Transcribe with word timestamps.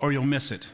or 0.00 0.12
you'll 0.12 0.24
miss 0.24 0.50
it. 0.50 0.70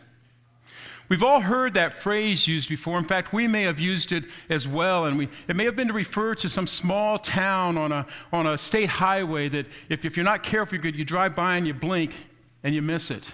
We've 1.09 1.23
all 1.23 1.41
heard 1.41 1.75
that 1.75 1.95
phrase 1.95 2.49
used 2.49 2.69
before. 2.69 2.99
In 2.99 3.05
fact, 3.05 3.33
we 3.33 3.47
may 3.47 3.63
have 3.63 3.79
used 3.79 4.11
it 4.11 4.25
as 4.49 4.67
well. 4.67 5.05
And 5.05 5.17
we, 5.17 5.29
it 5.47 5.55
may 5.55 5.65
have 5.65 5.77
been 5.77 5.89
to 5.89 5.95
refer 5.95 6.35
to 6.37 6.49
some 6.49 6.67
small 6.67 7.19
town 7.19 7.79
on 7.79 7.93
a, 7.93 8.07
on 8.33 8.47
a 8.47 8.59
state 8.59 8.89
highway 8.89 9.49
that 9.51 9.67
if, 9.89 10.05
if 10.05 10.17
you're 10.17 10.25
not 10.25 10.43
careful, 10.43 10.79
you, 10.79 10.91
you 10.91 11.05
drive 11.05 11.37
by 11.37 11.57
and 11.57 11.67
you 11.67 11.75
blink 11.75 12.13
and 12.65 12.75
you 12.75 12.83
miss 12.83 13.11
it. 13.13 13.33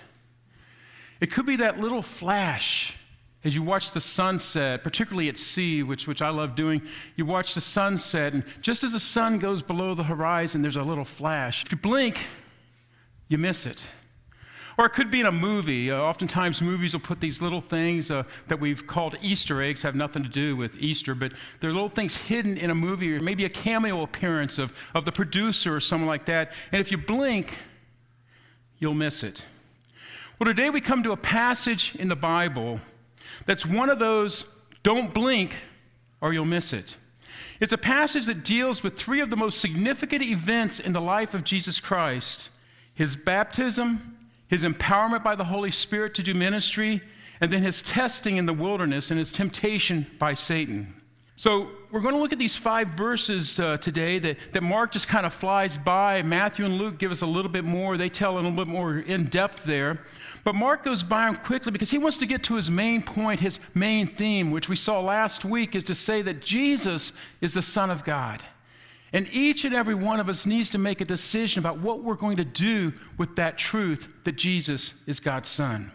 It 1.21 1.33
could 1.33 1.47
be 1.47 1.57
that 1.57 1.81
little 1.81 2.03
flash 2.03 2.97
as 3.45 3.55
you 3.55 3.63
watch 3.63 3.93
the 3.93 4.01
sunset, 4.01 4.85
particularly 4.85 5.29
at 5.29 5.39
sea, 5.39 5.83
which, 5.83 6.07
which 6.07 6.21
I 6.21 6.29
love 6.29 6.55
doing. 6.55 6.83
You 7.17 7.27
watch 7.27 7.55
the 7.55 7.61
sunset, 7.61 8.35
and 8.35 8.45
just 8.61 8.85
as 8.85 8.93
the 8.93 9.01
sun 9.01 9.39
goes 9.39 9.63
below 9.63 9.95
the 9.95 10.05
horizon, 10.05 10.63
there's 10.63 10.77
a 10.77 10.83
little 10.83 11.05
flash. 11.05 11.65
If 11.65 11.73
you 11.73 11.79
blink, 11.79 12.19
you 13.29 13.39
miss 13.39 13.67
it. 13.67 13.85
Or 14.83 14.87
it 14.87 14.95
could 14.95 15.13
be 15.13 15.21
in 15.21 15.27
a 15.27 15.33
movie. 15.33 15.93
Uh, 15.93 16.01
oftentimes, 16.01 16.61
movies 16.61 16.93
will 16.93 17.03
put 17.03 17.21
these 17.21 17.41
little 17.41 17.61
things 17.61 18.11
uh, 18.11 18.25
that 18.49 18.59
we've 18.59 18.85
called 18.85 19.15
Easter 19.23 19.63
eggs, 19.63 19.83
have 19.83 19.95
nothing 19.95 20.25
to 20.25 20.29
do 20.29 20.57
with 20.57 20.77
Easter, 20.77 21.15
but 21.15 21.35
they're 21.61 21.71
little 21.71 21.89
things 21.89 22.17
hidden 22.17 22.59
in 22.59 22.69
a 22.69 22.75
movie, 22.75 23.15
or 23.15 23.21
maybe 23.21 23.45
a 23.45 23.49
cameo 23.49 24.03
appearance 24.03 24.59
of, 24.59 24.75
of 24.93 25.05
the 25.05 25.13
producer 25.13 25.77
or 25.77 25.79
someone 25.79 26.09
like 26.09 26.25
that. 26.25 26.53
And 26.73 26.81
if 26.81 26.91
you 26.91 26.99
blink, 26.99 27.61
you'll 28.81 28.95
miss 28.95 29.23
it. 29.23 29.47
Well, 30.41 30.47
today 30.47 30.69
we 30.69 30.81
come 30.81 31.05
to 31.05 31.13
a 31.13 31.17
passage 31.17 31.95
in 31.95 32.09
the 32.09 32.17
Bible 32.17 32.81
that's 33.47 33.65
one 33.65 33.89
of 33.89 34.01
those 34.01 34.47
don't 34.83 35.15
blink 35.15 35.55
or 36.21 36.33
you'll 36.33 36.45
miss 36.45 36.73
it. 36.73 36.97
It's 37.61 37.73
a 37.73 37.79
passage 37.79 38.27
that 38.27 38.43
deals 38.43 38.83
with 38.83 38.97
three 38.97 39.21
of 39.21 39.31
the 39.31 39.37
most 39.37 39.61
significant 39.61 40.25
events 40.25 40.81
in 40.81 40.93
the 40.93 41.01
life 41.01 41.35
of 41.35 41.45
Jesus 41.45 41.79
Christ 41.79 42.49
his 42.95 43.17
baptism, 43.17 44.12
his 44.53 44.65
empowerment 44.65 45.25
by 45.25 45.35
the 45.35 45.45
Holy 45.45 45.71
Spirit 45.71 46.13
to 46.13 46.23
do 46.23 46.35
ministry, 46.35 47.01
and 47.41 47.51
then 47.51 47.63
his 47.63 47.81
testing 47.81 48.37
in 48.37 48.45
the 48.45 48.53
wilderness 48.53 49.11
and 49.11 49.19
his 49.19 49.33
temptation 49.33 50.07
by 50.19 50.35
Satan. 50.35 50.95
So, 51.37 51.71
we're 51.91 52.01
going 52.01 52.15
to 52.15 52.21
look 52.21 52.35
at 52.35 52.39
these 52.39 52.55
five 52.55 52.89
verses 52.89 53.59
uh, 53.59 53.79
today 53.79 54.19
that, 54.19 54.37
that 54.53 54.63
Mark 54.63 54.93
just 54.93 55.09
kind 55.09 55.25
of 55.25 55.33
flies 55.33 55.79
by. 55.79 56.21
Matthew 56.21 56.67
and 56.67 56.77
Luke 56.77 56.99
give 56.99 57.11
us 57.11 57.23
a 57.23 57.27
little 57.27 57.51
bit 57.51 57.65
more, 57.65 57.97
they 57.97 58.11
tell 58.11 58.35
a 58.35 58.37
little 58.37 58.51
bit 58.51 58.67
more 58.67 58.99
in 58.99 59.25
depth 59.25 59.65
there. 59.65 60.01
But 60.45 60.55
Mark 60.55 60.85
goes 60.85 61.03
by 61.03 61.25
them 61.25 61.37
quickly 61.37 61.73
because 61.73 61.91
he 61.91 61.97
wants 61.97 62.19
to 62.19 62.27
get 62.27 62.43
to 62.45 62.57
his 62.57 62.69
main 62.69 63.01
point, 63.01 63.41
his 63.41 63.59
main 63.73 64.07
theme, 64.07 64.51
which 64.51 64.69
we 64.69 64.77
saw 64.77 65.01
last 65.01 65.47
week, 65.47 65.75
is 65.75 65.85
to 65.85 65.95
say 65.95 66.21
that 66.21 66.43
Jesus 66.43 67.15
is 67.41 67.55
the 67.55 67.63
Son 67.63 67.89
of 67.89 68.05
God. 68.05 68.43
And 69.13 69.29
each 69.33 69.65
and 69.65 69.75
every 69.75 69.95
one 69.95 70.21
of 70.21 70.29
us 70.29 70.47
needs 70.47 70.71
to 70.71 70.79
make 70.79 71.01
a 71.01 71.05
decision 71.05 71.59
about 71.59 71.79
what 71.79 72.03
we're 72.03 72.15
going 72.15 72.39
to 72.39 72.45
do 72.45 72.93
with 73.19 73.37
that 73.37 73.59
truth 73.59 74.09
that 74.25 74.37
Jesus 74.37 74.95
is 75.07 75.21
God's 75.21 75.49
Son. 75.49 75.93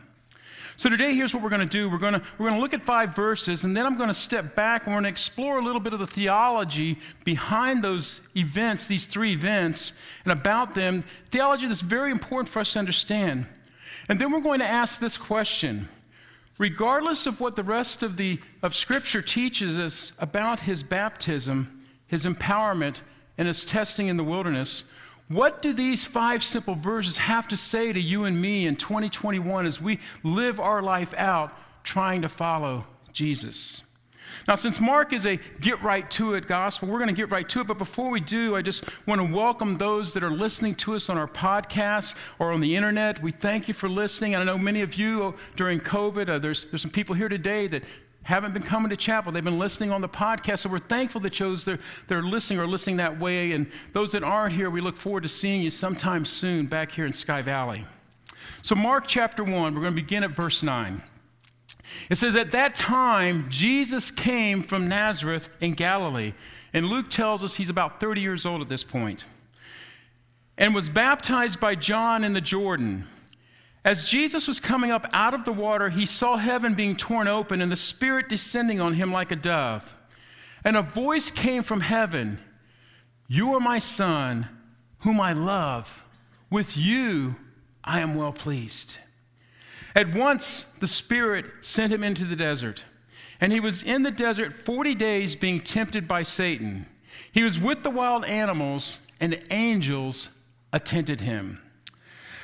So 0.80 0.90
today, 0.90 1.16
here's 1.16 1.34
what 1.34 1.42
we're 1.42 1.50
going 1.50 1.62
to 1.62 1.66
do. 1.66 1.90
We're 1.90 1.98
going 1.98 2.14
to, 2.14 2.22
we're 2.38 2.46
going 2.46 2.58
to 2.58 2.62
look 2.62 2.76
at 2.76 2.84
five 2.84 3.16
verses, 3.16 3.64
and 3.64 3.76
then 3.76 3.88
I'm 3.88 3.98
going 3.98 4.10
to 4.10 4.14
step 4.14 4.54
back 4.54 4.86
and 4.86 4.94
we're 4.94 5.02
going 5.02 5.06
to 5.06 5.10
explore 5.10 5.58
a 5.58 5.64
little 5.64 5.80
bit 5.80 5.94
of 5.94 6.00
the 6.00 6.06
theology 6.06 7.00
behind 7.26 7.84
those 7.84 8.22
events, 8.36 8.86
these 8.86 9.08
three 9.08 9.32
events, 9.32 9.94
and 10.24 10.32
about 10.32 10.76
them. 10.76 11.04
Theology 11.32 11.66
that's 11.66 11.82
very 11.82 12.12
important 12.12 12.50
for 12.50 12.60
us 12.60 12.74
to 12.74 12.80
understand. 12.80 13.48
And 14.08 14.22
then 14.22 14.32
we're 14.32 14.40
going 14.40 14.60
to 14.60 14.68
ask 14.68 15.02
this 15.02 15.18
question. 15.18 15.90
Regardless 16.60 17.26
of 17.26 17.40
what 17.40 17.56
the 17.56 17.64
rest 17.64 18.04
of, 18.04 18.18
the, 18.18 18.40
of 18.62 18.76
Scripture 18.76 19.24
teaches 19.24 19.80
us 19.80 20.12
about 20.20 20.62
his 20.62 20.84
baptism, 20.84 21.77
his 22.08 22.26
empowerment, 22.26 22.98
and 23.38 23.48
his 23.48 23.66
testing 23.66 24.08
in 24.08 24.18
the 24.18 24.24
wilderness, 24.24 24.84
what 25.30 25.62
do 25.62 25.74
these 25.74 26.06
five 26.06 26.44
simple 26.44 26.76
verses 26.76 27.18
have 27.18 27.48
to 27.50 27.58
say 27.58 27.92
to 27.92 28.00
you 28.00 28.26
and 28.26 28.42
me 28.42 28.66
in 28.66 28.76
2021 28.78 29.66
as 29.66 29.82
we 29.82 30.00
live 30.24 30.60
our 30.60 30.82
life 30.82 31.14
out 31.18 31.54
trying 31.84 32.22
to 32.22 32.30
follow 32.30 32.88
Jesus? 33.12 33.84
Now, 34.48 34.56
since 34.56 34.80
Mark 34.80 35.12
is 35.14 35.26
a 35.26 35.38
get 35.60 35.82
right 35.82 36.10
to 36.12 36.36
it 36.36 36.48
gospel, 36.48 36.88
we're 36.88 37.00
going 37.00 37.10
to 37.10 37.14
get 37.14 37.32
right 37.32 37.48
to 37.50 37.62
it. 37.62 37.68
But 37.68 37.78
before 37.78 38.10
we 38.10 38.20
do, 38.20 38.56
I 38.56 38.62
just 38.62 38.86
want 39.06 39.20
to 39.20 39.34
welcome 39.36 39.78
those 39.78 40.14
that 40.14 40.24
are 40.24 40.32
listening 40.32 40.76
to 40.76 40.96
us 40.96 41.10
on 41.10 41.18
our 41.18 41.28
podcast 41.28 42.16
or 42.40 42.52
on 42.52 42.62
the 42.62 42.76
internet. 42.76 43.22
We 43.22 43.32
thank 43.32 43.68
you 43.68 43.74
for 43.74 43.90
listening. 43.90 44.36
And 44.36 44.42
I 44.42 44.46
know 44.46 44.58
many 44.58 44.82
of 44.82 44.96
you 44.96 45.36
during 45.56 45.80
COVID, 45.80 46.30
uh, 46.30 46.40
there's, 46.40 46.66
there's 46.66 46.82
some 46.82 46.92
people 46.92 47.16
here 47.16 47.30
today 47.30 47.68
that 47.68 47.84
haven't 48.28 48.54
been 48.54 48.62
coming 48.62 48.90
to 48.90 48.98
chapel. 48.98 49.32
They've 49.32 49.42
been 49.42 49.58
listening 49.58 49.90
on 49.90 50.02
the 50.02 50.10
podcast. 50.10 50.60
So 50.60 50.70
we're 50.70 50.80
thankful 50.80 51.22
that 51.22 51.34
shows 51.34 51.64
they're, 51.64 51.80
they're 52.10 52.22
listening 52.22 52.60
or 52.60 52.68
listening 52.68 52.98
that 52.98 53.18
way. 53.18 53.54
And 53.54 53.72
those 53.94 54.12
that 54.12 54.22
aren't 54.22 54.54
here, 54.54 54.70
we 54.70 54.82
look 54.82 54.98
forward 54.98 55.24
to 55.24 55.30
seeing 55.30 55.62
you 55.62 55.72
sometime 55.72 56.26
soon 56.26 56.66
back 56.66 56.92
here 56.92 57.06
in 57.06 57.14
Sky 57.14 57.42
Valley. 57.42 57.86
So, 58.64 58.76
Mark 58.76 59.06
chapter 59.08 59.46
1, 59.46 59.54
we're 59.54 59.80
going 59.80 59.94
to 59.94 60.02
begin 60.02 60.26
at 60.26 60.32
verse 60.32 60.62
9. 60.62 61.02
It 62.10 62.18
says, 62.18 62.36
At 62.36 62.52
that 62.52 62.76
time, 62.76 63.48
Jesus 63.48 64.12
came 64.12 64.62
from 64.62 64.90
Nazareth 64.90 65.48
in 65.62 65.72
Galilee. 65.72 66.34
And 66.74 66.88
Luke 66.88 67.10
tells 67.10 67.46
us 67.46 67.56
he's 67.56 67.70
about 67.70 68.02
30 68.02 68.20
years 68.20 68.46
old 68.46 68.62
at 68.62 68.68
this 68.68 68.84
point, 68.84 69.24
and 70.58 70.76
was 70.76 70.90
baptized 70.90 71.62
by 71.62 71.76
John 71.76 72.26
in 72.26 72.34
the 72.34 72.42
Jordan. 72.42 73.08
As 73.88 74.04
Jesus 74.04 74.50
was 74.50 74.60
coming 74.60 74.92
up 74.92 75.08
out 75.14 75.34
of 75.34 75.46
the 75.46 75.54
water, 75.54 75.88
he 75.88 76.06
saw 76.06 76.36
heaven 76.36 76.74
being 76.74 76.94
torn 76.94 77.26
open 77.30 77.62
and 77.62 77.72
the 77.72 77.78
Spirit 77.78 78.28
descending 78.28 78.82
on 78.82 78.96
him 78.96 79.14
like 79.14 79.32
a 79.32 79.36
dove. 79.38 79.96
And 80.62 80.76
a 80.76 80.82
voice 80.82 81.32
came 81.32 81.64
from 81.64 81.80
heaven 81.80 82.40
You 83.30 83.54
are 83.54 83.62
my 83.62 83.80
Son, 83.80 84.50
whom 85.00 85.22
I 85.22 85.32
love. 85.32 86.04
With 86.52 86.76
you 86.76 87.38
I 87.82 88.02
am 88.02 88.16
well 88.16 88.34
pleased. 88.34 88.98
At 89.96 90.14
once 90.14 90.66
the 90.82 90.88
Spirit 90.88 91.46
sent 91.62 91.94
him 91.94 92.04
into 92.04 92.26
the 92.26 92.36
desert. 92.36 92.84
And 93.40 93.54
he 93.54 93.62
was 93.62 93.84
in 93.84 94.04
the 94.04 94.12
desert 94.12 94.52
40 94.52 94.96
days 94.96 95.34
being 95.38 95.62
tempted 95.62 96.10
by 96.10 96.24
Satan. 96.24 96.88
He 97.32 97.42
was 97.42 97.58
with 97.58 97.84
the 97.84 97.90
wild 97.90 98.26
animals, 98.26 99.00
and 99.22 99.42
angels 99.50 100.32
attended 100.74 101.22
him. 101.22 101.62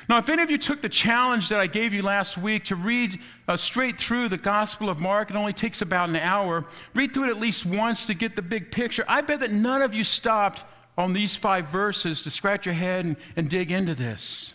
Now, 0.08 0.18
if 0.18 0.28
any 0.28 0.42
of 0.42 0.50
you 0.50 0.58
took 0.58 0.82
the 0.82 0.88
challenge 0.88 1.48
that 1.48 1.60
I 1.60 1.66
gave 1.66 1.94
you 1.94 2.02
last 2.02 2.36
week 2.36 2.64
to 2.64 2.76
read 2.76 3.20
uh, 3.48 3.56
straight 3.56 3.98
through 3.98 4.28
the 4.28 4.36
Gospel 4.36 4.90
of 4.90 5.00
Mark, 5.00 5.30
it 5.30 5.36
only 5.36 5.54
takes 5.54 5.80
about 5.80 6.10
an 6.10 6.16
hour, 6.16 6.66
read 6.94 7.14
through 7.14 7.24
it 7.24 7.30
at 7.30 7.38
least 7.38 7.64
once 7.64 8.04
to 8.06 8.14
get 8.14 8.36
the 8.36 8.42
big 8.42 8.70
picture. 8.70 9.04
I 9.08 9.22
bet 9.22 9.40
that 9.40 9.50
none 9.50 9.80
of 9.80 9.94
you 9.94 10.04
stopped 10.04 10.64
on 10.98 11.12
these 11.12 11.34
five 11.36 11.68
verses 11.68 12.22
to 12.22 12.30
scratch 12.30 12.66
your 12.66 12.74
head 12.74 13.04
and, 13.04 13.16
and 13.36 13.48
dig 13.48 13.70
into 13.70 13.94
this. 13.94 14.52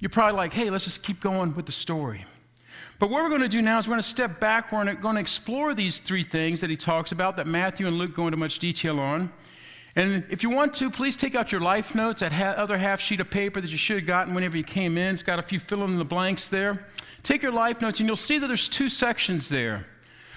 You're 0.00 0.10
probably 0.10 0.36
like, 0.36 0.52
hey, 0.52 0.68
let's 0.68 0.84
just 0.84 1.04
keep 1.04 1.20
going 1.20 1.54
with 1.54 1.66
the 1.66 1.72
story. 1.72 2.24
But 2.98 3.10
what 3.10 3.22
we're 3.22 3.30
going 3.30 3.42
to 3.42 3.48
do 3.48 3.62
now 3.62 3.78
is 3.78 3.86
we're 3.86 3.92
going 3.92 4.02
to 4.02 4.08
step 4.08 4.40
back. 4.40 4.72
We're 4.72 4.92
going 4.94 5.14
to 5.14 5.20
explore 5.20 5.74
these 5.74 6.00
three 6.00 6.24
things 6.24 6.60
that 6.60 6.70
he 6.70 6.76
talks 6.76 7.12
about 7.12 7.36
that 7.36 7.46
Matthew 7.46 7.86
and 7.86 7.96
Luke 7.96 8.14
go 8.14 8.26
into 8.26 8.36
much 8.36 8.58
detail 8.58 8.98
on. 8.98 9.32
And 9.94 10.24
if 10.30 10.42
you 10.42 10.50
want 10.50 10.74
to, 10.74 10.90
please 10.90 11.16
take 11.16 11.34
out 11.34 11.52
your 11.52 11.60
life 11.60 11.94
notes, 11.94 12.20
that 12.20 12.32
ha- 12.32 12.54
other 12.56 12.78
half 12.78 13.00
sheet 13.00 13.20
of 13.20 13.30
paper 13.30 13.60
that 13.60 13.70
you 13.70 13.76
should 13.76 13.98
have 13.98 14.06
gotten 14.06 14.34
whenever 14.34 14.56
you 14.56 14.64
came 14.64 14.96
in. 14.96 15.12
It's 15.14 15.22
got 15.22 15.38
a 15.38 15.42
few 15.42 15.60
fill 15.60 15.84
in 15.84 15.98
the 15.98 16.04
blanks 16.04 16.48
there. 16.48 16.86
Take 17.22 17.42
your 17.42 17.52
life 17.52 17.80
notes, 17.82 18.00
and 18.00 18.08
you'll 18.08 18.16
see 18.16 18.38
that 18.38 18.46
there's 18.46 18.68
two 18.68 18.88
sections 18.88 19.48
there. 19.48 19.86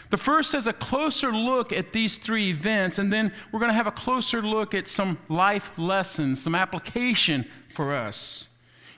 The 0.10 0.18
first 0.18 0.54
is 0.54 0.68
a 0.68 0.74
closer 0.74 1.32
look 1.32 1.72
at 1.72 1.94
these 1.94 2.18
three 2.18 2.50
events, 2.50 3.00
and 3.00 3.12
then 3.12 3.32
we're 3.52 3.60
going 3.60 3.72
to 3.72 3.76
have 3.76 3.88
a 3.88 3.92
closer 3.92 4.42
look 4.42 4.74
at 4.74 4.88
some 4.88 5.18
life 5.30 5.72
lessons, 5.78 6.44
some 6.44 6.54
application 6.54 7.48
for 7.74 7.96
us. 7.96 8.50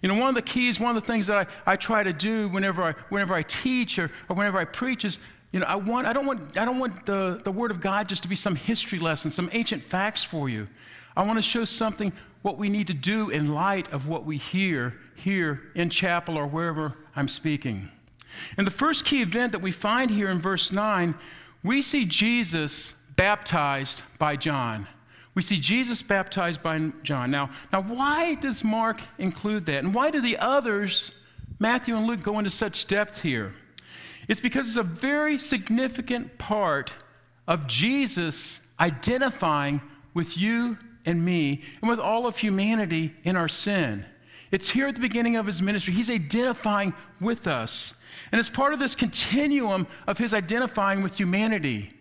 You 0.02 0.10
know, 0.10 0.16
one 0.16 0.30
of 0.30 0.36
the 0.36 0.42
keys, 0.42 0.80
one 0.80 0.96
of 0.96 1.02
the 1.02 1.08
things 1.08 1.28
that 1.28 1.38
I, 1.66 1.72
I 1.74 1.76
try 1.76 2.04
to 2.04 2.14
do 2.14 2.50
whenever 2.50 2.84
I, 2.84 2.92
whenever 3.10 3.34
I 3.34 3.44
teach 3.44 3.98
or, 3.98 4.12
or 4.30 4.36
whenever 4.36 4.60
I 4.60 4.66
preach 4.66 5.06
is 5.06 5.18
you 5.52 5.60
know, 5.60 5.66
I, 5.66 5.76
want, 5.76 6.08
I 6.08 6.14
don't 6.14 6.26
want, 6.26 6.58
I 6.58 6.66
don't 6.66 6.80
want 6.80 7.06
the, 7.06 7.40
the 7.44 7.52
Word 7.52 7.72
of 7.72 7.80
God 7.80 8.10
just 8.10 8.24
to 8.24 8.30
be 8.30 8.36
some 8.36 8.56
history 8.56 9.00
lesson, 9.00 9.32
some 9.32 9.50
ancient 9.54 9.84
facts 9.84 10.24
for 10.24 10.50
you. 10.50 10.68
I 11.16 11.24
want 11.24 11.38
to 11.38 11.44
show 11.44 11.66
something 11.66 12.12
what 12.42 12.58
we 12.58 12.70
need 12.70 12.88
to 12.88 12.94
do 12.94 13.30
in 13.30 13.52
light 13.52 13.92
of 13.92 14.08
what 14.08 14.26
we 14.26 14.38
hear 14.38 14.96
here 15.16 15.64
in 15.74 15.90
chapel 15.90 16.38
or 16.38 16.46
wherever 16.46 16.94
I'm 17.16 17.28
speaking. 17.28 17.90
And 18.58 18.68
the 18.68 18.72
first 18.72 19.06
key 19.06 19.22
event 19.22 19.52
that 19.54 19.60
we 19.60 19.72
find 19.72 20.12
here 20.12 20.30
in 20.30 20.38
verse 20.38 20.72
9, 20.72 21.16
we 21.64 21.82
see 21.82 22.06
Jesus 22.06 22.94
baptized 23.16 24.04
by 24.20 24.36
John. 24.36 24.88
We 25.34 25.42
see 25.42 25.60
Jesus 25.60 26.02
baptized 26.02 26.62
by 26.62 26.92
John. 27.04 27.32
Now, 27.32 27.50
now 27.72 27.82
why 27.82 28.36
does 28.36 28.64
Mark 28.64 29.02
include 29.18 29.66
that? 29.68 29.84
And 29.84 29.94
why 29.94 30.12
do 30.12 30.22
the 30.22 30.38
others 30.38 31.12
Matthew 31.60 31.96
and 31.96 32.06
Luke 32.06 32.22
go 32.22 32.38
into 32.38 32.52
such 32.52 32.88
depth 32.88 33.22
here? 33.22 33.54
It's 34.28 34.42
because 34.42 34.68
it's 34.68 34.78
a 34.78 34.84
very 34.84 35.38
significant 35.38 36.38
part 36.38 36.94
of 37.48 37.68
Jesus 37.68 38.60
identifying 38.80 39.82
with 40.14 40.38
you 40.38 40.78
and 41.06 41.24
me 41.24 41.62
and 41.82 41.90
with 41.90 42.00
all 42.00 42.28
of 42.28 42.38
humanity 42.38 43.14
in 43.24 43.36
our 43.36 43.48
sin. 43.48 44.06
It's 44.52 44.70
here 44.70 44.88
at 44.88 44.96
the 44.96 45.02
beginning 45.02 45.36
of 45.36 45.46
his 45.46 45.62
ministry. 45.62 45.94
He's 45.94 46.10
identifying 46.10 46.94
with 47.20 47.48
us. 47.48 47.94
And 48.32 48.40
it's 48.40 48.50
part 48.50 48.74
of 48.74 48.80
this 48.80 48.96
continuum 48.96 49.88
of 50.06 50.18
his 50.18 50.34
identifying 50.34 51.02
with 51.02 51.18
humanity. 51.18 51.92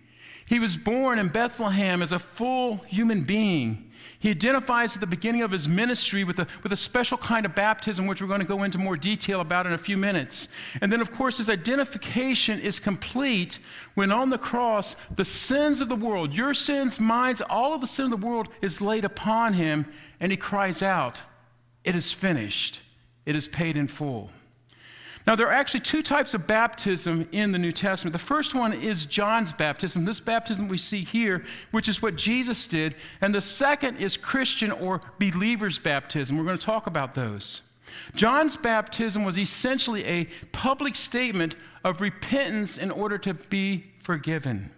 He 0.46 0.58
was 0.58 0.76
born 0.76 1.18
in 1.18 1.28
Bethlehem 1.28 2.02
as 2.02 2.12
a 2.12 2.18
full 2.18 2.78
human 2.86 3.22
being. 3.22 3.85
He 4.26 4.32
identifies 4.32 4.96
at 4.96 5.00
the 5.00 5.06
beginning 5.06 5.42
of 5.42 5.52
his 5.52 5.68
ministry 5.68 6.24
with 6.24 6.40
a, 6.40 6.48
with 6.64 6.72
a 6.72 6.76
special 6.76 7.16
kind 7.16 7.46
of 7.46 7.54
baptism, 7.54 8.08
which 8.08 8.20
we're 8.20 8.26
going 8.26 8.40
to 8.40 8.44
go 8.44 8.64
into 8.64 8.76
more 8.76 8.96
detail 8.96 9.40
about 9.40 9.68
in 9.68 9.72
a 9.72 9.78
few 9.78 9.96
minutes. 9.96 10.48
And 10.80 10.90
then, 10.90 11.00
of 11.00 11.12
course, 11.12 11.38
his 11.38 11.48
identification 11.48 12.58
is 12.58 12.80
complete 12.80 13.60
when 13.94 14.10
on 14.10 14.30
the 14.30 14.36
cross, 14.36 14.96
the 15.14 15.24
sins 15.24 15.80
of 15.80 15.88
the 15.88 15.94
world, 15.94 16.34
your 16.34 16.54
sins, 16.54 16.98
mine, 16.98 17.36
all 17.48 17.72
of 17.72 17.80
the 17.80 17.86
sin 17.86 18.06
of 18.06 18.20
the 18.20 18.26
world, 18.26 18.48
is 18.60 18.80
laid 18.80 19.04
upon 19.04 19.52
him, 19.52 19.86
and 20.18 20.32
he 20.32 20.36
cries 20.36 20.82
out, 20.82 21.22
It 21.84 21.94
is 21.94 22.10
finished, 22.10 22.80
it 23.26 23.36
is 23.36 23.46
paid 23.46 23.76
in 23.76 23.86
full. 23.86 24.32
Now, 25.26 25.34
there 25.34 25.48
are 25.48 25.52
actually 25.52 25.80
two 25.80 26.02
types 26.02 26.34
of 26.34 26.46
baptism 26.46 27.28
in 27.32 27.50
the 27.50 27.58
New 27.58 27.72
Testament. 27.72 28.12
The 28.12 28.18
first 28.18 28.54
one 28.54 28.72
is 28.72 29.06
John's 29.06 29.52
baptism, 29.52 30.04
this 30.04 30.20
baptism 30.20 30.68
we 30.68 30.78
see 30.78 31.02
here, 31.02 31.44
which 31.72 31.88
is 31.88 32.00
what 32.00 32.14
Jesus 32.14 32.68
did. 32.68 32.94
And 33.20 33.34
the 33.34 33.42
second 33.42 33.96
is 33.96 34.16
Christian 34.16 34.70
or 34.70 35.00
believer's 35.18 35.80
baptism. 35.80 36.38
We're 36.38 36.44
going 36.44 36.58
to 36.58 36.64
talk 36.64 36.86
about 36.86 37.14
those. 37.14 37.62
John's 38.14 38.56
baptism 38.56 39.24
was 39.24 39.36
essentially 39.36 40.04
a 40.04 40.26
public 40.52 40.94
statement 40.94 41.56
of 41.82 42.00
repentance 42.00 42.78
in 42.78 42.92
order 42.92 43.18
to 43.18 43.34
be 43.34 43.86
forgiven. 44.02 44.70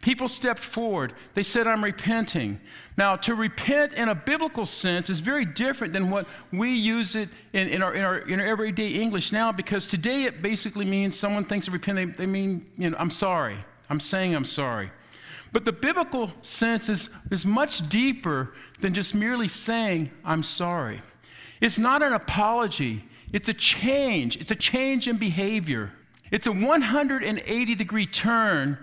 People 0.00 0.28
stepped 0.28 0.62
forward. 0.62 1.12
They 1.34 1.42
said, 1.42 1.66
I'm 1.66 1.84
repenting. 1.84 2.58
Now, 2.96 3.16
to 3.16 3.34
repent 3.34 3.92
in 3.92 4.08
a 4.08 4.14
biblical 4.14 4.64
sense 4.64 5.10
is 5.10 5.20
very 5.20 5.44
different 5.44 5.92
than 5.92 6.10
what 6.10 6.26
we 6.52 6.70
use 6.70 7.14
it 7.14 7.28
in, 7.52 7.68
in, 7.68 7.82
our, 7.82 7.94
in, 7.94 8.02
our, 8.02 8.18
in 8.18 8.40
our 8.40 8.46
everyday 8.46 8.88
English 8.88 9.30
now 9.30 9.52
because 9.52 9.88
today 9.88 10.24
it 10.24 10.40
basically 10.40 10.86
means 10.86 11.18
someone 11.18 11.44
thinks 11.44 11.66
of 11.66 11.74
repent, 11.74 11.96
they, 11.96 12.04
they 12.06 12.26
mean, 12.26 12.66
you 12.78 12.88
know, 12.88 12.96
I'm 12.98 13.10
sorry. 13.10 13.56
I'm 13.90 14.00
saying 14.00 14.34
I'm 14.34 14.44
sorry. 14.46 14.90
But 15.52 15.64
the 15.66 15.72
biblical 15.72 16.32
sense 16.40 16.88
is, 16.88 17.10
is 17.30 17.44
much 17.44 17.86
deeper 17.88 18.54
than 18.80 18.94
just 18.94 19.14
merely 19.14 19.48
saying, 19.48 20.10
I'm 20.24 20.42
sorry. 20.42 21.02
It's 21.60 21.78
not 21.78 22.02
an 22.02 22.14
apology, 22.14 23.04
it's 23.32 23.48
a 23.48 23.54
change. 23.54 24.36
It's 24.38 24.50
a 24.50 24.56
change 24.56 25.08
in 25.08 25.18
behavior. 25.18 25.92
It's 26.30 26.46
a 26.46 26.52
180 26.52 27.74
degree 27.74 28.06
turn 28.06 28.78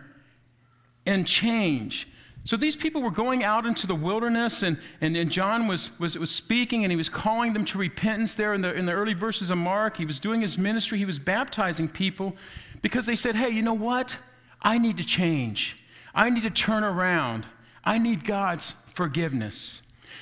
and 1.07 1.25
change. 1.25 2.07
So 2.43 2.55
these 2.55 2.75
people 2.75 3.01
were 3.01 3.11
going 3.11 3.43
out 3.43 3.65
into 3.65 3.87
the 3.87 3.95
wilderness, 3.95 4.63
and, 4.63 4.77
and, 5.01 5.17
and 5.17 5.29
John 5.29 5.67
was, 5.67 5.91
was, 5.99 6.17
was 6.17 6.31
speaking, 6.31 6.85
and 6.85 6.91
he 6.91 6.95
was 6.95 7.09
calling 7.09 7.53
them 7.53 7.65
to 7.65 7.77
repentance 7.77 8.35
there 8.35 8.53
in 8.53 8.61
the, 8.61 8.73
in 8.73 8.85
the 8.85 8.93
early 8.93 9.13
verses 9.13 9.49
of 9.49 9.57
Mark. 9.57 9.97
He 9.97 10.05
was 10.05 10.19
doing 10.19 10.41
his 10.41 10.57
ministry, 10.57 10.97
he 10.97 11.05
was 11.05 11.19
baptizing 11.19 11.89
people 11.89 12.37
because 12.81 13.05
they 13.05 13.15
said, 13.15 13.35
Hey, 13.35 13.49
you 13.49 13.61
know 13.61 13.73
what? 13.73 14.17
I 14.61 14.77
need 14.77 14.97
to 14.97 15.03
change. 15.03 15.83
I 16.15 16.29
need 16.29 16.43
to 16.43 16.49
turn 16.49 16.83
around. 16.83 17.45
I 17.83 17.97
need 17.97 18.23
God's 18.23 18.73
forgiveness. 18.93 19.81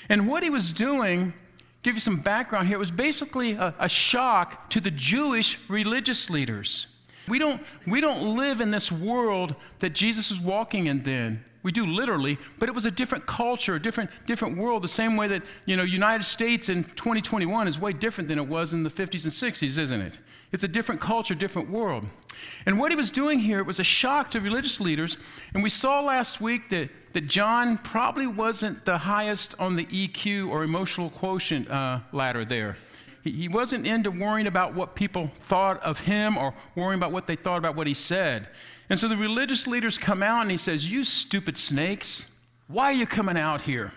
And 0.09 0.27
what 0.27 0.43
he 0.43 0.49
was 0.49 0.71
doing, 0.71 1.33
give 1.83 1.95
you 1.95 2.01
some 2.01 2.17
background 2.17 2.67
here, 2.67 2.79
was 2.79 2.91
basically 2.91 3.53
a, 3.53 3.73
a 3.79 3.87
shock 3.87 4.69
to 4.71 4.81
the 4.81 4.91
Jewish 4.91 5.59
religious 5.69 6.29
leaders. 6.29 6.87
We 7.27 7.39
don't, 7.39 7.61
we 7.87 8.01
don't 8.01 8.35
live 8.35 8.61
in 8.61 8.71
this 8.71 8.91
world 8.91 9.55
that 9.79 9.91
Jesus 9.91 10.29
was 10.29 10.39
walking 10.39 10.87
in 10.87 11.03
then. 11.03 11.43
We 11.65 11.71
do 11.71 11.87
literally, 11.87 12.37
but 12.59 12.69
it 12.69 12.75
was 12.75 12.85
a 12.85 12.91
different 12.91 13.25
culture, 13.25 13.73
a 13.73 13.81
different, 13.81 14.11
different 14.27 14.55
world, 14.55 14.83
the 14.83 14.87
same 14.87 15.17
way 15.17 15.27
that, 15.29 15.41
you 15.65 15.75
know, 15.75 15.81
United 15.81 16.23
States 16.23 16.69
in 16.69 16.83
2021 16.83 17.67
is 17.67 17.79
way 17.79 17.91
different 17.91 18.27
than 18.27 18.37
it 18.37 18.47
was 18.47 18.73
in 18.73 18.83
the 18.83 18.89
50s 18.91 19.23
and 19.23 19.33
60s, 19.33 19.79
isn't 19.79 20.01
it? 20.01 20.19
It's 20.51 20.63
a 20.63 20.67
different 20.67 21.01
culture, 21.01 21.33
different 21.33 21.71
world. 21.71 22.05
And 22.67 22.77
what 22.77 22.91
he 22.91 22.95
was 22.95 23.09
doing 23.09 23.39
here 23.39 23.57
it 23.57 23.65
was 23.65 23.79
a 23.79 23.83
shock 23.83 24.29
to 24.31 24.39
religious 24.39 24.79
leaders. 24.79 25.17
And 25.55 25.63
we 25.63 25.71
saw 25.71 26.01
last 26.01 26.39
week 26.39 26.69
that, 26.69 26.91
that 27.13 27.27
John 27.27 27.79
probably 27.79 28.27
wasn't 28.27 28.85
the 28.85 28.99
highest 28.99 29.55
on 29.57 29.75
the 29.75 29.87
EQ 29.87 30.49
or 30.49 30.63
emotional 30.63 31.09
quotient 31.09 31.67
uh, 31.71 32.01
ladder 32.11 32.45
there. 32.45 32.77
He 33.25 33.47
wasn't 33.47 33.87
into 33.87 34.11
worrying 34.11 34.45
about 34.45 34.75
what 34.75 34.93
people 34.93 35.31
thought 35.33 35.81
of 35.81 36.01
him 36.01 36.37
or 36.37 36.53
worrying 36.75 36.99
about 36.99 37.11
what 37.11 37.25
they 37.25 37.35
thought 37.35 37.57
about 37.57 37.75
what 37.75 37.87
he 37.87 37.95
said. 37.95 38.47
And 38.87 38.99
so 38.99 39.07
the 39.07 39.17
religious 39.17 39.65
leaders 39.65 39.97
come 39.97 40.21
out 40.21 40.43
and 40.43 40.51
he 40.51 40.57
says, 40.57 40.89
You 40.89 41.03
stupid 41.03 41.57
snakes, 41.57 42.27
why 42.67 42.91
are 42.91 42.95
you 42.95 43.07
coming 43.07 43.35
out 43.35 43.61
here? 43.61 43.93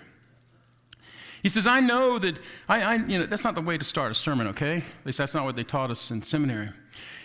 He 1.42 1.50
says, 1.50 1.66
I 1.66 1.80
know 1.80 2.18
that, 2.18 2.38
I, 2.68 2.82
I, 2.82 2.94
you 2.96 3.18
know, 3.18 3.26
that's 3.26 3.44
not 3.44 3.54
the 3.54 3.60
way 3.60 3.76
to 3.76 3.84
start 3.84 4.10
a 4.10 4.14
sermon, 4.14 4.46
okay? 4.48 4.78
At 4.78 5.06
least 5.06 5.18
that's 5.18 5.34
not 5.34 5.44
what 5.44 5.56
they 5.56 5.64
taught 5.64 5.90
us 5.90 6.10
in 6.10 6.22
seminary. 6.22 6.70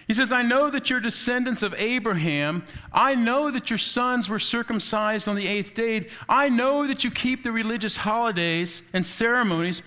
He 0.08 0.14
says, 0.14 0.32
I 0.32 0.42
know 0.42 0.70
that 0.70 0.90
you're 0.90 1.00
descendants 1.00 1.64
of 1.64 1.74
Abraham. 1.76 2.66
I 2.92 3.16
know 3.16 3.50
that 3.50 3.70
your 3.70 3.80
sons 3.80 4.28
were 4.28 4.40
circumcised 4.40 5.28
on 5.28 5.36
the 5.36 5.48
eighth 5.48 5.74
day. 5.74 6.08
I 6.28 6.50
know 6.50 6.86
that 6.86 7.04
you 7.04 7.12
keep 7.12 7.44
the 7.44 7.54
religious 7.54 7.98
holidays 7.98 8.82
and 8.92 9.06
ceremonies, 9.06 9.82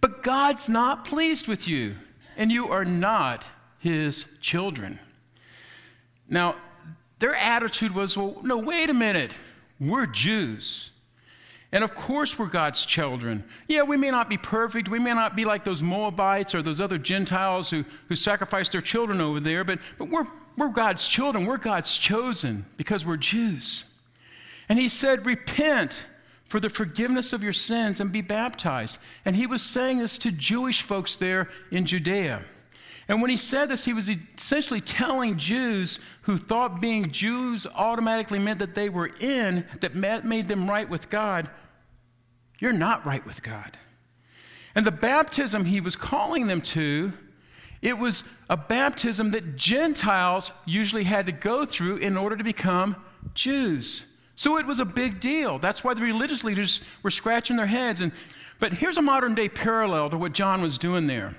but 0.00 0.22
God's 0.22 0.68
not 0.68 1.04
pleased 1.04 1.48
with 1.48 1.66
you, 1.66 1.96
and 2.36 2.50
you 2.50 2.68
are 2.68 2.84
not 2.84 3.44
his 3.78 4.26
children. 4.40 4.98
Now, 6.28 6.56
their 7.18 7.34
attitude 7.34 7.94
was, 7.94 8.16
well, 8.16 8.36
no, 8.42 8.58
wait 8.58 8.90
a 8.90 8.94
minute. 8.94 9.32
We're 9.80 10.06
Jews. 10.06 10.90
And 11.70 11.84
of 11.84 11.94
course, 11.94 12.38
we're 12.38 12.46
God's 12.46 12.86
children. 12.86 13.44
Yeah, 13.66 13.82
we 13.82 13.96
may 13.96 14.10
not 14.10 14.28
be 14.28 14.38
perfect. 14.38 14.88
We 14.88 14.98
may 14.98 15.12
not 15.12 15.36
be 15.36 15.44
like 15.44 15.64
those 15.64 15.82
Moabites 15.82 16.54
or 16.54 16.62
those 16.62 16.80
other 16.80 16.96
Gentiles 16.96 17.68
who, 17.68 17.84
who 18.08 18.16
sacrificed 18.16 18.72
their 18.72 18.80
children 18.80 19.20
over 19.20 19.40
there, 19.40 19.64
but, 19.64 19.78
but 19.98 20.08
we're, 20.08 20.26
we're 20.56 20.70
God's 20.70 21.06
children. 21.06 21.44
We're 21.44 21.58
God's 21.58 21.96
chosen 21.96 22.64
because 22.76 23.04
we're 23.04 23.18
Jews. 23.18 23.84
And 24.68 24.78
he 24.78 24.88
said, 24.88 25.26
Repent 25.26 26.06
for 26.48 26.58
the 26.58 26.70
forgiveness 26.70 27.32
of 27.32 27.42
your 27.42 27.52
sins 27.52 28.00
and 28.00 28.10
be 28.10 28.22
baptized. 28.22 28.98
And 29.24 29.36
he 29.36 29.46
was 29.46 29.62
saying 29.62 29.98
this 29.98 30.18
to 30.18 30.32
Jewish 30.32 30.82
folks 30.82 31.16
there 31.16 31.48
in 31.70 31.84
Judea. 31.84 32.42
And 33.06 33.22
when 33.22 33.30
he 33.30 33.36
said 33.36 33.68
this, 33.68 33.84
he 33.84 33.94
was 33.94 34.10
essentially 34.10 34.80
telling 34.80 35.38
Jews 35.38 35.98
who 36.22 36.36
thought 36.36 36.80
being 36.80 37.10
Jews 37.10 37.66
automatically 37.74 38.38
meant 38.38 38.58
that 38.58 38.74
they 38.74 38.88
were 38.88 39.10
in, 39.20 39.66
that 39.80 39.94
made 39.94 40.48
them 40.48 40.68
right 40.68 40.88
with 40.88 41.08
God, 41.08 41.48
you're 42.58 42.72
not 42.72 43.06
right 43.06 43.24
with 43.24 43.42
God. 43.42 43.78
And 44.74 44.84
the 44.84 44.90
baptism 44.90 45.64
he 45.64 45.80
was 45.80 45.96
calling 45.96 46.46
them 46.46 46.60
to, 46.62 47.12
it 47.80 47.96
was 47.96 48.24
a 48.50 48.56
baptism 48.56 49.30
that 49.30 49.56
Gentiles 49.56 50.52
usually 50.66 51.04
had 51.04 51.26
to 51.26 51.32
go 51.32 51.64
through 51.64 51.96
in 51.96 52.16
order 52.16 52.36
to 52.36 52.44
become 52.44 52.96
Jews. 53.34 54.04
So 54.38 54.56
it 54.56 54.66
was 54.66 54.78
a 54.78 54.84
big 54.84 55.18
deal. 55.18 55.58
That's 55.58 55.82
why 55.82 55.94
the 55.94 56.00
religious 56.00 56.44
leaders 56.44 56.80
were 57.02 57.10
scratching 57.10 57.56
their 57.56 57.66
heads. 57.66 58.00
And, 58.00 58.12
but 58.60 58.72
here's 58.72 58.96
a 58.96 59.02
modern 59.02 59.34
day 59.34 59.48
parallel 59.48 60.10
to 60.10 60.16
what 60.16 60.32
John 60.32 60.62
was 60.62 60.78
doing 60.78 61.08
there. 61.08 61.36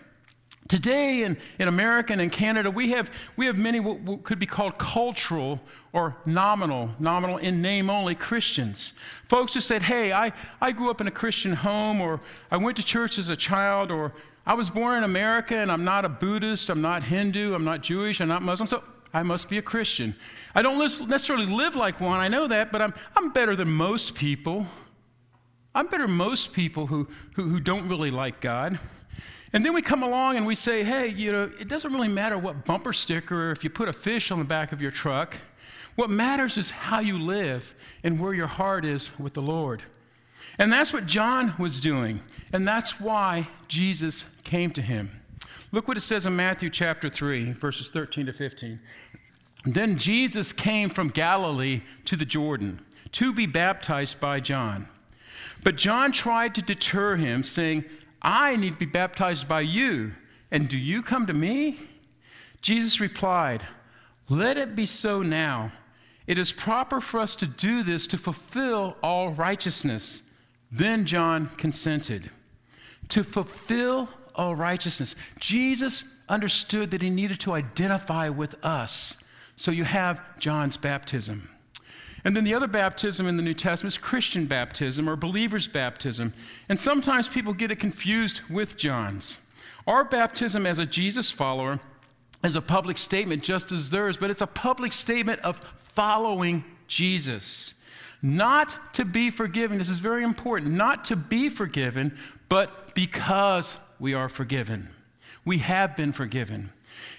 Today 0.67 1.23
in, 1.23 1.37
in 1.59 1.69
America 1.69 2.11
and 2.11 2.21
in 2.21 2.29
Canada, 2.29 2.69
we 2.69 2.89
have, 2.89 3.09
we 3.37 3.45
have 3.45 3.57
many 3.57 3.79
what, 3.79 4.23
could 4.23 4.37
be 4.37 4.45
called 4.45 4.77
cultural 4.77 5.61
or 5.93 6.17
nominal, 6.25 6.89
nominal 6.99 7.37
in 7.37 7.61
name 7.61 7.89
only 7.89 8.15
Christians. 8.15 8.91
Folks 9.29 9.53
who 9.53 9.61
said, 9.61 9.81
hey, 9.81 10.11
I, 10.11 10.33
I 10.59 10.73
grew 10.73 10.89
up 10.89 10.99
in 10.99 11.07
a 11.07 11.11
Christian 11.11 11.53
home, 11.53 12.01
or 12.01 12.19
I 12.51 12.57
went 12.57 12.75
to 12.77 12.83
church 12.83 13.17
as 13.17 13.29
a 13.29 13.35
child, 13.37 13.91
or 13.91 14.11
I 14.45 14.55
was 14.55 14.69
born 14.69 14.97
in 14.97 15.03
America 15.05 15.55
and 15.55 15.71
I'm 15.71 15.85
not 15.85 16.03
a 16.03 16.09
Buddhist, 16.09 16.69
I'm 16.69 16.81
not 16.81 17.03
Hindu, 17.03 17.53
I'm 17.53 17.63
not 17.63 17.79
Jewish, 17.79 18.19
I'm 18.19 18.27
not 18.27 18.41
Muslim. 18.41 18.67
So 18.67 18.83
I 19.13 19.23
must 19.23 19.49
be 19.49 19.57
a 19.57 19.61
Christian. 19.61 20.15
I 20.53 20.61
don't 20.61 20.77
necessarily 20.77 21.45
live 21.45 21.75
like 21.75 21.99
one, 21.99 22.19
I 22.19 22.27
know 22.27 22.47
that, 22.47 22.71
but 22.71 22.81
I'm, 22.81 22.93
I'm 23.15 23.31
better 23.31 23.55
than 23.55 23.69
most 23.69 24.15
people. 24.15 24.67
I'm 25.73 25.87
better 25.87 26.07
than 26.07 26.15
most 26.15 26.53
people 26.53 26.87
who, 26.87 27.07
who, 27.35 27.49
who 27.49 27.59
don't 27.59 27.87
really 27.87 28.11
like 28.11 28.41
God. 28.41 28.79
And 29.51 29.65
then 29.65 29.73
we 29.73 29.81
come 29.81 30.03
along 30.03 30.37
and 30.37 30.45
we 30.45 30.55
say, 30.55 30.83
hey, 30.83 31.07
you 31.07 31.31
know, 31.31 31.51
it 31.59 31.67
doesn't 31.67 31.91
really 31.91 32.07
matter 32.07 32.37
what 32.37 32.65
bumper 32.65 32.93
sticker 32.93 33.49
or 33.49 33.51
if 33.51 33.63
you 33.63 33.69
put 33.69 33.89
a 33.89 33.93
fish 33.93 34.29
on 34.31 34.39
the 34.39 34.45
back 34.45 34.71
of 34.71 34.81
your 34.81 34.91
truck. 34.91 35.37
What 35.95 36.09
matters 36.09 36.57
is 36.57 36.69
how 36.69 36.99
you 36.99 37.15
live 37.15 37.73
and 38.03 38.19
where 38.19 38.33
your 38.33 38.47
heart 38.47 38.85
is 38.85 39.17
with 39.19 39.33
the 39.33 39.41
Lord. 39.41 39.83
And 40.59 40.71
that's 40.71 40.93
what 40.93 41.05
John 41.05 41.53
was 41.57 41.79
doing. 41.79 42.21
And 42.53 42.67
that's 42.67 42.99
why 42.99 43.49
Jesus 43.67 44.25
came 44.43 44.71
to 44.71 44.81
him. 44.81 45.18
Look 45.71 45.87
what 45.87 45.97
it 45.97 46.01
says 46.01 46.25
in 46.25 46.35
Matthew 46.35 46.69
chapter 46.69 47.09
3, 47.09 47.51
verses 47.53 47.89
13 47.91 48.25
to 48.25 48.33
15. 48.33 48.79
Then 49.65 49.97
Jesus 49.97 50.51
came 50.51 50.89
from 50.89 51.09
Galilee 51.09 51.81
to 52.05 52.15
the 52.15 52.25
Jordan 52.25 52.79
to 53.11 53.33
be 53.33 53.45
baptized 53.45 54.19
by 54.19 54.39
John. 54.39 54.87
But 55.63 55.75
John 55.75 56.11
tried 56.11 56.55
to 56.55 56.61
deter 56.61 57.17
him, 57.17 57.43
saying, 57.43 57.85
I 58.21 58.55
need 58.55 58.73
to 58.73 58.79
be 58.79 58.85
baptized 58.85 59.47
by 59.47 59.61
you, 59.61 60.13
and 60.51 60.67
do 60.67 60.77
you 60.77 61.03
come 61.03 61.27
to 61.27 61.33
me? 61.33 61.79
Jesus 62.61 62.99
replied, 62.99 63.63
Let 64.27 64.57
it 64.57 64.75
be 64.75 64.85
so 64.85 65.21
now. 65.21 65.71
It 66.25 66.37
is 66.37 66.51
proper 66.51 67.01
for 67.01 67.19
us 67.19 67.35
to 67.37 67.47
do 67.47 67.83
this 67.83 68.07
to 68.07 68.17
fulfill 68.17 68.97
all 69.01 69.31
righteousness. 69.31 70.21
Then 70.71 71.05
John 71.05 71.47
consented. 71.47 72.29
To 73.09 73.23
fulfill 73.23 74.09
all 74.39 74.55
righteousness. 74.55 75.15
Jesus 75.39 76.05
understood 76.29 76.91
that 76.91 77.01
he 77.01 77.09
needed 77.09 77.41
to 77.41 77.51
identify 77.51 78.29
with 78.29 78.55
us. 78.63 79.17
So 79.57 79.69
you 79.69 79.83
have 79.83 80.21
John's 80.39 80.77
baptism. 80.77 81.49
And 82.23 82.35
then 82.35 82.45
the 82.45 82.53
other 82.53 82.67
baptism 82.67 83.27
in 83.27 83.35
the 83.35 83.43
New 83.43 83.53
Testament 83.53 83.93
is 83.93 83.97
Christian 83.97 84.45
baptism 84.45 85.09
or 85.09 85.17
believer's 85.17 85.67
baptism. 85.67 86.33
And 86.69 86.79
sometimes 86.79 87.27
people 87.27 87.53
get 87.53 87.71
it 87.71 87.79
confused 87.79 88.41
with 88.49 88.77
John's. 88.77 89.39
Our 89.85 90.05
baptism 90.05 90.65
as 90.65 90.79
a 90.79 90.85
Jesus 90.85 91.31
follower 91.31 91.79
is 92.41 92.55
a 92.55 92.61
public 92.61 92.97
statement 92.97 93.43
just 93.43 93.73
as 93.73 93.89
theirs, 93.89 94.15
but 94.15 94.29
it's 94.29 94.41
a 94.41 94.47
public 94.47 94.93
statement 94.93 95.41
of 95.41 95.61
following 95.77 96.63
Jesus. 96.87 97.73
Not 98.21 98.93
to 98.93 99.03
be 99.03 99.31
forgiven, 99.31 99.77
this 99.77 99.89
is 99.89 99.99
very 99.99 100.23
important, 100.23 100.73
not 100.73 101.05
to 101.05 101.15
be 101.17 101.49
forgiven, 101.49 102.17
but 102.47 102.93
because 102.95 103.77
we 103.99 104.13
are 104.13 104.29
forgiven. 104.29 104.89
We 105.45 105.59
have 105.59 105.95
been 105.95 106.11
forgiven. 106.11 106.71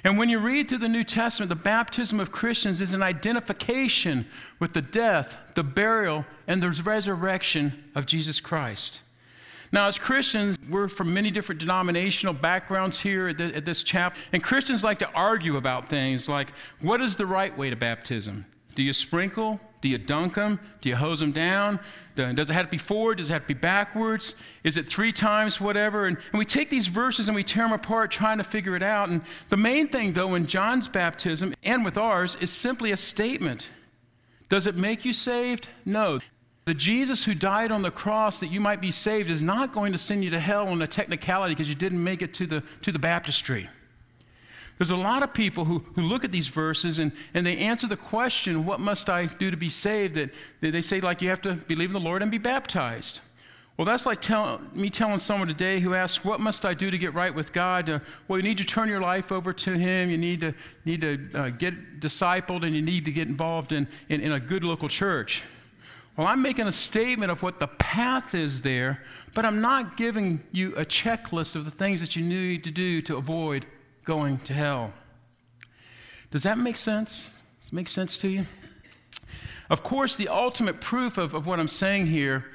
And 0.04 0.18
when 0.18 0.28
you 0.28 0.38
read 0.38 0.68
through 0.68 0.78
the 0.78 0.88
New 0.88 1.04
Testament, 1.04 1.48
the 1.48 1.56
baptism 1.56 2.20
of 2.20 2.32
Christians 2.32 2.80
is 2.80 2.94
an 2.94 3.02
identification 3.02 4.26
with 4.58 4.72
the 4.72 4.82
death, 4.82 5.38
the 5.54 5.62
burial, 5.62 6.26
and 6.46 6.62
the 6.62 6.70
resurrection 6.82 7.84
of 7.94 8.06
Jesus 8.06 8.40
Christ. 8.40 9.02
Now, 9.72 9.86
as 9.86 9.98
Christians, 9.98 10.58
we're 10.68 10.88
from 10.88 11.14
many 11.14 11.30
different 11.30 11.60
denominational 11.60 12.34
backgrounds 12.34 13.00
here 13.00 13.28
at, 13.28 13.38
the, 13.38 13.54
at 13.54 13.64
this 13.64 13.84
chapel, 13.84 14.18
and 14.32 14.42
Christians 14.42 14.82
like 14.82 14.98
to 14.98 15.10
argue 15.12 15.56
about 15.56 15.88
things 15.88 16.28
like 16.28 16.52
what 16.80 17.00
is 17.00 17.16
the 17.16 17.26
right 17.26 17.56
way 17.56 17.70
to 17.70 17.76
baptism? 17.76 18.46
Do 18.74 18.82
you 18.82 18.92
sprinkle? 18.92 19.60
Do 19.80 19.88
you 19.88 19.98
dunk 19.98 20.34
them? 20.34 20.60
Do 20.80 20.88
you 20.88 20.96
hose 20.96 21.20
them 21.20 21.32
down? 21.32 21.80
Does 22.14 22.50
it 22.50 22.52
have 22.52 22.66
to 22.66 22.70
be 22.70 22.78
forward? 22.78 23.18
Does 23.18 23.30
it 23.30 23.32
have 23.32 23.42
to 23.42 23.48
be 23.48 23.54
backwards? 23.54 24.34
Is 24.62 24.76
it 24.76 24.86
three 24.86 25.12
times 25.12 25.60
whatever? 25.60 26.06
And, 26.06 26.18
and 26.32 26.38
we 26.38 26.44
take 26.44 26.68
these 26.68 26.86
verses 26.86 27.28
and 27.28 27.34
we 27.34 27.42
tear 27.42 27.64
them 27.64 27.72
apart 27.72 28.10
trying 28.10 28.38
to 28.38 28.44
figure 28.44 28.76
it 28.76 28.82
out. 28.82 29.08
And 29.08 29.22
the 29.48 29.56
main 29.56 29.88
thing, 29.88 30.12
though, 30.12 30.34
in 30.34 30.46
John's 30.46 30.86
baptism 30.86 31.54
and 31.62 31.84
with 31.84 31.96
ours 31.96 32.36
is 32.40 32.50
simply 32.50 32.92
a 32.92 32.96
statement. 32.96 33.70
Does 34.50 34.66
it 34.66 34.76
make 34.76 35.04
you 35.04 35.14
saved? 35.14 35.70
No. 35.86 36.20
The 36.66 36.74
Jesus 36.74 37.24
who 37.24 37.34
died 37.34 37.72
on 37.72 37.80
the 37.82 37.90
cross 37.90 38.40
that 38.40 38.48
you 38.48 38.60
might 38.60 38.82
be 38.82 38.92
saved 38.92 39.30
is 39.30 39.40
not 39.40 39.72
going 39.72 39.92
to 39.92 39.98
send 39.98 40.22
you 40.22 40.30
to 40.30 40.40
hell 40.40 40.68
on 40.68 40.82
a 40.82 40.86
technicality 40.86 41.54
because 41.54 41.70
you 41.70 41.74
didn't 41.74 42.04
make 42.04 42.20
it 42.20 42.34
to 42.34 42.46
the, 42.46 42.62
to 42.82 42.92
the 42.92 42.98
baptistry. 42.98 43.70
There's 44.80 44.90
a 44.90 44.96
lot 44.96 45.22
of 45.22 45.34
people 45.34 45.66
who, 45.66 45.80
who 45.94 46.00
look 46.00 46.24
at 46.24 46.32
these 46.32 46.48
verses 46.48 47.00
and, 47.00 47.12
and 47.34 47.44
they 47.44 47.58
answer 47.58 47.86
the 47.86 47.98
question, 47.98 48.64
What 48.64 48.80
must 48.80 49.10
I 49.10 49.26
do 49.26 49.50
to 49.50 49.56
be 49.58 49.68
saved? 49.68 50.14
That, 50.14 50.30
they 50.62 50.80
say, 50.80 51.02
like, 51.02 51.20
you 51.20 51.28
have 51.28 51.42
to 51.42 51.52
believe 51.52 51.90
in 51.90 51.92
the 51.92 52.00
Lord 52.00 52.22
and 52.22 52.30
be 52.30 52.38
baptized. 52.38 53.20
Well, 53.76 53.84
that's 53.84 54.06
like 54.06 54.22
tell, 54.22 54.58
me 54.72 54.88
telling 54.88 55.18
someone 55.18 55.48
today 55.48 55.80
who 55.80 55.92
asks, 55.92 56.24
What 56.24 56.40
must 56.40 56.64
I 56.64 56.72
do 56.72 56.90
to 56.90 56.96
get 56.96 57.12
right 57.12 57.34
with 57.34 57.52
God? 57.52 57.90
Uh, 57.90 57.98
well, 58.26 58.38
you 58.38 58.42
need 58.42 58.56
to 58.56 58.64
turn 58.64 58.88
your 58.88 59.02
life 59.02 59.30
over 59.30 59.52
to 59.52 59.76
Him. 59.76 60.08
You 60.08 60.16
need 60.16 60.40
to, 60.40 60.54
need 60.86 61.02
to 61.02 61.28
uh, 61.34 61.50
get 61.50 62.00
discipled 62.00 62.64
and 62.64 62.74
you 62.74 62.80
need 62.80 63.04
to 63.04 63.12
get 63.12 63.28
involved 63.28 63.72
in, 63.72 63.86
in, 64.08 64.22
in 64.22 64.32
a 64.32 64.40
good 64.40 64.64
local 64.64 64.88
church. 64.88 65.42
Well, 66.16 66.26
I'm 66.26 66.40
making 66.40 66.68
a 66.68 66.72
statement 66.72 67.30
of 67.30 67.42
what 67.42 67.60
the 67.60 67.68
path 67.68 68.34
is 68.34 68.62
there, 68.62 69.02
but 69.34 69.44
I'm 69.44 69.60
not 69.60 69.98
giving 69.98 70.42
you 70.52 70.74
a 70.76 70.86
checklist 70.86 71.54
of 71.54 71.66
the 71.66 71.70
things 71.70 72.00
that 72.00 72.16
you 72.16 72.24
need 72.24 72.64
to 72.64 72.70
do 72.70 73.02
to 73.02 73.18
avoid 73.18 73.66
going 74.10 74.38
to 74.38 74.52
hell. 74.52 74.92
Does 76.32 76.42
that 76.42 76.58
make 76.58 76.76
sense? 76.76 77.30
Make 77.70 77.88
sense 77.88 78.18
to 78.18 78.28
you? 78.28 78.44
Of 79.70 79.84
course, 79.84 80.16
the 80.16 80.26
ultimate 80.26 80.80
proof 80.80 81.16
of, 81.16 81.32
of 81.32 81.46
what 81.46 81.60
I'm 81.60 81.68
saying 81.68 82.06
here 82.06 82.46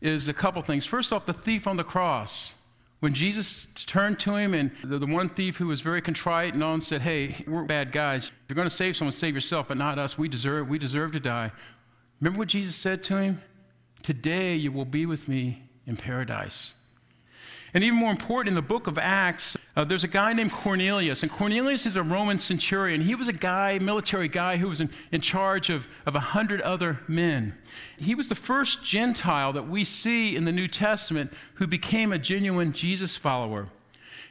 is 0.00 0.26
a 0.26 0.34
couple 0.34 0.60
things. 0.62 0.84
First 0.84 1.12
off, 1.12 1.24
the 1.24 1.32
thief 1.32 1.68
on 1.68 1.76
the 1.76 1.84
cross. 1.84 2.56
When 2.98 3.14
Jesus 3.14 3.68
turned 3.86 4.18
to 4.20 4.34
him, 4.34 4.52
and 4.52 4.72
the, 4.82 4.98
the 4.98 5.06
one 5.06 5.28
thief 5.28 5.58
who 5.58 5.68
was 5.68 5.80
very 5.80 6.02
contrite 6.02 6.54
and 6.54 6.62
and 6.64 6.82
said, 6.82 7.02
Hey, 7.02 7.36
we're 7.46 7.62
bad 7.62 7.92
guys. 7.92 8.24
If 8.26 8.32
you're 8.48 8.56
going 8.56 8.68
to 8.68 8.74
save 8.74 8.96
someone, 8.96 9.12
save 9.12 9.36
yourself, 9.36 9.68
but 9.68 9.76
not 9.76 10.00
us. 10.00 10.18
We 10.18 10.26
deserve, 10.26 10.68
we 10.68 10.80
deserve 10.80 11.12
to 11.12 11.20
die. 11.20 11.52
Remember 12.20 12.40
what 12.40 12.48
Jesus 12.48 12.74
said 12.74 13.04
to 13.04 13.18
him? 13.18 13.42
Today 14.02 14.56
you 14.56 14.72
will 14.72 14.84
be 14.84 15.06
with 15.06 15.28
me 15.28 15.68
in 15.86 15.96
paradise. 15.96 16.74
And 17.74 17.84
even 17.84 17.98
more 17.98 18.10
important, 18.10 18.48
in 18.48 18.54
the 18.54 18.62
book 18.62 18.86
of 18.86 18.96
Acts, 18.96 19.56
uh, 19.76 19.84
there's 19.84 20.04
a 20.04 20.08
guy 20.08 20.32
named 20.32 20.52
Cornelius. 20.52 21.22
And 21.22 21.30
Cornelius 21.30 21.84
is 21.84 21.96
a 21.96 22.02
Roman 22.02 22.38
centurion. 22.38 23.02
He 23.02 23.14
was 23.14 23.28
a 23.28 23.32
guy, 23.32 23.78
military 23.78 24.28
guy, 24.28 24.56
who 24.56 24.68
was 24.68 24.80
in, 24.80 24.90
in 25.12 25.20
charge 25.20 25.68
of, 25.68 25.86
of 26.06 26.14
100 26.14 26.60
other 26.62 27.00
men. 27.08 27.56
He 27.98 28.14
was 28.14 28.28
the 28.28 28.34
first 28.34 28.82
Gentile 28.82 29.52
that 29.52 29.68
we 29.68 29.84
see 29.84 30.36
in 30.36 30.44
the 30.44 30.52
New 30.52 30.68
Testament 30.68 31.32
who 31.54 31.66
became 31.66 32.12
a 32.12 32.18
genuine 32.18 32.72
Jesus 32.72 33.16
follower. 33.16 33.68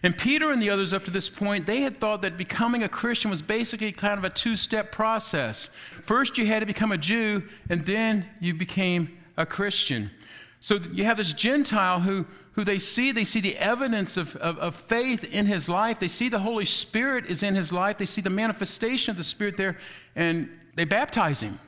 And 0.05 0.17
Peter 0.17 0.51
and 0.51 0.61
the 0.61 0.69
others 0.69 0.93
up 0.93 1.03
to 1.05 1.11
this 1.11 1.29
point, 1.29 1.65
they 1.65 1.81
had 1.81 1.99
thought 1.99 2.21
that 2.21 2.37
becoming 2.37 2.83
a 2.83 2.89
Christian 2.89 3.31
was 3.31 3.41
basically 3.41 3.91
kind 3.91 4.17
of 4.17 4.23
a 4.23 4.29
two 4.29 4.55
step 4.55 4.91
process. 4.91 5.69
First, 6.05 6.37
you 6.37 6.45
had 6.45 6.59
to 6.59 6.65
become 6.65 6.91
a 6.91 6.97
Jew, 6.97 7.43
and 7.69 7.85
then 7.85 8.25
you 8.39 8.53
became 8.53 9.17
a 9.35 9.45
Christian. 9.45 10.11
So 10.59 10.75
you 10.93 11.05
have 11.05 11.17
this 11.17 11.33
Gentile 11.33 12.01
who, 12.01 12.25
who 12.55 12.63
they 12.63 12.79
see, 12.79 13.12
they 13.12 13.25
see 13.25 13.41
the 13.41 13.57
evidence 13.57 14.15
of, 14.15 14.35
of, 14.38 14.57
of, 14.59 14.75
faith 14.75 15.25
in 15.25 15.45
his 15.45 15.67
life. 15.67 16.00
They 16.00 16.07
see 16.07 16.29
the 16.29 16.39
Holy 16.39 16.63
Spirit 16.63 17.25
is 17.25 17.43
in 17.43 17.53
his 17.53 17.74
life. 17.74 17.97
They 17.97 18.05
see 18.05 18.21
the 18.21 18.29
manifestation 18.29 19.12
of 19.12 19.17
the 19.17 19.25
Spirit 19.25 19.57
there, 19.57 19.77
and 20.15 20.50
they 20.75 20.85
baptize 20.85 21.41
him 21.41 21.59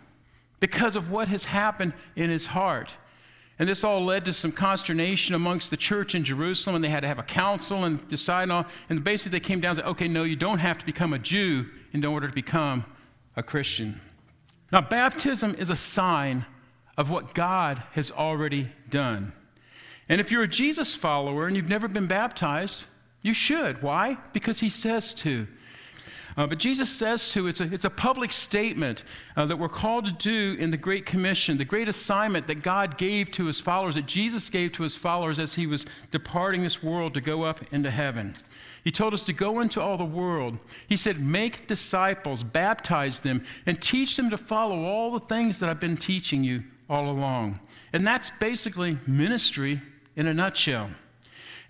because 0.61 0.95
of 0.95 1.11
what 1.11 1.27
has 1.27 1.43
happened 1.43 1.91
in 2.15 2.29
his 2.29 2.47
heart. 2.47 2.95
And 3.59 3.67
this 3.67 3.83
all 3.83 4.03
led 4.03 4.23
to 4.25 4.33
some 4.33 4.53
consternation 4.53 5.35
amongst 5.35 5.71
the 5.71 5.77
church 5.77 6.15
in 6.15 6.23
Jerusalem, 6.23 6.75
and 6.75 6.83
they 6.83 6.89
had 6.89 7.01
to 7.01 7.07
have 7.07 7.19
a 7.19 7.23
council 7.23 7.83
and 7.83 8.07
decide. 8.07 8.49
And 8.89 9.03
basically, 9.03 9.39
they 9.39 9.45
came 9.45 9.59
down 9.59 9.71
and 9.71 9.77
said, 9.77 9.87
okay, 9.87 10.07
no, 10.07 10.23
you 10.23 10.37
don't 10.37 10.59
have 10.59 10.77
to 10.77 10.85
become 10.85 11.11
a 11.11 11.19
Jew 11.19 11.65
in 11.91 12.05
order 12.05 12.29
to 12.29 12.33
become 12.33 12.85
a 13.35 13.43
Christian. 13.43 13.99
Now, 14.71 14.81
baptism 14.81 15.55
is 15.55 15.69
a 15.69 15.75
sign 15.75 16.45
of 16.97 17.09
what 17.09 17.33
God 17.33 17.83
has 17.91 18.09
already 18.09 18.69
done. 18.89 19.33
And 20.09 20.21
if 20.21 20.31
you're 20.31 20.43
a 20.43 20.47
Jesus 20.47 20.95
follower 20.95 21.47
and 21.47 21.55
you've 21.55 21.69
never 21.69 21.87
been 21.87 22.07
baptized, 22.07 22.83
you 23.21 23.33
should. 23.33 23.81
Why? 23.81 24.17
Because 24.33 24.59
he 24.59 24.69
says 24.69 25.13
to. 25.15 25.47
Uh, 26.37 26.45
but 26.45 26.59
Jesus 26.59 26.89
says 26.89 27.29
to, 27.29 27.47
it's 27.47 27.61
a, 27.61 27.73
it's 27.73 27.83
a 27.83 27.89
public 27.89 28.31
statement 28.31 29.03
uh, 29.35 29.47
that 29.47 29.57
we're 29.57 29.67
called 29.67 30.05
to 30.05 30.11
do 30.11 30.55
in 30.61 30.69
the 30.69 30.77
Great 30.77 31.07
Commission, 31.07 31.57
the 31.57 31.65
great 31.65 31.89
assignment 31.89 32.45
that 32.45 32.61
God 32.61 32.99
gave 32.99 33.31
to 33.31 33.45
his 33.45 33.59
followers, 33.59 33.95
that 33.95 34.05
Jesus 34.05 34.47
gave 34.47 34.71
to 34.73 34.83
his 34.83 34.95
followers 34.95 35.39
as 35.39 35.55
he 35.55 35.65
was 35.65 35.87
departing 36.11 36.61
this 36.61 36.83
world 36.83 37.15
to 37.15 37.21
go 37.21 37.41
up 37.41 37.61
into 37.73 37.89
heaven. 37.89 38.35
He 38.83 38.91
told 38.91 39.15
us 39.15 39.23
to 39.23 39.33
go 39.33 39.59
into 39.59 39.81
all 39.81 39.97
the 39.97 40.05
world. 40.05 40.59
He 40.87 40.95
said, 40.95 41.19
Make 41.19 41.67
disciples, 41.67 42.43
baptize 42.43 43.21
them, 43.21 43.43
and 43.65 43.81
teach 43.81 44.15
them 44.15 44.29
to 44.29 44.37
follow 44.37 44.85
all 44.85 45.11
the 45.11 45.19
things 45.19 45.59
that 45.59 45.69
I've 45.69 45.79
been 45.79 45.97
teaching 45.97 46.43
you 46.43 46.63
all 46.87 47.09
along. 47.09 47.59
And 47.91 48.05
that's 48.05 48.29
basically 48.39 48.99
ministry 49.07 49.81
in 50.17 50.27
a 50.27 50.33
nutshell. 50.33 50.89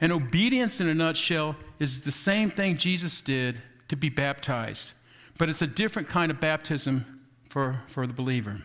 And 0.02 0.12
obedience 0.12 0.80
in 0.80 0.88
a 0.88 0.96
nutshell 0.96 1.56
is 1.80 2.02
the 2.04 2.12
same 2.12 2.50
thing 2.50 2.78
Jesus 2.78 3.22
did 3.22 3.62
to 3.90 3.96
be 3.96 4.10
baptized, 4.10 4.94
but 5.38 5.50
it's 5.50 5.62
a 5.62 5.68
different 5.68 6.08
kind 6.08 6.32
of 6.32 6.40
baptism 6.40 7.22
for, 7.50 7.82
for 7.88 8.08
the 8.08 8.14
believer. 8.14 8.62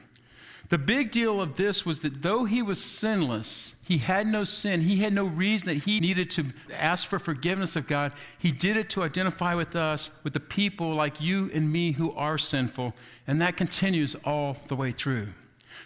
The 0.68 0.78
big 0.78 1.10
deal 1.10 1.38
of 1.38 1.56
this 1.56 1.84
was 1.84 2.00
that 2.00 2.22
though 2.22 2.44
he 2.44 2.62
was 2.62 2.82
sinless, 2.82 3.74
he 3.84 3.98
had 3.98 4.26
no 4.26 4.44
sin, 4.44 4.82
he 4.82 4.98
had 4.98 5.12
no 5.12 5.26
reason 5.26 5.68
that 5.68 5.84
he 5.84 6.00
needed 6.00 6.30
to 6.30 6.46
ask 6.72 7.06
for 7.06 7.18
forgiveness 7.18 7.76
of 7.76 7.86
God. 7.86 8.12
He 8.38 8.52
did 8.52 8.78
it 8.78 8.88
to 8.90 9.02
identify 9.02 9.54
with 9.54 9.76
us, 9.76 10.10
with 10.24 10.32
the 10.32 10.40
people 10.40 10.94
like 10.94 11.20
you 11.20 11.50
and 11.52 11.70
me 11.70 11.92
who 11.92 12.12
are 12.12 12.38
sinful, 12.38 12.94
and 13.26 13.38
that 13.42 13.58
continues 13.58 14.16
all 14.24 14.56
the 14.68 14.76
way 14.76 14.92
through. 14.92 15.28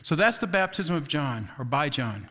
So 0.04 0.14
that's 0.14 0.38
the 0.38 0.46
baptism 0.46 0.94
of 0.94 1.08
John, 1.08 1.48
or 1.58 1.64
by 1.64 1.88
John. 1.88 2.28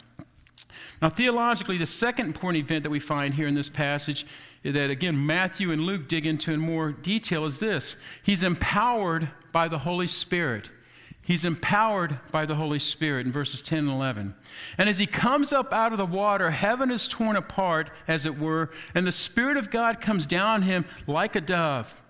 Now, 1.02 1.10
theologically, 1.10 1.78
the 1.78 1.86
second 1.86 2.28
important 2.28 2.64
event 2.64 2.84
that 2.84 2.90
we 2.90 3.00
find 3.00 3.34
here 3.34 3.48
in 3.48 3.56
this 3.56 3.70
passage 3.70 4.25
that, 4.64 4.90
again, 4.90 5.25
Matthew 5.25 5.72
and 5.72 5.82
Luke 5.82 6.08
dig 6.08 6.25
into 6.25 6.52
in 6.52 6.60
more 6.60 6.92
detail 6.92 7.46
is 7.46 7.60
this 7.60 7.96
He's 8.24 8.44
empowered 8.44 9.30
by 9.52 9.68
the 9.68 9.80
Holy 9.80 10.08
Spirit. 10.08 10.70
He's 11.22 11.44
empowered 11.44 12.20
by 12.32 12.46
the 12.46 12.54
Holy 12.54 12.78
Spirit 12.78 13.25
in 13.25 13.32
verses 13.32 13.64
10 13.64 13.80
and 13.80 13.90
11. 13.90 14.36
And 14.78 14.88
as 14.88 15.00
he 15.00 15.08
comes 15.08 15.52
up 15.52 15.74
out 15.74 15.92
of 15.92 15.98
the 15.98 16.06
water, 16.06 16.52
heaven 16.52 16.92
is 16.92 17.08
torn 17.08 17.36
apart, 17.36 17.90
as 18.08 18.28
it 18.28 18.38
were, 18.38 18.70
and 18.94 19.08
the 19.08 19.12
Spirit 19.12 19.58
of 19.58 19.72
God 19.72 20.00
comes 20.00 20.28
down 20.28 20.48
on 20.48 20.62
him 20.62 20.86
like 21.08 21.36
a 21.36 21.42
dove. 21.42 22.04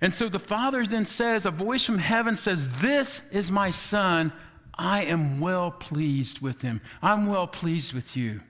And 0.00 0.14
so 0.14 0.28
the 0.28 0.38
Father 0.38 0.86
then 0.86 1.04
says, 1.04 1.44
a 1.44 1.50
voice 1.50 1.84
from 1.84 1.98
heaven 1.98 2.36
says, 2.36 2.80
This 2.80 3.22
is 3.32 3.50
my 3.50 3.72
Son. 3.72 4.32
I 4.80 5.04
am 5.04 5.40
well 5.40 5.70
pleased 5.70 6.40
with 6.40 6.62
him. 6.62 6.80
I'm 7.02 7.26
well 7.26 7.46
pleased 7.46 7.92
with 7.92 8.16
you. 8.16 8.40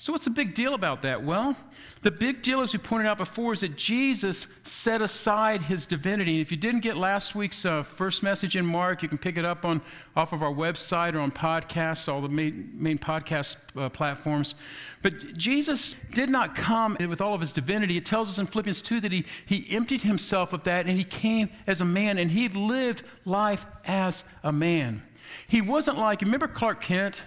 So, 0.00 0.12
what's 0.12 0.24
the 0.24 0.30
big 0.30 0.54
deal 0.54 0.74
about 0.74 1.02
that? 1.02 1.22
Well, 1.24 1.56
the 2.02 2.10
big 2.10 2.42
deal, 2.42 2.60
as 2.60 2.72
we 2.72 2.80
pointed 2.80 3.06
out 3.06 3.18
before, 3.18 3.52
is 3.52 3.60
that 3.60 3.76
Jesus 3.76 4.48
set 4.64 5.00
aside 5.00 5.60
his 5.60 5.86
divinity. 5.86 6.40
If 6.40 6.50
you 6.50 6.56
didn't 6.56 6.80
get 6.80 6.96
last 6.96 7.36
week's 7.36 7.64
uh, 7.64 7.84
first 7.84 8.20
message 8.22 8.56
in 8.56 8.66
Mark, 8.66 9.00
you 9.00 9.08
can 9.08 9.18
pick 9.18 9.36
it 9.36 9.44
up 9.44 9.64
on 9.64 9.80
off 10.16 10.32
of 10.32 10.42
our 10.42 10.52
website 10.52 11.14
or 11.14 11.20
on 11.20 11.30
podcasts, 11.30 12.12
all 12.12 12.20
the 12.20 12.28
main, 12.28 12.70
main 12.74 12.98
podcast 12.98 13.56
uh, 13.76 13.88
platforms. 13.88 14.56
But 15.02 15.36
Jesus 15.36 15.94
did 16.14 16.30
not 16.30 16.56
come 16.56 16.96
with 17.00 17.20
all 17.20 17.34
of 17.34 17.40
his 17.40 17.52
divinity. 17.52 17.96
It 17.96 18.06
tells 18.06 18.28
us 18.28 18.38
in 18.38 18.46
Philippians 18.46 18.82
2 18.82 19.00
that 19.00 19.12
he, 19.12 19.24
he 19.46 19.66
emptied 19.70 20.02
himself 20.02 20.52
of 20.52 20.64
that 20.64 20.86
and 20.86 20.96
he 20.96 21.04
came 21.04 21.48
as 21.68 21.80
a 21.80 21.84
man 21.84 22.18
and 22.18 22.32
he 22.32 22.48
lived 22.48 23.04
life 23.24 23.66
as 23.84 24.24
a 24.42 24.50
man. 24.50 25.02
He 25.46 25.60
wasn't 25.60 25.98
like, 25.98 26.20
you 26.20 26.26
remember 26.26 26.48
Clark 26.48 26.80
Kent? 26.80 27.22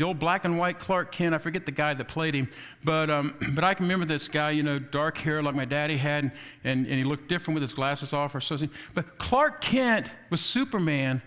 the 0.00 0.06
old 0.06 0.18
black 0.18 0.46
and 0.46 0.58
white 0.58 0.78
Clark 0.78 1.12
Kent. 1.12 1.34
I 1.34 1.38
forget 1.38 1.66
the 1.66 1.72
guy 1.72 1.92
that 1.92 2.08
played 2.08 2.34
him, 2.34 2.48
but, 2.82 3.10
um, 3.10 3.34
but 3.54 3.64
I 3.64 3.74
can 3.74 3.84
remember 3.84 4.06
this 4.06 4.28
guy, 4.28 4.50
you 4.50 4.62
know, 4.62 4.78
dark 4.78 5.18
hair 5.18 5.42
like 5.42 5.54
my 5.54 5.66
daddy 5.66 5.98
had, 5.98 6.24
and, 6.24 6.32
and, 6.64 6.86
and 6.86 6.94
he 6.94 7.04
looked 7.04 7.28
different 7.28 7.54
with 7.54 7.60
his 7.60 7.74
glasses 7.74 8.14
off 8.14 8.34
or 8.34 8.40
something. 8.40 8.70
But 8.94 9.18
Clark 9.18 9.60
Kent 9.60 10.10
was 10.30 10.40
Superman, 10.40 11.20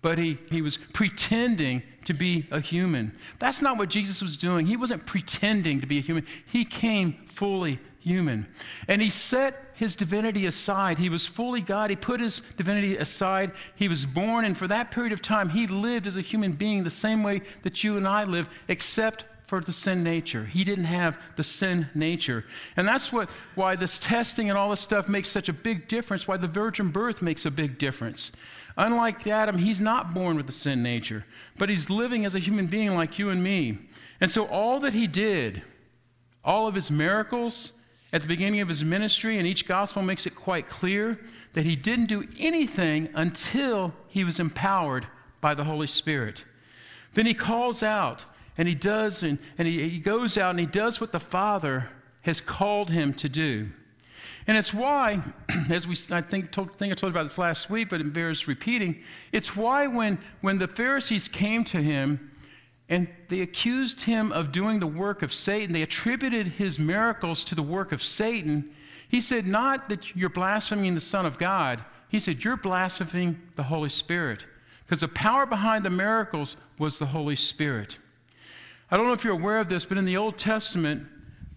but 0.00 0.16
he, 0.16 0.38
he 0.50 0.62
was 0.62 0.78
pretending 0.78 1.82
to 2.06 2.14
be 2.14 2.46
a 2.50 2.60
human. 2.60 3.14
That's 3.38 3.60
not 3.60 3.76
what 3.76 3.90
Jesus 3.90 4.22
was 4.22 4.38
doing. 4.38 4.66
He 4.66 4.76
wasn't 4.78 5.04
pretending 5.04 5.82
to 5.82 5.86
be 5.86 5.98
a 5.98 6.02
human, 6.02 6.26
he 6.46 6.64
came 6.64 7.26
fully 7.26 7.78
human. 8.04 8.46
And 8.86 9.00
he 9.00 9.10
set 9.10 9.72
his 9.74 9.96
divinity 9.96 10.46
aside. 10.46 10.98
He 10.98 11.08
was 11.08 11.26
fully 11.26 11.60
God. 11.60 11.90
He 11.90 11.96
put 11.96 12.20
his 12.20 12.42
divinity 12.56 12.96
aside. 12.96 13.52
He 13.74 13.88
was 13.88 14.04
born, 14.06 14.44
and 14.44 14.56
for 14.56 14.68
that 14.68 14.90
period 14.90 15.12
of 15.12 15.22
time, 15.22 15.48
he 15.48 15.66
lived 15.66 16.06
as 16.06 16.16
a 16.16 16.20
human 16.20 16.52
being 16.52 16.84
the 16.84 16.90
same 16.90 17.22
way 17.22 17.40
that 17.62 17.82
you 17.82 17.96
and 17.96 18.06
I 18.06 18.24
live, 18.24 18.48
except 18.68 19.24
for 19.46 19.60
the 19.60 19.72
sin 19.72 20.02
nature. 20.02 20.44
He 20.44 20.64
didn't 20.64 20.84
have 20.84 21.18
the 21.36 21.44
sin 21.44 21.88
nature. 21.94 22.44
And 22.76 22.86
that's 22.86 23.12
what, 23.12 23.28
why 23.54 23.76
this 23.76 23.98
testing 23.98 24.48
and 24.48 24.58
all 24.58 24.70
this 24.70 24.80
stuff 24.80 25.08
makes 25.08 25.28
such 25.28 25.48
a 25.48 25.52
big 25.52 25.88
difference, 25.88 26.28
why 26.28 26.36
the 26.36 26.48
virgin 26.48 26.88
birth 26.88 27.20
makes 27.20 27.44
a 27.44 27.50
big 27.50 27.78
difference. 27.78 28.32
Unlike 28.76 29.26
Adam, 29.26 29.58
he's 29.58 29.80
not 29.80 30.14
born 30.14 30.36
with 30.36 30.46
the 30.46 30.52
sin 30.52 30.82
nature, 30.82 31.24
but 31.58 31.68
he's 31.68 31.90
living 31.90 32.24
as 32.26 32.34
a 32.34 32.38
human 32.38 32.66
being 32.66 32.94
like 32.94 33.18
you 33.18 33.30
and 33.30 33.42
me. 33.42 33.78
And 34.20 34.30
so 34.30 34.46
all 34.46 34.80
that 34.80 34.94
he 34.94 35.06
did, 35.06 35.62
all 36.44 36.66
of 36.66 36.74
his 36.74 36.90
miracles, 36.90 37.72
at 38.14 38.22
the 38.22 38.28
beginning 38.28 38.60
of 38.60 38.68
his 38.68 38.84
ministry, 38.84 39.38
and 39.38 39.46
each 39.46 39.66
gospel 39.66 40.00
makes 40.00 40.24
it 40.24 40.36
quite 40.36 40.68
clear 40.68 41.18
that 41.54 41.66
he 41.66 41.74
didn't 41.74 42.06
do 42.06 42.28
anything 42.38 43.08
until 43.12 43.92
he 44.06 44.22
was 44.22 44.38
empowered 44.38 45.08
by 45.40 45.52
the 45.52 45.64
Holy 45.64 45.88
Spirit. 45.88 46.44
Then 47.14 47.26
he 47.26 47.34
calls 47.34 47.82
out 47.82 48.24
and 48.56 48.68
he 48.68 48.74
does, 48.76 49.24
and, 49.24 49.40
and 49.58 49.66
he, 49.66 49.88
he 49.88 49.98
goes 49.98 50.38
out 50.38 50.50
and 50.50 50.60
he 50.60 50.66
does 50.66 51.00
what 51.00 51.10
the 51.10 51.18
Father 51.18 51.90
has 52.22 52.40
called 52.40 52.90
him 52.90 53.12
to 53.14 53.28
do. 53.28 53.70
And 54.46 54.56
it's 54.56 54.72
why, 54.72 55.20
as 55.68 55.88
we, 55.88 55.96
I 56.12 56.20
think, 56.20 56.52
told, 56.52 56.76
think 56.76 56.92
I 56.92 56.94
told 56.94 57.12
you 57.12 57.18
about 57.18 57.24
this 57.24 57.36
last 57.36 57.68
week, 57.68 57.90
but 57.90 58.00
it 58.00 58.12
bears 58.12 58.46
repeating, 58.46 59.02
it's 59.32 59.56
why 59.56 59.88
when, 59.88 60.18
when 60.40 60.58
the 60.58 60.68
Pharisees 60.68 61.26
came 61.26 61.64
to 61.64 61.82
him 61.82 62.30
and 62.88 63.08
they 63.28 63.40
accused 63.40 64.02
him 64.02 64.30
of 64.32 64.52
doing 64.52 64.80
the 64.80 64.86
work 64.86 65.22
of 65.22 65.32
Satan. 65.32 65.72
They 65.72 65.82
attributed 65.82 66.48
his 66.48 66.78
miracles 66.78 67.44
to 67.44 67.54
the 67.54 67.62
work 67.62 67.92
of 67.92 68.02
Satan. 68.02 68.70
He 69.08 69.20
said, 69.20 69.46
Not 69.46 69.88
that 69.88 70.14
you're 70.14 70.28
blaspheming 70.28 70.94
the 70.94 71.00
Son 71.00 71.24
of 71.24 71.38
God. 71.38 71.84
He 72.08 72.20
said, 72.20 72.44
You're 72.44 72.56
blaspheming 72.56 73.40
the 73.56 73.64
Holy 73.64 73.88
Spirit. 73.88 74.44
Because 74.84 75.00
the 75.00 75.08
power 75.08 75.46
behind 75.46 75.84
the 75.84 75.90
miracles 75.90 76.56
was 76.78 76.98
the 76.98 77.06
Holy 77.06 77.36
Spirit. 77.36 77.98
I 78.90 78.96
don't 78.98 79.06
know 79.06 79.14
if 79.14 79.24
you're 79.24 79.32
aware 79.32 79.60
of 79.60 79.70
this, 79.70 79.86
but 79.86 79.96
in 79.96 80.04
the 80.04 80.18
Old 80.18 80.36
Testament, 80.36 81.06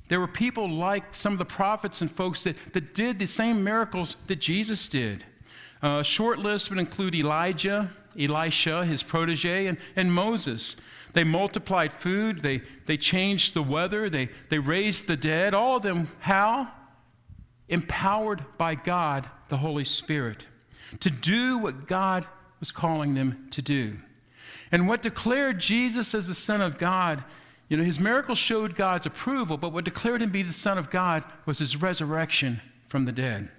there 0.07 0.21
were 0.21 0.27
people 0.27 0.69
like 0.69 1.13
some 1.13 1.33
of 1.33 1.39
the 1.39 1.45
prophets 1.45 2.01
and 2.01 2.09
folks 2.09 2.43
that, 2.45 2.55
that 2.71 2.95
did 2.95 3.19
the 3.19 3.27
same 3.27 3.63
miracles 3.63 4.15
that 4.27 4.37
Jesus 4.37 4.87
did. 4.87 5.25
Uh, 5.83 5.97
a 5.99 6.03
short 6.03 6.39
list 6.39 6.69
would 6.69 6.79
include 6.79 7.13
Elijah, 7.13 7.91
Elisha, 8.17 8.85
his 8.85 9.03
protege, 9.03 9.67
and, 9.67 9.77
and 9.97 10.11
Moses. 10.13 10.77
They 11.17 11.23
multiplied 11.23 11.93
food, 11.93 12.43
they, 12.43 12.61
they 12.85 12.95
changed 12.95 13.55
the 13.55 13.63
weather, 13.63 14.07
they, 14.07 14.29
they 14.49 14.59
raised 14.59 15.07
the 15.07 15.17
dead. 15.17 15.55
All 15.55 15.77
of 15.77 15.81
them, 15.81 16.09
how? 16.19 16.71
Empowered 17.69 18.45
by 18.59 18.75
God, 18.75 19.27
the 19.47 19.57
Holy 19.57 19.83
Spirit, 19.83 20.45
to 20.99 21.09
do 21.09 21.57
what 21.57 21.87
God 21.87 22.27
was 22.59 22.71
calling 22.71 23.15
them 23.15 23.47
to 23.49 23.63
do. 23.63 23.97
And 24.71 24.87
what 24.87 25.01
declared 25.01 25.57
Jesus 25.57 26.13
as 26.13 26.27
the 26.27 26.35
Son 26.35 26.61
of 26.61 26.77
God, 26.77 27.23
you 27.67 27.77
know, 27.77 27.83
his 27.83 27.99
miracles 27.99 28.37
showed 28.37 28.75
God's 28.75 29.07
approval, 29.07 29.57
but 29.57 29.73
what 29.73 29.85
declared 29.85 30.21
him 30.21 30.29
to 30.29 30.33
be 30.33 30.43
the 30.43 30.53
Son 30.53 30.77
of 30.77 30.91
God 30.91 31.23
was 31.47 31.57
his 31.57 31.75
resurrection 31.75 32.61
from 32.89 33.05
the 33.05 33.11
dead. 33.11 33.49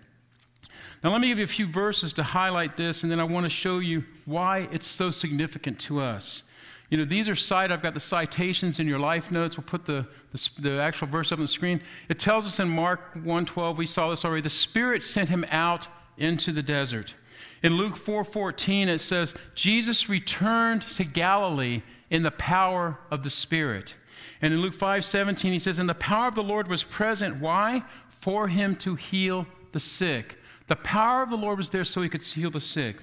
Now, 1.03 1.11
let 1.11 1.21
me 1.21 1.27
give 1.27 1.39
you 1.39 1.45
a 1.45 1.49
few 1.49 1.67
verses 1.67 2.13
to 2.13 2.23
highlight 2.23 2.77
this, 2.77 3.03
and 3.03 3.11
then 3.11 3.19
I 3.19 3.25
want 3.25 3.47
to 3.47 3.51
show 3.51 3.81
you 3.81 4.05
why 4.27 4.69
it's 4.71 4.87
so 4.87 5.11
significant 5.11 5.81
to 5.81 5.99
us. 5.99 6.45
You 6.91 6.97
know, 6.97 7.05
these 7.05 7.29
are 7.29 7.35
cited. 7.35 7.73
I've 7.73 7.83
got 7.83 7.95
the 7.95 8.01
citations 8.01 8.81
in 8.81 8.87
your 8.87 8.99
life 8.99 9.31
notes. 9.31 9.57
We'll 9.57 9.65
put 9.65 9.85
the, 9.85 10.07
the, 10.33 10.51
the 10.59 10.81
actual 10.81 11.09
verse 11.09 11.33
up 11.33 11.39
on 11.39 11.45
the 11.45 11.49
screen. 11.49 11.83
It 12.09 12.19
tells 12.19 12.47
us 12.47 12.61
in 12.61 12.69
Mark 12.69 13.15
1.12, 13.15 13.77
we 13.77 13.87
saw 13.87 14.11
this 14.11 14.25
already, 14.25 14.43
the 14.43 14.51
Spirit 14.51 15.05
sent 15.05 15.29
him 15.29 15.45
out 15.51 15.89
into 16.17 16.51
the 16.51 16.63
desert. 16.63 17.15
In 17.63 17.77
Luke 17.77 17.95
4.14, 17.95 18.87
it 18.87 19.01
says, 19.01 19.35
Jesus 19.55 20.09
returned 20.09 20.83
to 20.83 21.05
Galilee 21.05 21.83
in 22.09 22.23
the 22.23 22.31
power 22.31 22.99
of 23.11 23.23
the 23.23 23.31
Spirit. 23.31 23.95
And 24.41 24.55
in 24.55 24.63
Luke 24.63 24.77
5.17, 24.77 25.51
he 25.51 25.59
says, 25.59 25.79
And 25.79 25.89
the 25.89 25.95
power 25.95 26.29
of 26.29 26.35
the 26.35 26.43
Lord 26.43 26.69
was 26.69 26.85
present. 26.85 27.41
Why? 27.41 27.83
For 28.09 28.49
him 28.49 28.77
to 28.77 28.95
heal 28.95 29.47
the 29.73 29.81
sick. 29.81 30.39
The 30.69 30.77
power 30.77 31.23
of 31.23 31.31
the 31.31 31.37
Lord 31.37 31.59
was 31.59 31.71
there 31.71 31.85
so 31.85 32.03
he 32.03 32.09
could 32.09 32.25
heal 32.25 32.51
the 32.51 32.61
sick. 32.61 32.97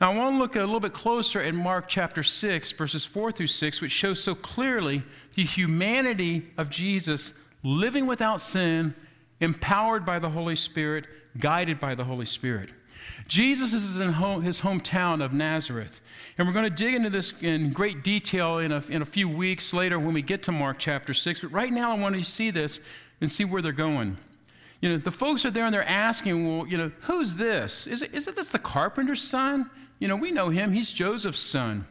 Now, 0.00 0.12
I 0.12 0.16
want 0.16 0.34
to 0.34 0.38
look 0.38 0.56
a 0.56 0.60
little 0.60 0.80
bit 0.80 0.94
closer 0.94 1.42
at 1.42 1.54
Mark 1.54 1.86
chapter 1.86 2.22
6, 2.22 2.72
verses 2.72 3.04
4 3.04 3.32
through 3.32 3.48
6, 3.48 3.82
which 3.82 3.92
shows 3.92 4.22
so 4.22 4.34
clearly 4.34 5.02
the 5.34 5.44
humanity 5.44 6.46
of 6.56 6.70
Jesus 6.70 7.34
living 7.62 8.06
without 8.06 8.40
sin, 8.40 8.94
empowered 9.40 10.06
by 10.06 10.18
the 10.18 10.30
Holy 10.30 10.56
Spirit, 10.56 11.06
guided 11.38 11.78
by 11.78 11.94
the 11.94 12.04
Holy 12.04 12.24
Spirit. 12.24 12.70
Jesus 13.28 13.74
is 13.74 13.98
in 13.98 14.12
home, 14.12 14.42
his 14.42 14.62
hometown 14.62 15.22
of 15.22 15.34
Nazareth. 15.34 16.00
And 16.38 16.48
we're 16.48 16.54
going 16.54 16.64
to 16.64 16.84
dig 16.84 16.94
into 16.94 17.10
this 17.10 17.34
in 17.42 17.70
great 17.70 18.02
detail 18.02 18.58
in 18.58 18.72
a, 18.72 18.82
in 18.88 19.02
a 19.02 19.06
few 19.06 19.28
weeks 19.28 19.74
later 19.74 19.98
when 19.98 20.14
we 20.14 20.22
get 20.22 20.42
to 20.44 20.52
Mark 20.52 20.78
chapter 20.78 21.12
6. 21.12 21.40
But 21.40 21.52
right 21.52 21.70
now, 21.70 21.94
I 21.94 21.98
want 21.98 22.16
to 22.16 22.24
see 22.24 22.50
this 22.50 22.80
and 23.20 23.30
see 23.30 23.44
where 23.44 23.60
they're 23.60 23.72
going. 23.72 24.16
You 24.80 24.88
know, 24.88 24.96
the 24.96 25.10
folks 25.10 25.44
are 25.44 25.50
there 25.50 25.66
and 25.66 25.74
they're 25.74 25.86
asking, 25.86 26.46
well, 26.48 26.66
you 26.66 26.78
know, 26.78 26.90
who's 27.02 27.34
this? 27.34 27.86
Is 27.86 28.00
it, 28.00 28.14
is 28.14 28.26
it 28.28 28.34
this 28.36 28.48
the 28.48 28.58
carpenter's 28.58 29.22
son? 29.22 29.68
You 30.00 30.08
know, 30.08 30.16
we 30.16 30.32
know 30.32 30.48
him, 30.48 30.72
he's 30.72 30.92
Joseph's 30.92 31.38
son. 31.38 31.86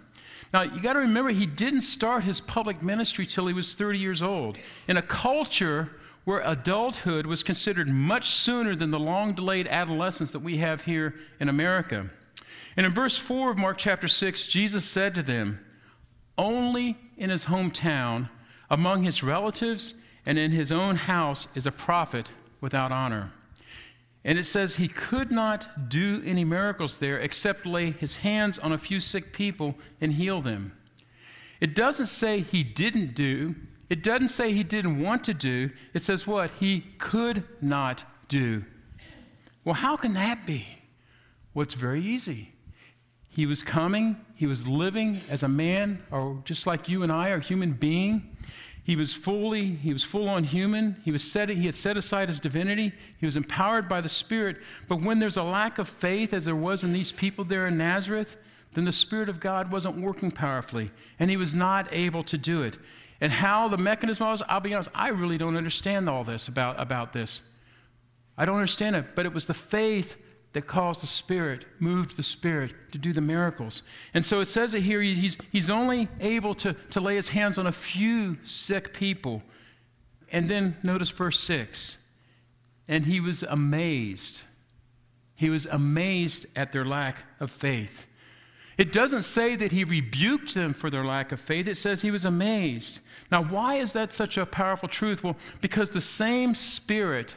Now, 0.51 0.63
you 0.63 0.81
got 0.81 0.93
to 0.93 0.99
remember, 0.99 1.29
he 1.29 1.45
didn't 1.45 1.81
start 1.81 2.23
his 2.23 2.41
public 2.41 2.81
ministry 2.81 3.25
till 3.25 3.45
he 3.45 3.53
was 3.53 3.75
30 3.75 3.99
years 3.99 4.21
old. 4.21 4.57
In 4.87 4.97
a 4.97 5.01
culture 5.01 5.91
where 6.25 6.41
adulthood 6.41 7.25
was 7.25 7.43
considered 7.43 7.87
much 7.87 8.31
sooner 8.31 8.75
than 8.75 8.91
the 8.91 8.99
long 8.99 9.33
delayed 9.33 9.67
adolescence 9.67 10.31
that 10.31 10.39
we 10.39 10.57
have 10.57 10.85
here 10.85 11.15
in 11.39 11.49
America. 11.49 12.09
And 12.75 12.85
in 12.85 12.91
verse 12.91 13.17
4 13.17 13.51
of 13.51 13.57
Mark 13.57 13.77
chapter 13.77 14.07
6, 14.07 14.47
Jesus 14.47 14.85
said 14.85 15.13
to 15.15 15.23
them, 15.23 15.63
Only 16.37 16.97
in 17.15 17.29
his 17.29 17.45
hometown, 17.45 18.29
among 18.71 19.03
his 19.03 19.21
relatives, 19.21 19.93
and 20.25 20.37
in 20.39 20.51
his 20.51 20.71
own 20.71 20.95
house 20.95 21.47
is 21.53 21.65
a 21.67 21.71
prophet 21.71 22.31
without 22.59 22.91
honor. 22.91 23.31
And 24.29 24.37
it 24.37 24.45
says 24.45 24.75
he 24.75 24.87
could 24.87 25.31
not 25.31 25.89
do 25.89 26.21
any 26.23 26.43
miracles 26.43 26.99
there 26.99 27.17
except 27.17 27.65
lay 27.65 27.89
his 27.89 28.17
hands 28.17 28.59
on 28.59 28.71
a 28.71 28.77
few 28.77 28.99
sick 28.99 29.33
people 29.33 29.73
and 29.99 30.13
heal 30.13 30.39
them. 30.39 30.77
It 31.59 31.73
doesn't 31.73 32.05
say 32.05 32.41
he 32.41 32.61
didn't 32.61 33.15
do, 33.15 33.55
it 33.89 34.03
doesn't 34.03 34.27
say 34.27 34.53
he 34.53 34.61
didn't 34.61 35.01
want 35.01 35.23
to 35.23 35.33
do. 35.33 35.71
It 35.95 36.03
says 36.03 36.27
what? 36.27 36.51
He 36.59 36.81
could 36.99 37.43
not 37.59 38.03
do. 38.27 38.65
Well, 39.65 39.73
how 39.73 39.97
can 39.97 40.13
that 40.13 40.45
be? 40.45 40.67
Well, 41.55 41.63
it's 41.63 41.73
very 41.73 42.03
easy. 42.03 42.53
He 43.29 43.47
was 43.47 43.63
coming, 43.63 44.15
he 44.35 44.45
was 44.45 44.67
living 44.67 45.21
as 45.27 45.41
a 45.41 45.49
man, 45.49 46.03
or 46.11 46.39
just 46.45 46.67
like 46.67 46.87
you 46.87 47.01
and 47.01 47.11
I 47.11 47.29
a 47.29 47.39
human 47.39 47.71
being. 47.71 48.37
He 48.89 48.95
was 48.95 49.13
fully, 49.13 49.65
he 49.67 49.93
was 49.93 50.03
full 50.03 50.27
on 50.27 50.45
human. 50.45 50.99
He, 51.05 51.11
was 51.11 51.21
set, 51.21 51.47
he 51.49 51.67
had 51.67 51.75
set 51.75 51.95
aside 51.95 52.27
his 52.27 52.39
divinity. 52.39 52.91
He 53.19 53.27
was 53.27 53.35
empowered 53.35 53.87
by 53.87 54.01
the 54.01 54.09
Spirit. 54.09 54.57
But 54.87 55.03
when 55.03 55.19
there's 55.19 55.37
a 55.37 55.43
lack 55.43 55.77
of 55.77 55.87
faith, 55.87 56.33
as 56.33 56.45
there 56.45 56.55
was 56.55 56.83
in 56.83 56.91
these 56.91 57.11
people 57.11 57.45
there 57.45 57.67
in 57.67 57.77
Nazareth, 57.77 58.37
then 58.73 58.85
the 58.85 58.91
Spirit 58.91 59.29
of 59.29 59.39
God 59.39 59.71
wasn't 59.71 60.01
working 60.01 60.31
powerfully, 60.31 60.89
and 61.19 61.29
he 61.29 61.37
was 61.37 61.53
not 61.53 61.87
able 61.93 62.23
to 62.23 62.35
do 62.35 62.63
it. 62.63 62.79
And 63.21 63.31
how 63.31 63.67
the 63.67 63.77
mechanism 63.77 64.25
was, 64.25 64.41
I'll 64.49 64.59
be 64.59 64.73
honest, 64.73 64.89
I 64.95 65.09
really 65.09 65.37
don't 65.37 65.55
understand 65.55 66.09
all 66.09 66.23
this 66.23 66.47
about, 66.47 66.79
about 66.81 67.13
this. 67.13 67.41
I 68.39 68.45
don't 68.45 68.55
understand 68.55 68.95
it, 68.95 69.13
but 69.13 69.27
it 69.27 69.33
was 69.35 69.45
the 69.45 69.53
faith 69.53 70.17
that 70.53 70.65
caused 70.65 71.03
the 71.03 71.07
Spirit, 71.07 71.65
moved 71.79 72.17
the 72.17 72.23
Spirit 72.23 72.73
to 72.91 72.97
do 72.97 73.13
the 73.13 73.21
miracles. 73.21 73.83
And 74.13 74.25
so 74.25 74.39
it 74.39 74.45
says 74.45 74.73
it 74.73 74.81
here, 74.81 75.01
he's, 75.01 75.37
he's 75.51 75.69
only 75.69 76.07
able 76.19 76.55
to, 76.55 76.73
to 76.91 76.99
lay 76.99 77.15
his 77.15 77.29
hands 77.29 77.57
on 77.57 77.67
a 77.67 77.71
few 77.71 78.37
sick 78.45 78.93
people. 78.93 79.43
And 80.31 80.49
then 80.49 80.77
notice 80.81 81.09
verse 81.09 81.39
6. 81.39 81.97
And 82.87 83.05
he 83.05 83.19
was 83.19 83.43
amazed. 83.43 84.41
He 85.35 85.49
was 85.49 85.67
amazed 85.67 86.47
at 86.55 86.71
their 86.71 86.85
lack 86.85 87.23
of 87.39 87.51
faith. 87.51 88.07
It 88.79 88.91
doesn't 88.91 89.23
say 89.23 89.55
that 89.57 89.71
he 89.71 89.83
rebuked 89.83 90.53
them 90.53 90.73
for 90.73 90.89
their 90.89 91.03
lack 91.03 91.31
of 91.31 91.39
faith, 91.41 91.67
it 91.67 91.75
says 91.75 92.01
he 92.01 92.11
was 92.11 92.25
amazed. 92.25 92.99
Now, 93.29 93.43
why 93.43 93.75
is 93.75 93.93
that 93.93 94.13
such 94.13 94.37
a 94.37 94.45
powerful 94.45 94.87
truth? 94.87 95.23
Well, 95.23 95.35
because 95.61 95.89
the 95.89 96.01
same 96.01 96.55
Spirit 96.55 97.35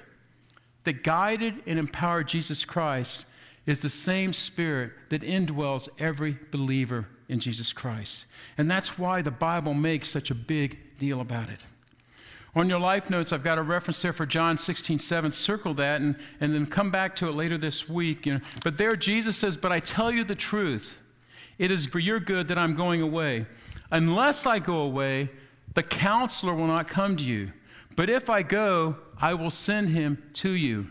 that 0.85 1.05
guided 1.05 1.63
and 1.67 1.79
empowered 1.79 2.29
Jesus 2.29 2.65
Christ 2.65 3.27
is 3.67 3.83
the 3.83 3.91
same 3.91 4.33
Spirit 4.33 4.93
that 5.11 5.23
indwells 5.23 5.89
every 5.99 6.37
believer 6.51 7.07
in 7.29 7.41
Jesus 7.41 7.73
Christ. 7.73 8.27
And 8.59 8.71
that's 8.71 8.99
why 8.99 9.23
the 9.23 9.31
Bible 9.31 9.75
makes 9.75 10.09
such 10.09 10.31
a 10.31 10.35
big 10.35 10.79
deal 10.99 11.21
about 11.21 11.49
it. 11.49 11.59
On 12.55 12.69
your 12.69 12.81
life 12.81 13.09
notes, 13.09 13.33
I've 13.33 13.45
got 13.45 13.57
a 13.57 13.63
reference 13.63 14.03
there 14.03 14.13
for 14.13 14.27
John 14.27 14.59
16, 14.59 14.99
7. 14.99 15.33
Circle 15.33 15.75
that 15.75 16.03
and, 16.03 16.17
and 16.41 16.53
then 16.53 16.67
come 16.67 16.91
back 16.91 17.17
to 17.17 17.29
it 17.29 17.33
later 17.33 17.57
this 17.57 17.89
week. 17.89 18.27
You 18.27 18.35
know. 18.35 18.41
But 18.63 18.77
there 18.77 18.95
Jesus 18.95 19.39
says, 19.39 19.57
But 19.57 19.73
I 19.73 19.81
tell 19.81 20.11
you 20.13 20.23
the 20.23 20.35
truth. 20.35 20.99
It 21.59 21.71
is 21.71 21.87
for 21.87 21.99
your 21.99 22.21
good 22.21 22.49
that 22.49 22.59
I'm 22.59 22.75
going 22.75 23.01
away. 23.01 23.47
Unless 23.91 24.45
I 24.47 24.59
go 24.59 24.79
away, 24.79 25.31
the 25.75 25.83
counselor 25.83 26.55
will 26.55 26.67
not 26.67 26.89
come 26.89 27.17
to 27.17 27.23
you. 27.23 27.53
But 27.97 28.11
if 28.11 28.31
I 28.31 28.43
go, 28.43 28.97
I 29.21 29.35
will 29.35 29.51
send 29.51 29.91
him 29.91 30.23
to 30.35 30.51
you. 30.51 30.89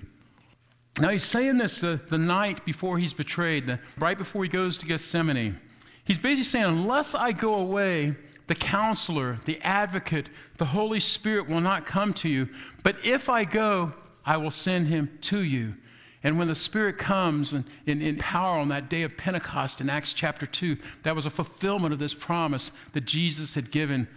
Now 1.00 1.10
he's 1.10 1.24
saying 1.24 1.58
this 1.58 1.84
uh, 1.84 2.00
the 2.10 2.18
night 2.18 2.66
before 2.66 2.98
he's 2.98 3.14
betrayed, 3.14 3.66
the, 3.66 3.80
right 3.98 4.18
before 4.18 4.44
he 4.44 4.50
goes 4.50 4.78
to 4.80 4.86
Gethsemane. 4.86 5.60
He's 6.04 6.18
basically 6.18 6.44
saying, 6.44 6.66
unless 6.66 7.16
I 7.16 7.32
go 7.32 7.56
away, 7.56 8.16
the 8.48 8.56
counselor, 8.56 9.40
the 9.46 9.60
advocate, 9.62 10.30
the 10.58 10.66
Holy 10.66 11.00
Spirit 11.00 11.48
will 11.48 11.62
not 11.62 11.86
come 11.86 12.14
to 12.16 12.30
you. 12.30 12.50
But 12.84 12.98
if 13.06 13.30
I 13.30 13.46
go, 13.46 13.94
I 14.26 14.38
will 14.38 14.52
send 14.52 14.88
him 14.88 15.18
to 15.22 15.40
you. 15.40 15.76
And 16.24 16.38
when 16.38 16.48
the 16.48 16.56
Spirit 16.56 16.98
comes 16.98 17.54
in, 17.54 17.66
in, 17.86 18.02
in, 18.02 18.18
power 18.18 18.60
on 18.60 18.68
that 18.68 18.90
day 18.90 19.02
of 19.02 19.18
Pentecost 19.18 19.82
in 19.82 19.90
Acts 19.90 20.14
chapter 20.14 20.46
2, 20.46 20.78
that 21.04 21.16
was 21.16 21.26
a 21.26 21.32
fulfillment 21.32 21.94
of 21.94 22.00
this 22.00 22.14
promise 22.14 22.72
that 22.94 23.06
Jesus 23.06 23.56
had 23.56 23.72
given. 23.72 24.08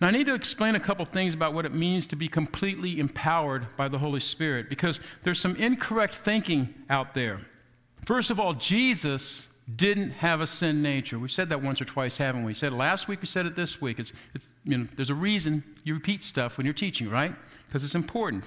Now, 0.00 0.08
I 0.08 0.10
need 0.12 0.26
to 0.26 0.34
explain 0.34 0.76
a 0.76 0.80
couple 0.80 1.04
things 1.04 1.34
about 1.34 1.52
what 1.52 1.66
it 1.66 1.74
means 1.74 2.06
to 2.08 2.16
be 2.16 2.26
completely 2.26 2.98
empowered 2.98 3.66
by 3.76 3.88
the 3.88 3.98
Holy 3.98 4.20
Spirit 4.20 4.70
because 4.70 4.98
there's 5.22 5.38
some 5.38 5.56
incorrect 5.56 6.16
thinking 6.16 6.74
out 6.88 7.14
there. 7.14 7.40
First 8.06 8.30
of 8.30 8.40
all, 8.40 8.54
Jesus 8.54 9.48
didn't 9.76 10.10
have 10.10 10.40
a 10.40 10.46
sin 10.46 10.82
nature. 10.82 11.18
We've 11.18 11.30
said 11.30 11.48
that 11.50 11.62
once 11.62 11.80
or 11.80 11.84
twice, 11.84 12.16
haven't 12.16 12.42
we? 12.42 12.48
we 12.48 12.54
said 12.54 12.72
last 12.72 13.08
week, 13.08 13.20
we 13.20 13.26
said 13.26 13.46
it 13.46 13.54
this 13.54 13.80
week. 13.80 13.98
It's, 13.98 14.12
it's, 14.34 14.48
you 14.64 14.78
know, 14.78 14.86
there's 14.96 15.10
a 15.10 15.14
reason 15.14 15.62
you 15.84 15.94
repeat 15.94 16.22
stuff 16.22 16.56
when 16.56 16.64
you're 16.64 16.74
teaching, 16.74 17.08
right? 17.08 17.34
Because 17.66 17.84
it's 17.84 17.94
important. 17.94 18.44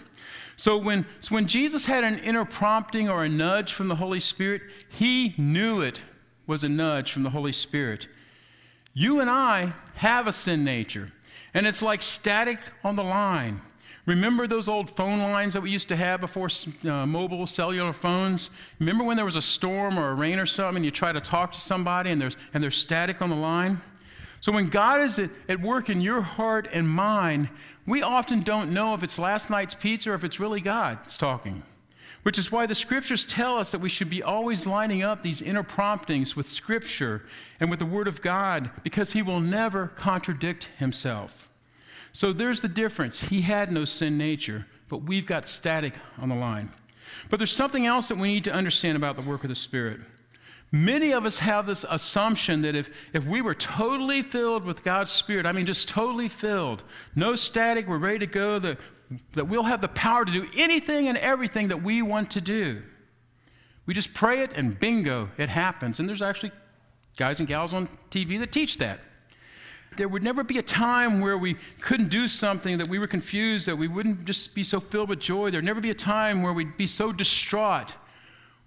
So 0.58 0.78
when, 0.78 1.06
so 1.20 1.36
when 1.36 1.48
Jesus 1.48 1.86
had 1.86 2.04
an 2.04 2.20
inner 2.20 2.46
prompting 2.46 3.10
or 3.10 3.24
a 3.24 3.30
nudge 3.30 3.74
from 3.74 3.88
the 3.88 3.96
Holy 3.96 4.20
Spirit, 4.20 4.64
he 4.90 5.34
knew 5.38 5.82
it 5.82 6.02
was 6.46 6.64
a 6.64 6.70
nudge 6.70 7.12
from 7.12 7.24
the 7.24 7.30
Holy 7.30 7.54
Spirit. 7.54 8.08
You 8.94 9.22
and 9.22 9.30
I 9.30 9.74
have 9.96 10.28
a 10.28 10.34
sin 10.34 10.64
nature, 10.64 11.12
and 11.54 11.68
it's 11.68 11.82
like 11.82 12.02
static 12.02 12.60
on 12.84 12.96
the 12.96 13.04
line. 13.04 13.62
Remember 14.06 14.48
those 14.48 14.68
old 14.68 14.90
phone 14.98 15.20
lines 15.20 15.54
that 15.54 15.62
we 15.62 15.70
used 15.70 15.88
to 15.88 15.96
have 15.96 16.20
before 16.20 16.50
uh, 16.84 17.06
mobile 17.06 17.48
cellular 17.48 17.94
phones? 17.94 18.50
Remember 18.80 19.04
when 19.04 19.16
there 19.16 19.26
was 19.26 19.38
a 19.38 19.42
storm 19.42 19.98
or 19.98 20.10
a 20.10 20.14
rain 20.14 20.40
or 20.40 20.46
something 20.46 20.78
and 20.78 20.86
you 20.86 20.92
try 20.92 21.14
to 21.14 21.22
talk 21.22 21.54
to 21.54 21.60
somebody 21.60 22.10
and 22.12 22.22
there's, 22.22 22.36
and 22.54 22.62
there's 22.62 22.76
static 22.76 23.22
on 23.22 23.30
the 23.30 23.36
line? 23.36 23.80
So 24.42 24.52
when 24.52 24.68
God 24.68 25.00
is 25.00 25.20
at, 25.20 25.30
at 25.48 25.62
work 25.62 25.90
in 25.90 26.02
your 26.02 26.20
heart 26.20 26.68
and 26.74 26.90
mind, 26.90 27.48
we 27.88 28.02
often 28.02 28.44
don't 28.44 28.74
know 28.74 28.94
if 28.94 29.02
it's 29.02 29.18
last 29.18 29.50
night's 29.50 29.74
pizza 29.74 30.12
or 30.12 30.16
if 30.16 30.26
it's 30.26 30.38
really 30.38 30.60
God 30.60 31.00
that's 31.04 31.18
talking. 31.18 31.64
Which 32.24 32.40
is 32.40 32.52
why 32.52 32.66
the 32.66 32.76
scriptures 32.76 33.26
tell 33.26 33.58
us 33.58 33.72
that 33.72 33.82
we 33.82 33.90
should 33.90 34.10
be 34.10 34.24
always 34.24 34.66
lining 34.66 35.04
up 35.04 35.22
these 35.22 35.42
inner 35.42 35.64
promptings 35.64 36.36
with 36.36 36.50
scripture 36.50 37.24
and 37.60 37.70
with 37.70 37.80
the 37.80 37.86
Word 37.86 38.08
of 38.08 38.22
God 38.22 38.72
because 38.82 39.12
He 39.12 39.22
will 39.22 39.42
never 39.42 39.88
contradict 39.88 40.70
Himself. 40.78 41.50
So 42.14 42.32
there's 42.32 42.62
the 42.62 42.70
difference. 42.70 43.20
He 43.20 43.42
had 43.42 43.72
no 43.72 43.86
sin 43.86 44.18
nature, 44.18 44.66
but 44.88 45.04
we've 45.04 45.26
got 45.26 45.48
static 45.48 45.94
on 46.18 46.30
the 46.30 46.36
line. 46.36 46.72
But 47.30 47.38
there's 47.38 47.52
something 47.52 47.86
else 47.86 48.08
that 48.08 48.18
we 48.18 48.34
need 48.34 48.44
to 48.46 48.54
understand 48.54 48.96
about 48.96 49.16
the 49.16 49.28
work 49.28 49.44
of 49.44 49.50
the 49.50 49.56
Spirit. 49.56 50.00
Many 50.72 51.12
of 51.12 51.26
us 51.26 51.40
have 51.40 51.68
this 51.68 51.86
assumption 51.88 52.64
that 52.64 52.76
if, 52.76 52.90
if 53.14 53.26
we 53.26 53.42
were 53.42 53.54
totally 53.54 54.24
filled 54.24 54.64
with 54.64 54.84
God's 54.84 55.12
Spirit, 55.12 55.46
I 55.46 55.52
mean, 55.52 55.68
just 55.68 55.88
totally 55.88 56.30
filled, 56.30 56.84
no 57.16 57.36
static, 57.36 57.88
we're 57.88 58.00
ready 58.00 58.20
to 58.20 58.28
go, 58.28 58.58
that, 58.60 58.80
that 59.34 59.46
we'll 59.46 59.64
have 59.64 59.82
the 59.82 59.88
power 59.88 60.26
to 60.26 60.32
do 60.32 60.48
anything 60.58 61.08
and 61.08 61.18
everything 61.18 61.68
that 61.70 61.84
we 61.84 62.02
want 62.02 62.32
to 62.32 62.42
do. 62.42 62.82
We 63.86 63.94
just 63.94 64.14
pray 64.14 64.42
it 64.42 64.54
and 64.56 64.80
bingo, 64.80 65.30
it 65.38 65.50
happens. 65.50 66.00
And 66.00 66.08
there's 66.08 66.22
actually 66.22 66.52
guys 67.18 67.40
and 67.40 67.48
gals 67.48 67.74
on 67.74 67.90
TV 68.10 68.40
that 68.40 68.52
teach 68.52 68.78
that 68.78 69.00
there 69.98 70.08
would 70.08 70.24
never 70.24 70.44
be 70.44 70.58
a 70.58 70.64
time 70.64 71.20
where 71.20 71.38
we 71.38 71.56
couldn't 71.80 72.10
do 72.10 72.28
something, 72.28 72.80
that 72.80 72.88
we 72.88 72.98
were 72.98 73.08
confused, 73.08 73.68
that 73.68 73.78
we 73.78 73.88
wouldn't 73.88 74.26
just 74.26 74.56
be 74.56 74.64
so 74.64 74.80
filled 74.80 75.10
with 75.10 75.20
joy. 75.20 75.52
There'd 75.52 75.64
never 75.64 75.82
be 75.82 75.92
a 75.92 75.96
time 75.96 76.42
where 76.42 76.52
we'd 76.52 76.78
be 76.78 76.88
so 76.88 77.12
distraught, 77.12 77.96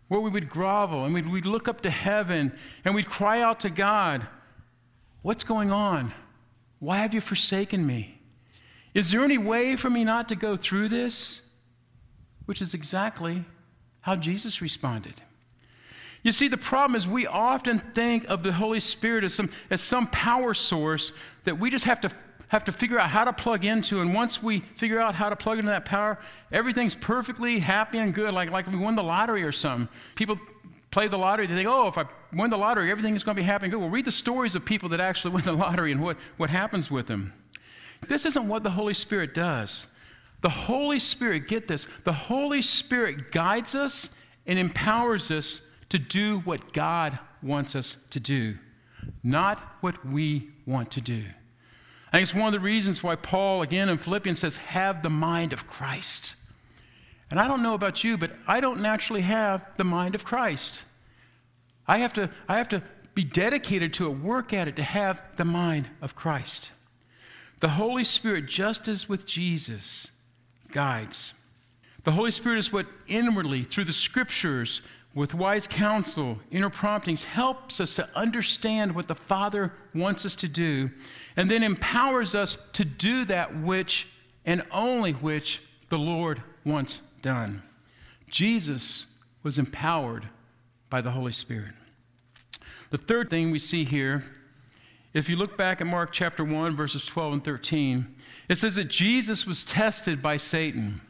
where 0.07 0.21
we 0.21 0.31
would 0.31 0.49
grovel 0.49 1.05
and 1.05 1.13
we'd, 1.13 1.27
we'd 1.27 1.47
look 1.47 1.67
up 1.67 1.81
to 1.81 1.91
heaven 1.91 2.53
and 2.85 2.95
we'd 2.95 3.09
cry 3.09 3.41
out 3.41 3.61
to 3.61 3.71
God, 3.71 4.27
What's 5.27 5.43
going 5.43 5.73
on? 5.73 6.15
Why 6.79 6.99
have 6.99 7.13
you 7.13 7.21
forsaken 7.21 7.85
me? 7.85 8.16
Is 8.97 9.11
there 9.11 9.23
any 9.23 9.37
way 9.37 9.77
for 9.77 9.91
me 9.91 10.05
not 10.05 10.31
to 10.31 10.35
go 10.35 10.57
through 10.57 10.89
this? 10.89 11.43
Which 12.47 12.63
is 12.63 12.73
exactly 12.73 13.45
how 14.01 14.17
Jesus 14.17 14.63
responded. 14.63 15.13
You 16.23 16.33
see, 16.33 16.49
the 16.49 16.57
problem 16.57 16.97
is 16.97 17.07
we 17.07 17.27
often 17.27 17.79
think 17.79 18.25
of 18.25 18.43
the 18.43 18.55
Holy 18.55 18.81
Spirit 18.81 19.23
as 19.23 19.35
some, 19.35 19.51
as 19.69 19.83
some 19.83 20.07
power 20.07 20.55
source 20.55 21.13
that 21.45 21.59
we 21.59 21.69
just 21.69 21.85
have 21.85 22.01
to, 22.01 22.11
have 22.49 22.65
to 22.65 22.73
figure 22.73 22.99
out 22.99 23.11
how 23.11 23.27
to 23.27 23.35
plug 23.35 23.67
into. 23.67 24.01
And 24.01 24.15
once 24.15 24.43
we 24.43 24.61
figure 24.61 24.99
out 24.99 25.15
how 25.15 25.29
to 25.29 25.37
plug 25.37 25.59
into 25.59 25.71
that 25.71 25.85
power, 25.85 26.19
everything's 26.51 26.95
perfectly 26.95 27.59
happy 27.59 27.99
and 27.99 28.15
good, 28.15 28.33
like, 28.33 28.51
like 28.51 28.67
we 28.67 28.79
won 28.79 28.97
the 28.97 29.03
lottery 29.03 29.43
or 29.43 29.53
something. 29.53 29.91
People 30.15 30.41
play 30.91 31.07
the 31.07 31.19
lottery, 31.19 31.47
they 31.47 31.55
think, 31.55 31.69
oh, 31.69 31.89
if 31.89 31.99
I 31.99 32.07
win 32.33 32.49
the 32.49 32.57
lottery, 32.57 32.91
everything 32.91 33.15
is 33.15 33.23
going 33.23 33.37
to 33.37 33.43
be 33.43 33.47
happy 33.47 33.67
and 33.67 33.73
good. 33.73 33.79
Well, 33.79 33.91
read 33.91 34.07
the 34.07 34.11
stories 34.13 34.55
of 34.55 34.65
people 34.65 34.89
that 34.89 35.01
actually 35.01 35.35
win 35.35 35.45
the 35.45 35.53
lottery 35.53 35.93
and 35.93 36.01
what, 36.01 36.17
what 36.39 36.49
happens 36.49 36.91
with 36.91 37.09
them. 37.09 37.35
This 38.09 38.27
isn't 38.27 38.49
what 38.49 38.63
the 38.63 38.71
Holy 38.71 38.95
Spirit 38.95 39.35
does. 39.35 39.87
The 40.41 40.49
Holy 40.49 40.99
Spirit, 40.99 41.49
get 41.49 41.67
this, 41.67 41.87
the 42.05 42.13
Holy 42.13 42.63
Spirit 42.63 43.33
guides 43.33 43.75
us 43.75 44.11
and 44.47 44.59
empowers 44.59 45.31
us 45.31 45.63
to 45.89 45.99
do 45.99 46.41
what 46.41 46.73
God 46.73 47.19
wants 47.43 47.75
us 47.75 47.97
to 48.11 48.21
do, 48.21 48.57
not 49.23 49.59
what 49.81 50.05
we 50.07 50.51
want 50.67 50.91
to 50.93 51.01
do. 51.01 51.23
I 52.09 52.19
think 52.19 52.23
it's 52.23 52.35
one 52.35 52.47
of 52.47 52.53
the 52.53 52.61
reasons 52.61 53.03
why 53.03 53.17
Paul, 53.17 53.63
again 53.63 53.89
in 53.89 53.99
Philippians, 53.99 54.39
says, 54.39 54.57
Have 54.57 55.03
the 55.03 55.11
mind 55.11 55.53
of 55.53 55.67
Christ. 55.67 56.37
And 57.31 57.41
I 57.41 57.49
don't 57.49 57.63
know 57.63 57.75
about 57.75 58.05
you, 58.05 58.17
but 58.17 58.33
I 58.47 58.61
don't 58.61 58.81
naturally 58.81 59.23
have 59.23 59.67
the 59.77 59.85
mind 59.85 60.15
of 60.15 60.25
Christ. 60.25 60.83
I 61.89 61.99
have 61.99 62.13
to, 62.15 62.31
I 62.49 62.59
have 62.59 62.69
to 62.71 62.83
be 63.15 63.25
dedicated 63.25 63.95
to 63.95 64.07
it, 64.07 64.19
work 64.19 64.53
at 64.53 64.69
it, 64.69 64.77
to 64.77 64.83
have 64.83 65.21
the 65.37 65.45
mind 65.45 65.89
of 66.01 66.15
Christ. 66.15 66.73
The 67.61 67.71
Holy 67.71 68.05
Spirit, 68.05 68.47
just 68.47 68.87
as 68.87 69.09
with 69.09 69.27
Jesus, 69.27 70.11
guides. 70.73 71.33
The 72.05 72.13
Holy 72.13 72.31
Spirit 72.31 72.59
is 72.59 72.73
what 72.73 72.87
inwardly, 73.09 73.65
through 73.65 73.85
the 73.85 73.93
scriptures, 73.93 74.83
with 75.15 75.35
wise 75.35 75.67
counsel, 75.67 76.39
inner 76.51 76.69
promptings, 76.69 77.25
helps 77.25 77.81
us 77.81 77.95
to 77.95 78.09
understand 78.15 78.95
what 78.95 79.09
the 79.09 79.15
Father 79.15 79.73
wants 79.95 80.27
us 80.27 80.37
to 80.37 80.49
do, 80.49 80.91
and 81.37 81.51
then 81.51 81.63
empowers 81.63 82.35
us 82.35 82.59
to 82.75 82.85
do 82.85 83.25
that 83.25 83.57
which 83.57 84.09
and 84.45 84.63
only 84.71 85.13
which 85.13 85.63
the 85.89 85.99
Lord 85.99 86.43
wants 86.65 87.01
done. 87.23 87.63
Jesus 88.29 89.07
was 89.43 89.59
empowered 89.59 90.29
by 90.91 91.01
the 91.01 91.13
Holy 91.13 91.33
Spirit. 91.33 91.73
The 92.91 92.99
third 92.99 93.31
thing 93.31 93.51
we 93.51 93.59
see 93.59 93.85
here, 93.85 94.23
if 95.17 95.31
you 95.31 95.37
look 95.37 95.57
back 95.57 95.81
at 95.81 95.87
Mark 95.87 96.13
chapter 96.13 96.45
1, 96.45 96.77
verses 96.77 97.07
12 97.07 97.33
and 97.33 97.45
13, 97.45 98.15
it 98.51 98.59
says 98.59 98.75
that 98.77 98.89
Jesus 98.89 99.47
was 99.47 99.65
tested 99.65 100.21
by 100.21 100.37
Satan. 100.37 101.01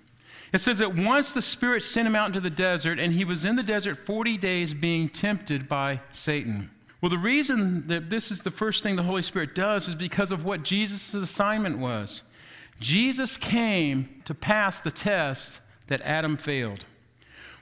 It 0.52 0.60
says 0.60 0.78
that 0.78 0.94
once 0.94 1.34
the 1.34 1.42
Spirit 1.42 1.82
sent 1.82 2.06
him 2.06 2.14
out 2.14 2.28
into 2.28 2.40
the 2.40 2.48
desert, 2.48 3.00
and 3.00 3.12
he 3.12 3.24
was 3.24 3.44
in 3.44 3.56
the 3.56 3.64
desert 3.64 3.98
40 3.98 4.38
days 4.38 4.72
being 4.74 5.08
tempted 5.08 5.68
by 5.68 6.00
Satan. 6.12 6.70
Well, 7.00 7.10
the 7.10 7.18
reason 7.18 7.88
that 7.88 8.08
this 8.08 8.30
is 8.30 8.42
the 8.42 8.50
first 8.52 8.84
thing 8.84 8.94
the 8.94 9.02
Holy 9.02 9.22
Spirit 9.22 9.56
does 9.56 9.88
is 9.88 9.96
because 9.96 10.30
of 10.30 10.44
what 10.44 10.62
Jesus' 10.62 11.12
assignment 11.12 11.78
was. 11.78 12.22
Jesus 12.78 13.36
came 13.36 14.22
to 14.24 14.34
pass 14.34 14.80
the 14.80 14.92
test 14.92 15.60
that 15.88 16.00
Adam 16.02 16.36
failed. 16.36 16.84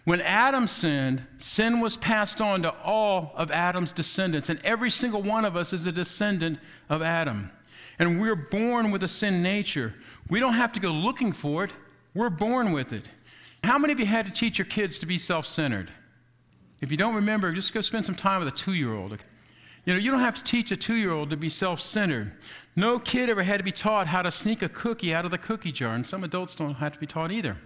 When 0.04 0.20
Adam 0.20 0.66
sinned, 0.66 1.24
sin 1.38 1.80
was 1.80 1.96
passed 1.96 2.40
on 2.40 2.62
to 2.62 2.74
all 2.82 3.32
of 3.36 3.50
Adam's 3.50 3.92
descendants, 3.92 4.50
and 4.50 4.60
every 4.62 4.90
single 4.90 5.22
one 5.22 5.46
of 5.46 5.56
us 5.56 5.72
is 5.72 5.86
a 5.86 5.92
descendant 5.92 6.58
of 6.90 7.00
Adam. 7.00 7.50
And 7.98 8.20
we're 8.20 8.36
born 8.36 8.90
with 8.90 9.02
a 9.02 9.08
sin 9.08 9.42
nature. 9.42 9.94
We 10.28 10.40
don't 10.40 10.54
have 10.54 10.72
to 10.72 10.80
go 10.80 10.90
looking 10.90 11.32
for 11.32 11.64
it, 11.64 11.72
we're 12.14 12.30
born 12.30 12.72
with 12.72 12.92
it. 12.92 13.10
How 13.64 13.78
many 13.78 13.94
of 13.94 14.00
you 14.00 14.06
had 14.06 14.26
to 14.26 14.32
teach 14.32 14.58
your 14.58 14.66
kids 14.66 14.98
to 14.98 15.06
be 15.06 15.16
self 15.16 15.46
centered? 15.46 15.90
If 16.82 16.90
you 16.90 16.98
don't 16.98 17.14
remember, 17.14 17.50
just 17.52 17.72
go 17.72 17.80
spend 17.80 18.04
some 18.04 18.14
time 18.14 18.40
with 18.40 18.48
a 18.48 18.56
two 18.56 18.74
year 18.74 18.92
old. 18.92 19.18
You 19.86 19.94
know, 19.94 19.98
you 19.98 20.10
don't 20.10 20.20
have 20.20 20.34
to 20.34 20.44
teach 20.44 20.70
a 20.70 20.76
two 20.76 20.96
year 20.96 21.12
old 21.12 21.30
to 21.30 21.36
be 21.36 21.48
self 21.48 21.80
centered. 21.80 22.32
No 22.76 22.98
kid 22.98 23.30
ever 23.30 23.42
had 23.42 23.56
to 23.56 23.64
be 23.64 23.72
taught 23.72 24.06
how 24.06 24.20
to 24.20 24.30
sneak 24.30 24.60
a 24.60 24.68
cookie 24.68 25.14
out 25.14 25.24
of 25.24 25.30
the 25.30 25.38
cookie 25.38 25.72
jar, 25.72 25.94
and 25.94 26.06
some 26.06 26.24
adults 26.24 26.54
don't 26.54 26.74
have 26.74 26.92
to 26.92 26.98
be 26.98 27.06
taught 27.06 27.32
either. 27.32 27.56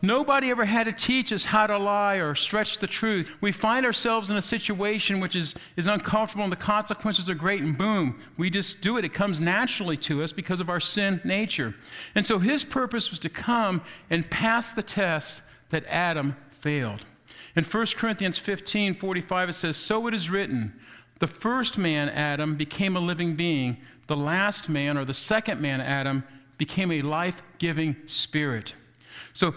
Nobody 0.00 0.50
ever 0.50 0.64
had 0.64 0.84
to 0.84 0.92
teach 0.92 1.32
us 1.32 1.46
how 1.46 1.66
to 1.66 1.76
lie 1.76 2.16
or 2.16 2.36
stretch 2.36 2.78
the 2.78 2.86
truth. 2.86 3.30
We 3.40 3.50
find 3.50 3.84
ourselves 3.84 4.30
in 4.30 4.36
a 4.36 4.42
situation 4.42 5.18
which 5.18 5.34
is, 5.34 5.56
is 5.76 5.88
uncomfortable 5.88 6.44
and 6.44 6.52
the 6.52 6.56
consequences 6.56 7.28
are 7.28 7.34
great, 7.34 7.62
and 7.62 7.76
boom, 7.76 8.20
we 8.36 8.48
just 8.48 8.80
do 8.80 8.96
it. 8.96 9.04
It 9.04 9.12
comes 9.12 9.40
naturally 9.40 9.96
to 9.98 10.22
us 10.22 10.30
because 10.30 10.60
of 10.60 10.70
our 10.70 10.78
sin 10.78 11.20
nature. 11.24 11.74
And 12.14 12.24
so 12.24 12.38
his 12.38 12.62
purpose 12.64 13.10
was 13.10 13.18
to 13.20 13.28
come 13.28 13.82
and 14.08 14.30
pass 14.30 14.72
the 14.72 14.84
test 14.84 15.42
that 15.70 15.84
Adam 15.88 16.36
failed. 16.60 17.04
In 17.56 17.64
1 17.64 17.86
Corinthians 17.96 18.38
15 18.38 18.94
45, 18.94 19.48
it 19.48 19.52
says, 19.54 19.76
So 19.76 20.06
it 20.06 20.14
is 20.14 20.30
written, 20.30 20.78
the 21.18 21.26
first 21.26 21.76
man, 21.76 22.08
Adam, 22.10 22.54
became 22.54 22.96
a 22.96 23.00
living 23.00 23.34
being. 23.34 23.78
The 24.06 24.16
last 24.16 24.68
man, 24.68 24.96
or 24.96 25.04
the 25.04 25.14
second 25.14 25.60
man, 25.60 25.80
Adam, 25.80 26.22
became 26.56 26.92
a 26.92 27.02
life 27.02 27.42
giving 27.58 27.96
spirit. 28.06 28.74
So 29.32 29.54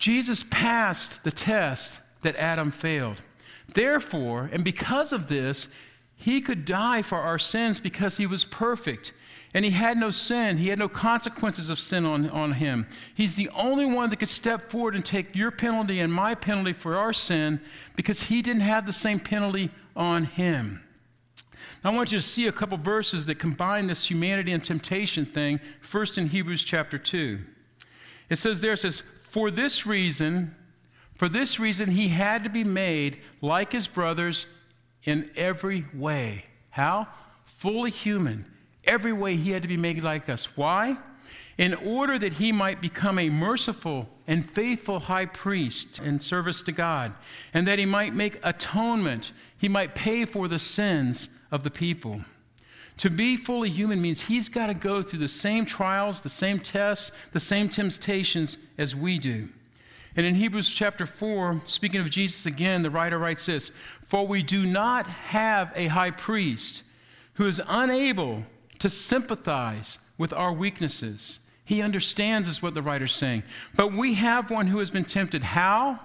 Jesus 0.00 0.44
passed 0.50 1.22
the 1.22 1.30
test 1.30 2.00
that 2.22 2.34
Adam 2.36 2.70
failed. 2.70 3.22
Therefore, 3.72 4.50
and 4.52 4.64
because 4.64 5.12
of 5.12 5.28
this, 5.28 5.68
he 6.16 6.40
could 6.40 6.64
die 6.64 7.02
for 7.02 7.18
our 7.18 7.38
sins 7.38 7.78
because 7.80 8.16
he 8.16 8.26
was 8.26 8.44
perfect. 8.44 9.12
And 9.52 9.64
he 9.64 9.72
had 9.72 9.98
no 9.98 10.10
sin. 10.10 10.58
He 10.58 10.68
had 10.68 10.78
no 10.78 10.88
consequences 10.88 11.70
of 11.70 11.78
sin 11.78 12.04
on, 12.04 12.30
on 12.30 12.52
him. 12.52 12.86
He's 13.14 13.34
the 13.34 13.50
only 13.50 13.84
one 13.84 14.10
that 14.10 14.16
could 14.16 14.28
step 14.28 14.70
forward 14.70 14.94
and 14.94 15.04
take 15.04 15.36
your 15.36 15.50
penalty 15.50 16.00
and 16.00 16.12
my 16.12 16.34
penalty 16.34 16.72
for 16.72 16.96
our 16.96 17.12
sin 17.12 17.60
because 17.94 18.22
he 18.22 18.42
didn't 18.42 18.62
have 18.62 18.86
the 18.86 18.92
same 18.92 19.20
penalty 19.20 19.70
on 19.94 20.24
him. 20.24 20.82
Now, 21.84 21.92
I 21.92 21.94
want 21.94 22.12
you 22.12 22.18
to 22.18 22.22
see 22.22 22.46
a 22.46 22.52
couple 22.52 22.78
verses 22.78 23.26
that 23.26 23.38
combine 23.38 23.86
this 23.86 24.08
humanity 24.10 24.52
and 24.52 24.64
temptation 24.64 25.26
thing, 25.26 25.60
first 25.80 26.16
in 26.16 26.28
Hebrews 26.28 26.64
chapter 26.64 26.96
2. 26.96 27.40
It 28.30 28.36
says 28.36 28.60
there, 28.60 28.74
it 28.74 28.78
says, 28.78 29.02
for 29.30 29.50
this 29.50 29.86
reason, 29.86 30.54
for 31.14 31.28
this 31.28 31.60
reason, 31.60 31.90
he 31.90 32.08
had 32.08 32.44
to 32.44 32.50
be 32.50 32.64
made 32.64 33.18
like 33.40 33.72
his 33.72 33.86
brothers 33.86 34.46
in 35.04 35.30
every 35.36 35.86
way. 35.94 36.44
How? 36.70 37.08
Fully 37.44 37.90
human. 37.90 38.44
Every 38.84 39.12
way 39.12 39.36
he 39.36 39.50
had 39.50 39.62
to 39.62 39.68
be 39.68 39.76
made 39.76 40.02
like 40.02 40.28
us. 40.28 40.56
Why? 40.56 40.96
In 41.58 41.74
order 41.74 42.18
that 42.18 42.34
he 42.34 42.52
might 42.52 42.80
become 42.80 43.18
a 43.18 43.28
merciful 43.30 44.08
and 44.26 44.48
faithful 44.48 44.98
high 44.98 45.26
priest 45.26 45.98
in 45.98 46.18
service 46.18 46.62
to 46.62 46.72
God, 46.72 47.12
and 47.52 47.66
that 47.66 47.78
he 47.78 47.84
might 47.84 48.14
make 48.14 48.40
atonement, 48.42 49.32
he 49.58 49.68
might 49.68 49.94
pay 49.94 50.24
for 50.24 50.48
the 50.48 50.58
sins 50.58 51.28
of 51.52 51.62
the 51.62 51.70
people. 51.70 52.22
To 53.00 53.08
be 53.08 53.38
fully 53.38 53.70
human 53.70 54.02
means 54.02 54.20
he's 54.20 54.50
got 54.50 54.66
to 54.66 54.74
go 54.74 55.00
through 55.00 55.20
the 55.20 55.28
same 55.28 55.64
trials, 55.64 56.20
the 56.20 56.28
same 56.28 56.60
tests, 56.60 57.12
the 57.32 57.40
same 57.40 57.70
temptations 57.70 58.58
as 58.76 58.94
we 58.94 59.18
do. 59.18 59.48
And 60.16 60.26
in 60.26 60.34
Hebrews 60.34 60.68
chapter 60.68 61.06
4, 61.06 61.62
speaking 61.64 62.02
of 62.02 62.10
Jesus 62.10 62.44
again, 62.44 62.82
the 62.82 62.90
writer 62.90 63.18
writes 63.18 63.46
this 63.46 63.72
For 64.08 64.26
we 64.26 64.42
do 64.42 64.66
not 64.66 65.06
have 65.06 65.72
a 65.74 65.86
high 65.86 66.10
priest 66.10 66.82
who 67.34 67.46
is 67.46 67.58
unable 67.66 68.44
to 68.80 68.90
sympathize 68.90 69.96
with 70.18 70.34
our 70.34 70.52
weaknesses. 70.52 71.38
He 71.64 71.80
understands, 71.80 72.50
is 72.50 72.60
what 72.60 72.74
the 72.74 72.82
writer's 72.82 73.14
saying. 73.14 73.44
But 73.76 73.94
we 73.94 74.12
have 74.12 74.50
one 74.50 74.66
who 74.66 74.78
has 74.78 74.90
been 74.90 75.06
tempted. 75.06 75.42
How? 75.42 76.00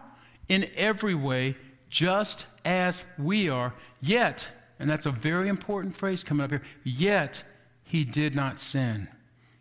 In 0.47 0.69
every 0.77 1.13
way, 1.13 1.57
just 1.89 2.45
as 2.63 3.03
we 3.17 3.49
are, 3.49 3.73
yet 3.99 4.49
and 4.79 4.89
that's 4.89 5.05
a 5.05 5.11
very 5.11 5.47
important 5.47 5.95
phrase 5.95 6.23
coming 6.23 6.43
up 6.43 6.51
here. 6.51 6.61
Yet 6.83 7.43
he 7.83 8.03
did 8.03 8.35
not 8.35 8.59
sin. 8.59 9.07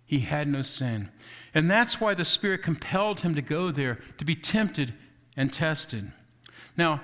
He 0.07 0.21
had 0.21 0.49
no 0.49 0.63
sin. 0.63 1.11
And 1.55 1.71
that's 1.71 2.01
why 2.01 2.15
the 2.15 2.25
Spirit 2.25 2.63
compelled 2.63 3.21
him 3.21 3.35
to 3.35 3.43
go 3.43 3.71
there, 3.71 3.99
to 4.19 4.25
be 4.25 4.35
tempted 4.35 4.95
and 5.37 5.53
tested. 5.53 6.11
Now, 6.77 7.01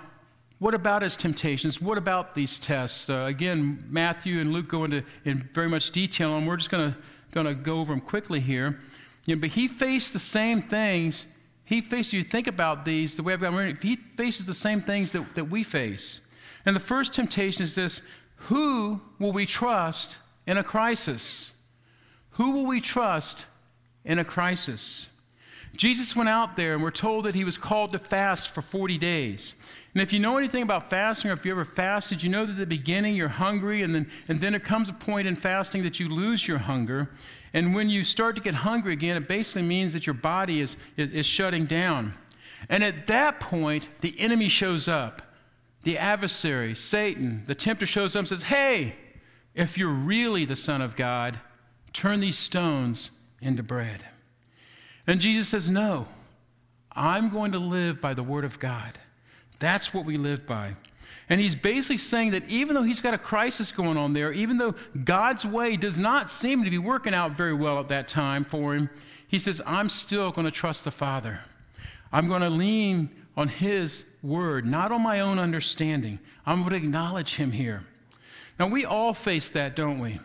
what 0.58 0.74
about 0.74 1.02
his 1.02 1.16
temptations? 1.16 1.80
What 1.80 1.96
about 1.96 2.34
these 2.34 2.58
tests? 2.58 3.08
Uh, 3.08 3.24
again, 3.26 3.84
Matthew 3.88 4.40
and 4.40 4.52
Luke 4.52 4.68
go 4.68 4.84
into 4.84 5.02
in 5.24 5.48
very 5.54 5.68
much 5.68 5.90
detail, 5.90 6.36
and 6.36 6.46
we're 6.46 6.56
just 6.56 6.70
going 6.70 6.92
to 6.92 6.98
gonna 7.32 7.54
go 7.54 7.80
over 7.80 7.92
them 7.92 8.00
quickly 8.00 8.40
here. 8.40 8.80
You 9.24 9.36
know, 9.36 9.40
but 9.40 9.50
he 9.50 9.68
faced 9.68 10.12
the 10.12 10.18
same 10.18 10.62
things. 10.62 11.26
He 11.64 11.80
faced, 11.80 12.12
you 12.12 12.22
think 12.22 12.46
about 12.46 12.84
these, 12.84 13.16
the 13.16 13.22
way 13.22 13.32
I've 13.32 13.40
got 13.40 13.82
he 13.82 13.96
faces 14.16 14.46
the 14.46 14.54
same 14.54 14.80
things 14.80 15.12
that, 15.12 15.34
that 15.36 15.44
we 15.44 15.62
face. 15.62 16.20
And 16.66 16.76
the 16.76 16.80
first 16.80 17.12
temptation 17.12 17.62
is 17.62 17.74
this 17.74 18.02
who 18.36 19.00
will 19.18 19.32
we 19.32 19.46
trust 19.46 20.18
in 20.46 20.56
a 20.58 20.64
crisis? 20.64 21.52
Who 22.32 22.52
will 22.52 22.66
we 22.66 22.80
trust 22.80 23.46
in 24.04 24.18
a 24.18 24.24
crisis? 24.24 25.08
Jesus 25.76 26.16
went 26.16 26.28
out 26.28 26.56
there 26.56 26.74
and 26.74 26.82
we're 26.82 26.90
told 26.90 27.26
that 27.26 27.34
he 27.34 27.44
was 27.44 27.56
called 27.56 27.92
to 27.92 27.98
fast 27.98 28.48
for 28.48 28.62
40 28.62 28.98
days. 28.98 29.54
And 29.94 30.02
if 30.02 30.12
you 30.12 30.18
know 30.18 30.36
anything 30.36 30.62
about 30.62 30.90
fasting 30.90 31.30
or 31.30 31.34
if 31.34 31.44
you 31.44 31.52
ever 31.52 31.64
fasted, 31.64 32.22
you 32.22 32.28
know 32.28 32.44
that 32.44 32.52
at 32.52 32.58
the 32.58 32.66
beginning 32.66 33.14
you're 33.14 33.28
hungry 33.28 33.82
and 33.82 33.94
then, 33.94 34.08
and 34.28 34.40
then 34.40 34.52
there 34.52 34.60
comes 34.60 34.88
a 34.88 34.92
point 34.92 35.28
in 35.28 35.36
fasting 35.36 35.82
that 35.82 36.00
you 36.00 36.08
lose 36.08 36.46
your 36.46 36.58
hunger. 36.58 37.10
And 37.52 37.74
when 37.74 37.88
you 37.88 38.04
start 38.04 38.36
to 38.36 38.42
get 38.42 38.54
hungry 38.54 38.92
again, 38.92 39.16
it 39.16 39.28
basically 39.28 39.62
means 39.62 39.92
that 39.92 40.06
your 40.06 40.14
body 40.14 40.60
is, 40.60 40.76
is 40.96 41.26
shutting 41.26 41.66
down. 41.66 42.14
And 42.68 42.84
at 42.84 43.06
that 43.08 43.40
point, 43.40 43.88
the 44.00 44.18
enemy 44.18 44.48
shows 44.48 44.86
up 44.86 45.22
the 45.82 45.98
adversary, 45.98 46.74
Satan, 46.74 47.44
the 47.46 47.54
tempter 47.54 47.86
shows 47.86 48.14
up 48.14 48.20
and 48.20 48.28
says, 48.28 48.42
Hey, 48.42 48.94
if 49.54 49.78
you're 49.78 49.88
really 49.88 50.44
the 50.44 50.56
Son 50.56 50.82
of 50.82 50.96
God, 50.96 51.38
turn 51.92 52.20
these 52.20 52.38
stones 52.38 53.10
into 53.40 53.62
bread. 53.62 54.04
And 55.06 55.20
Jesus 55.20 55.48
says, 55.48 55.68
No, 55.68 56.06
I'm 56.92 57.30
going 57.30 57.52
to 57.52 57.58
live 57.58 58.00
by 58.00 58.14
the 58.14 58.22
Word 58.22 58.44
of 58.44 58.58
God. 58.58 58.98
That's 59.58 59.92
what 59.92 60.04
we 60.04 60.16
live 60.16 60.46
by. 60.46 60.74
And 61.28 61.40
he's 61.40 61.54
basically 61.54 61.98
saying 61.98 62.32
that 62.32 62.48
even 62.48 62.74
though 62.74 62.82
he's 62.82 63.00
got 63.00 63.14
a 63.14 63.18
crisis 63.18 63.70
going 63.70 63.96
on 63.96 64.12
there, 64.12 64.32
even 64.32 64.58
though 64.58 64.74
God's 65.04 65.46
way 65.46 65.76
does 65.76 65.98
not 65.98 66.30
seem 66.30 66.64
to 66.64 66.70
be 66.70 66.78
working 66.78 67.14
out 67.14 67.32
very 67.32 67.54
well 67.54 67.78
at 67.78 67.88
that 67.88 68.08
time 68.08 68.42
for 68.42 68.74
him, 68.74 68.90
he 69.28 69.38
says, 69.38 69.62
I'm 69.64 69.88
still 69.88 70.32
going 70.32 70.46
to 70.46 70.50
trust 70.50 70.84
the 70.84 70.90
Father. 70.90 71.38
I'm 72.12 72.26
going 72.26 72.42
to 72.42 72.50
lean 72.50 73.10
on 73.36 73.48
his 73.48 74.04
word, 74.22 74.66
not 74.66 74.92
on 74.92 75.02
my 75.02 75.20
own 75.20 75.38
understanding. 75.38 76.18
I'm 76.44 76.60
going 76.60 76.70
to 76.70 76.76
acknowledge 76.76 77.36
him 77.36 77.52
here. 77.52 77.84
Now, 78.58 78.66
we 78.66 78.84
all 78.84 79.14
face 79.14 79.50
that, 79.52 79.76
don't 79.76 79.98
we? 79.98 80.20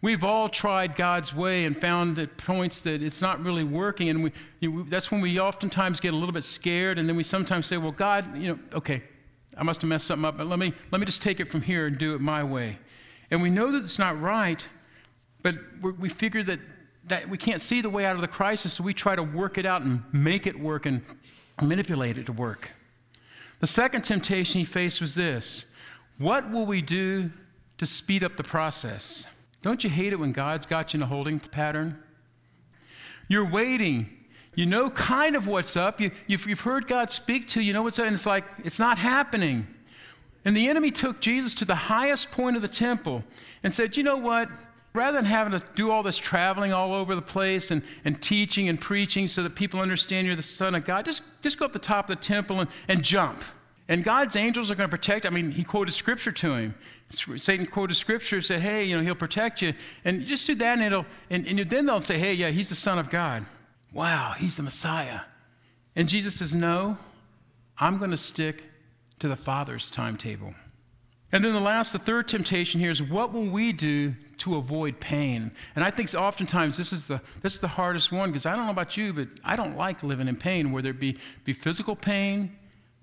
We've 0.00 0.22
all 0.22 0.48
tried 0.48 0.94
God's 0.94 1.34
way 1.34 1.64
and 1.64 1.78
found 1.78 2.18
at 2.18 2.36
points 2.36 2.82
that 2.82 3.02
it's 3.02 3.20
not 3.20 3.42
really 3.42 3.64
working, 3.64 4.08
and 4.10 4.22
we, 4.22 4.32
you 4.60 4.70
know, 4.70 4.82
that's 4.84 5.10
when 5.10 5.20
we 5.20 5.40
oftentimes 5.40 5.98
get 5.98 6.12
a 6.12 6.16
little 6.16 6.32
bit 6.32 6.44
scared, 6.44 6.98
and 6.98 7.08
then 7.08 7.16
we 7.16 7.24
sometimes 7.24 7.66
say, 7.66 7.78
"Well, 7.78 7.90
God, 7.90 8.36
you 8.36 8.48
know, 8.48 8.58
okay, 8.74 9.02
I 9.56 9.64
must 9.64 9.80
have 9.82 9.88
messed 9.88 10.06
something 10.06 10.24
up, 10.24 10.36
but 10.36 10.46
let 10.46 10.60
me 10.60 10.72
let 10.92 11.00
me 11.00 11.06
just 11.06 11.20
take 11.20 11.40
it 11.40 11.50
from 11.50 11.62
here 11.62 11.88
and 11.88 11.98
do 11.98 12.14
it 12.14 12.20
my 12.20 12.44
way." 12.44 12.78
And 13.32 13.42
we 13.42 13.50
know 13.50 13.72
that 13.72 13.82
it's 13.82 13.98
not 13.98 14.20
right, 14.20 14.68
but 15.42 15.56
we 15.82 16.08
figure 16.08 16.44
that 16.44 16.60
that 17.08 17.28
we 17.28 17.36
can't 17.36 17.60
see 17.60 17.80
the 17.80 17.90
way 17.90 18.04
out 18.04 18.14
of 18.14 18.20
the 18.20 18.28
crisis, 18.28 18.74
so 18.74 18.84
we 18.84 18.94
try 18.94 19.16
to 19.16 19.22
work 19.22 19.58
it 19.58 19.66
out 19.66 19.82
and 19.82 20.04
make 20.12 20.46
it 20.46 20.58
work 20.60 20.86
and 20.86 21.02
manipulate 21.62 22.18
it 22.18 22.26
to 22.26 22.32
work. 22.32 22.70
The 23.60 23.66
second 23.66 24.02
temptation 24.02 24.60
he 24.60 24.64
faced 24.64 25.00
was 25.00 25.14
this 25.14 25.66
What 26.18 26.50
will 26.50 26.66
we 26.66 26.82
do 26.82 27.30
to 27.78 27.86
speed 27.86 28.22
up 28.22 28.36
the 28.36 28.44
process? 28.44 29.26
Don't 29.62 29.82
you 29.82 29.90
hate 29.90 30.12
it 30.12 30.18
when 30.18 30.32
God's 30.32 30.66
got 30.66 30.94
you 30.94 30.98
in 30.98 31.02
a 31.02 31.06
holding 31.06 31.40
pattern? 31.40 32.00
You're 33.28 33.48
waiting. 33.48 34.10
You 34.54 34.66
know 34.66 34.90
kind 34.90 35.36
of 35.36 35.46
what's 35.46 35.76
up. 35.76 36.00
You, 36.00 36.10
have 36.30 36.46
you've 36.46 36.60
heard 36.60 36.88
God 36.88 37.12
speak 37.12 37.48
to 37.48 37.60
you. 37.60 37.68
You 37.68 37.72
know 37.72 37.82
what's 37.82 37.98
up, 37.98 38.06
and 38.06 38.14
it's 38.14 38.26
like, 38.26 38.44
it's 38.64 38.78
not 38.78 38.98
happening. 38.98 39.66
And 40.44 40.56
the 40.56 40.68
enemy 40.68 40.90
took 40.90 41.20
Jesus 41.20 41.54
to 41.56 41.64
the 41.64 41.74
highest 41.74 42.30
point 42.30 42.56
of 42.56 42.62
the 42.62 42.68
temple 42.68 43.22
and 43.62 43.72
said, 43.72 43.96
You 43.96 44.02
know 44.02 44.16
what? 44.16 44.48
Rather 44.98 45.16
than 45.16 45.24
having 45.24 45.58
to 45.58 45.64
do 45.74 45.90
all 45.90 46.02
this 46.02 46.18
traveling 46.18 46.72
all 46.72 46.92
over 46.92 47.14
the 47.14 47.22
place 47.22 47.70
and, 47.70 47.82
and 48.04 48.20
teaching 48.20 48.68
and 48.68 48.80
preaching 48.80 49.28
so 49.28 49.42
that 49.42 49.54
people 49.54 49.80
understand 49.80 50.26
you're 50.26 50.36
the 50.36 50.42
Son 50.42 50.74
of 50.74 50.84
God, 50.84 51.04
just, 51.04 51.22
just 51.40 51.58
go 51.58 51.64
up 51.64 51.72
the 51.72 51.78
top 51.78 52.10
of 52.10 52.16
the 52.16 52.22
temple 52.22 52.60
and, 52.60 52.68
and 52.88 53.02
jump. 53.02 53.42
And 53.86 54.04
God's 54.04 54.36
angels 54.36 54.70
are 54.70 54.74
going 54.74 54.90
to 54.90 54.94
protect. 54.94 55.24
I 55.24 55.30
mean, 55.30 55.50
he 55.50 55.64
quoted 55.64 55.92
scripture 55.92 56.32
to 56.32 56.54
him. 56.54 56.74
Satan 57.10 57.64
quoted 57.64 57.94
scripture, 57.94 58.36
and 58.36 58.44
said, 58.44 58.60
hey, 58.60 58.84
you 58.84 58.96
know, 58.96 59.02
he'll 59.02 59.14
protect 59.14 59.62
you. 59.62 59.72
And 60.04 60.26
just 60.26 60.46
do 60.46 60.54
that, 60.56 60.78
and, 60.78 60.82
it'll, 60.82 61.06
and, 61.30 61.46
and 61.46 61.58
then 61.70 61.86
they'll 61.86 62.00
say, 62.00 62.18
hey, 62.18 62.34
yeah, 62.34 62.50
he's 62.50 62.68
the 62.68 62.74
Son 62.74 62.98
of 62.98 63.08
God. 63.08 63.46
Wow, 63.94 64.34
he's 64.36 64.58
the 64.58 64.62
Messiah. 64.62 65.20
And 65.96 66.06
Jesus 66.06 66.34
says, 66.34 66.54
no, 66.54 66.98
I'm 67.78 67.96
going 67.96 68.10
to 68.10 68.18
stick 68.18 68.64
to 69.20 69.28
the 69.28 69.36
Father's 69.36 69.90
timetable. 69.90 70.52
And 71.32 71.44
then 71.44 71.54
the 71.54 71.60
last, 71.60 71.92
the 71.92 71.98
third 71.98 72.28
temptation 72.28 72.80
here 72.80 72.90
is 72.90 73.02
what 73.02 73.32
will 73.32 73.46
we 73.46 73.72
do 73.72 74.14
to 74.38 74.56
avoid 74.56 74.98
pain. 75.00 75.50
And 75.74 75.84
I 75.84 75.90
think 75.90 76.14
oftentimes 76.14 76.76
this 76.76 76.92
is 76.92 77.06
the, 77.06 77.20
this 77.42 77.54
is 77.54 77.60
the 77.60 77.68
hardest 77.68 78.12
one 78.12 78.30
because 78.30 78.46
I 78.46 78.56
don't 78.56 78.64
know 78.64 78.70
about 78.70 78.96
you, 78.96 79.12
but 79.12 79.28
I 79.44 79.56
don't 79.56 79.76
like 79.76 80.02
living 80.02 80.28
in 80.28 80.36
pain, 80.36 80.72
whether 80.72 80.90
it 80.90 81.00
be, 81.00 81.16
be 81.44 81.52
physical 81.52 81.96
pain, 81.96 82.56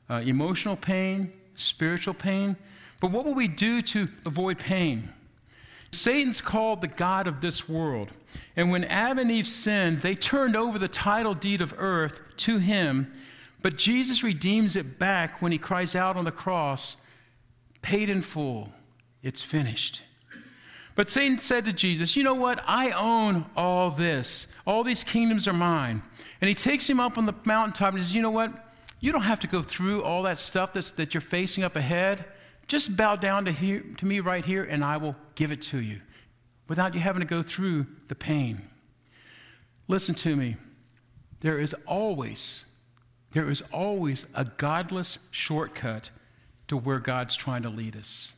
uh, 0.09 0.21
emotional 0.25 0.75
pain, 0.75 1.31
spiritual 1.55 2.13
pain. 2.13 2.55
But 3.01 3.11
what 3.11 3.25
will 3.25 3.33
we 3.33 3.47
do 3.47 3.81
to 3.81 4.07
avoid 4.25 4.59
pain? 4.59 5.09
Satan's 5.91 6.41
called 6.41 6.81
the 6.81 6.87
God 6.87 7.27
of 7.27 7.41
this 7.41 7.67
world. 7.69 8.11
And 8.55 8.71
when 8.71 8.83
Adam 8.85 9.19
and 9.19 9.31
Eve 9.31 9.47
sinned, 9.47 10.01
they 10.01 10.15
turned 10.15 10.55
over 10.55 10.77
the 10.77 10.87
title 10.87 11.33
deed 11.33 11.61
of 11.61 11.73
earth 11.77 12.19
to 12.37 12.57
him. 12.57 13.11
But 13.61 13.77
Jesus 13.77 14.23
redeems 14.23 14.75
it 14.75 14.99
back 14.99 15.41
when 15.41 15.51
he 15.51 15.57
cries 15.57 15.95
out 15.95 16.17
on 16.17 16.25
the 16.25 16.31
cross, 16.31 16.97
paid 17.81 18.09
in 18.09 18.21
full, 18.21 18.69
it's 19.23 19.41
finished. 19.41 20.03
But 20.95 21.09
Satan 21.09 21.37
said 21.37 21.65
to 21.65 21.73
Jesus, 21.73 22.15
You 22.15 22.23
know 22.23 22.33
what? 22.33 22.63
I 22.65 22.91
own 22.91 23.45
all 23.55 23.91
this. 23.91 24.47
All 24.65 24.83
these 24.83 25.03
kingdoms 25.03 25.47
are 25.47 25.53
mine. 25.53 26.01
And 26.41 26.47
he 26.47 26.55
takes 26.55 26.89
him 26.89 26.99
up 26.99 27.17
on 27.17 27.25
the 27.25 27.35
mountaintop 27.43 27.93
and 27.93 28.03
says, 28.03 28.15
You 28.15 28.21
know 28.21 28.31
what? 28.31 28.51
You 29.01 29.11
don't 29.11 29.21
have 29.21 29.41
to 29.41 29.47
go 29.47 29.61
through 29.61 30.03
all 30.03 30.23
that 30.23 30.39
stuff 30.39 30.73
that's, 30.73 30.91
that 30.91 31.13
you're 31.13 31.21
facing 31.21 31.63
up 31.63 31.75
ahead. 31.75 32.25
Just 32.67 32.95
bow 32.97 33.15
down 33.15 33.45
to, 33.45 33.51
here, 33.51 33.83
to 33.97 34.05
me 34.05 34.21
right 34.21 34.43
here, 34.43 34.63
and 34.63 34.83
I 34.83 34.97
will 34.97 35.15
give 35.35 35.51
it 35.51 35.61
to 35.63 35.79
you 35.79 36.01
without 36.67 36.95
you 36.95 36.99
having 36.99 37.19
to 37.19 37.27
go 37.27 37.43
through 37.43 37.85
the 38.07 38.15
pain. 38.15 38.61
Listen 39.87 40.15
to 40.15 40.35
me. 40.35 40.55
There 41.41 41.59
is 41.59 41.75
always, 41.85 42.65
there 43.33 43.49
is 43.49 43.61
always 43.71 44.25
a 44.33 44.45
godless 44.45 45.19
shortcut 45.29 46.09
to 46.69 46.77
where 46.77 46.99
God's 46.99 47.35
trying 47.35 47.61
to 47.63 47.69
lead 47.69 47.95
us. 47.95 48.34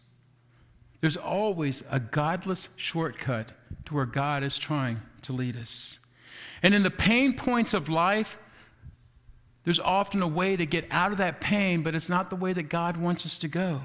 There's 1.02 1.18
always 1.18 1.84
a 1.92 2.00
godless 2.00 2.70
shortcut 2.76 3.52
to 3.86 3.94
where 3.94 4.06
God 4.06 4.44
is 4.44 4.58
trying 4.58 5.02
to 5.24 5.34
lead 5.34 5.56
us. 5.56 6.00
And 6.64 6.74
in 6.74 6.84
the 6.84 6.90
pain 6.90 7.34
points 7.34 7.74
of 7.74 7.88
life, 7.88 8.40
there's 9.64 9.80
often 9.80 10.22
a 10.22 10.28
way 10.28 10.56
to 10.56 10.66
get 10.66 10.88
out 10.92 11.12
of 11.12 11.18
that 11.18 11.42
pain, 11.42 11.84
but 11.84 11.94
it's 11.94 12.10
not 12.10 12.30
the 12.30 12.36
way 12.36 12.54
that 12.54 12.64
God 12.64 12.98
wants 12.98 13.26
us 13.26 13.38
to 13.40 13.48
go. 13.48 13.82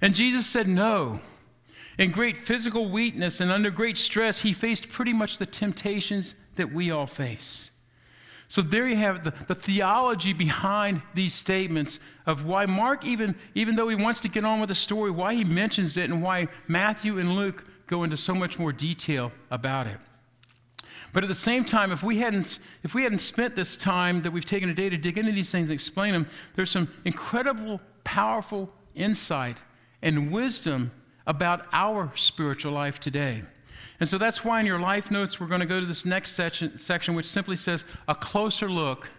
And 0.00 0.14
Jesus 0.14 0.46
said 0.46 0.66
no. 0.66 1.20
In 1.98 2.10
great 2.10 2.36
physical 2.36 2.90
weakness 2.90 3.40
and 3.40 3.52
under 3.52 3.70
great 3.70 3.96
stress, 3.96 4.40
he 4.40 4.52
faced 4.52 4.90
pretty 4.90 5.12
much 5.12 5.38
the 5.38 5.46
temptations 5.46 6.34
that 6.56 6.72
we 6.72 6.90
all 6.90 7.06
face. 7.06 7.70
So 8.54 8.62
there 8.62 8.86
you 8.86 8.94
have 8.94 9.24
the, 9.24 9.34
the 9.48 9.54
theology 9.56 10.32
behind 10.32 11.02
these 11.12 11.34
statements 11.34 11.98
of 12.24 12.44
why 12.44 12.66
Mark, 12.66 13.04
even, 13.04 13.34
even 13.56 13.74
though 13.74 13.88
he 13.88 13.96
wants 13.96 14.20
to 14.20 14.28
get 14.28 14.44
on 14.44 14.60
with 14.60 14.68
the 14.68 14.76
story, 14.76 15.10
why 15.10 15.34
he 15.34 15.42
mentions 15.42 15.96
it 15.96 16.08
and 16.08 16.22
why 16.22 16.46
Matthew 16.68 17.18
and 17.18 17.34
Luke 17.34 17.66
go 17.88 18.04
into 18.04 18.16
so 18.16 18.32
much 18.32 18.56
more 18.56 18.72
detail 18.72 19.32
about 19.50 19.88
it. 19.88 19.98
But 21.12 21.24
at 21.24 21.28
the 21.28 21.34
same 21.34 21.64
time, 21.64 21.90
if 21.90 22.04
we 22.04 22.18
hadn't, 22.18 22.60
if 22.84 22.94
we 22.94 23.02
hadn't 23.02 23.22
spent 23.22 23.56
this 23.56 23.76
time 23.76 24.22
that 24.22 24.30
we've 24.30 24.46
taken 24.46 24.68
today 24.68 24.88
to 24.88 24.96
dig 24.96 25.18
into 25.18 25.32
these 25.32 25.50
things 25.50 25.68
and 25.68 25.74
explain 25.74 26.12
them, 26.12 26.28
there's 26.54 26.70
some 26.70 26.88
incredible, 27.04 27.80
powerful 28.04 28.72
insight 28.94 29.56
and 30.00 30.30
wisdom 30.30 30.92
about 31.26 31.66
our 31.72 32.12
spiritual 32.14 32.70
life 32.70 33.00
today. 33.00 33.42
And 34.00 34.08
so 34.08 34.18
that's 34.18 34.44
why 34.44 34.60
in 34.60 34.66
your 34.66 34.80
life 34.80 35.10
notes, 35.10 35.38
we're 35.38 35.46
going 35.46 35.60
to 35.60 35.66
go 35.66 35.80
to 35.80 35.86
this 35.86 36.04
next 36.04 36.32
section, 36.32 36.78
section 36.78 37.14
which 37.14 37.26
simply 37.26 37.56
says 37.56 37.84
a 38.08 38.14
closer 38.14 38.68
look, 38.68 39.10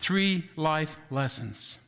three 0.00 0.50
life 0.56 0.96
lessons. 1.10 1.78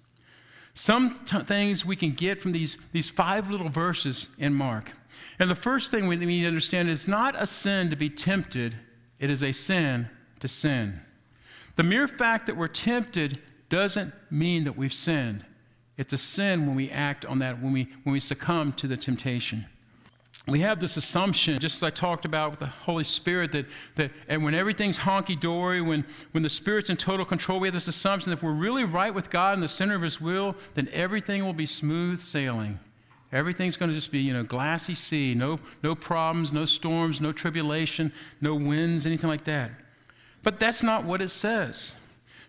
Some 0.75 1.21
t- 1.25 1.41
things 1.41 1.85
we 1.85 1.97
can 1.97 2.13
get 2.13 2.43
from 2.43 2.53
these, 2.53 2.79
these 2.93 3.09
five 3.09 3.51
little 3.51 3.69
verses 3.69 4.29
in 4.39 4.55
Mark. 4.55 4.93
And 5.39 5.51
the 5.51 5.55
first 5.55 5.91
thing 5.91 6.07
we 6.07 6.17
need 6.17 6.43
to 6.43 6.49
understand 6.49 6.89
is 6.89 7.09
not 7.09 7.35
a 7.37 7.47
sin 7.47 7.91
to 7.91 7.97
be 7.97 8.11
tempted, 8.11 8.77
it 9.19 9.31
is 9.31 9.43
a 9.43 9.53
sin 9.53 10.09
to 10.41 10.49
sin. 10.49 11.01
The 11.77 11.83
mere 11.83 12.07
fact 12.07 12.47
that 12.47 12.57
we're 12.57 12.69
tempted 12.69 13.41
doesn't 13.69 14.13
mean 14.31 14.65
that 14.65 14.77
we've 14.77 14.95
sinned. 14.95 15.45
It's 15.97 16.13
a 16.13 16.19
sin 16.19 16.67
when 16.67 16.77
we 16.77 16.91
act 16.91 17.25
on 17.25 17.39
that, 17.39 17.61
when 17.63 17.73
we, 17.73 17.89
when 18.03 18.13
we 18.13 18.21
succumb 18.21 18.73
to 18.75 18.87
the 18.87 18.97
temptation. 18.97 19.67
We 20.47 20.61
have 20.61 20.79
this 20.79 20.99
assumption, 20.99 21.59
just 21.59 21.77
as 21.77 21.83
I 21.83 21.89
talked 21.89 22.27
about 22.27 22.51
with 22.51 22.61
the 22.61 22.67
Holy 22.67 23.05
Spirit, 23.05 23.53
that, 23.53 23.65
that 23.95 24.11
and 24.29 24.45
when 24.45 24.55
everything's 24.55 24.99
honky 24.99 25.41
dory, 25.41 25.81
when, 25.81 26.05
when 26.33 26.43
the 26.43 26.51
Spirit's 26.51 26.91
in 26.91 26.99
total 26.99 27.25
control, 27.25 27.61
we 27.61 27.69
have 27.69 27.75
this 27.75 27.89
assumption 27.89 28.31
that 28.31 28.39
if 28.39 28.43
we're 28.43 28.53
really 28.53 28.85
right 28.85 29.15
with 29.15 29.31
God 29.31 29.55
in 29.55 29.61
the 29.61 29.69
center 29.69 29.95
of 29.95 30.03
His 30.03 30.21
will, 30.21 30.55
then 30.75 30.89
everything 30.93 31.45
will 31.45 31.55
be 31.55 31.65
smooth 31.65 32.21
sailing. 32.21 32.79
Everything's 33.33 33.77
going 33.77 33.89
to 33.89 33.95
just 33.95 34.13
be, 34.13 34.21
you 34.21 34.35
know, 34.35 34.45
glassy 34.45 34.95
sea, 34.95 35.35
no, 35.35 35.59
no 35.83 35.95
problems, 35.95 36.53
no 36.53 36.67
storms, 36.67 37.23
no 37.23 37.33
tribulation, 37.33 38.13
no 38.41 38.55
winds, 38.55 39.07
anything 39.07 39.31
like 39.31 39.45
that. 39.45 39.71
But 40.43 40.61
that's 40.61 40.83
not 40.83 41.05
what 41.05 41.23
it 41.23 41.31
says. 41.31 41.95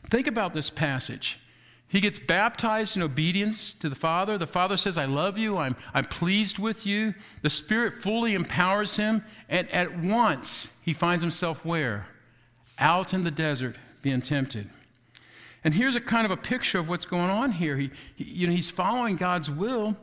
Think 0.09 0.27
about 0.27 0.53
this 0.53 0.69
passage. 0.69 1.39
He 1.87 2.01
gets 2.01 2.19
baptized 2.19 2.95
in 2.95 3.03
obedience 3.03 3.73
to 3.75 3.89
the 3.89 3.95
Father. 3.95 4.37
The 4.37 4.47
Father 4.47 4.75
says, 4.75 4.97
I 4.97 5.05
love 5.05 5.37
you. 5.37 5.57
I'm, 5.57 5.75
I'm 5.93 6.05
pleased 6.05 6.57
with 6.57 6.85
you. 6.85 7.13
The 7.41 7.49
Spirit 7.49 7.93
fully 7.93 8.33
empowers 8.33 8.97
him. 8.97 9.23
And 9.47 9.69
at 9.71 9.97
once, 9.97 10.69
he 10.81 10.93
finds 10.93 11.23
himself 11.23 11.63
where? 11.63 12.07
Out 12.79 13.13
in 13.13 13.23
the 13.23 13.31
desert 13.31 13.75
being 14.01 14.21
tempted. 14.21 14.69
And 15.63 15.73
here's 15.73 15.95
a 15.95 16.01
kind 16.01 16.25
of 16.25 16.31
a 16.31 16.37
picture 16.37 16.79
of 16.79 16.89
what's 16.89 17.05
going 17.05 17.29
on 17.29 17.51
here. 17.51 17.77
He, 17.77 17.91
he 18.15 18.23
you 18.23 18.47
know, 18.47 18.53
he's 18.53 18.69
following 18.69 19.15
God's 19.15 19.49
will. 19.49 19.95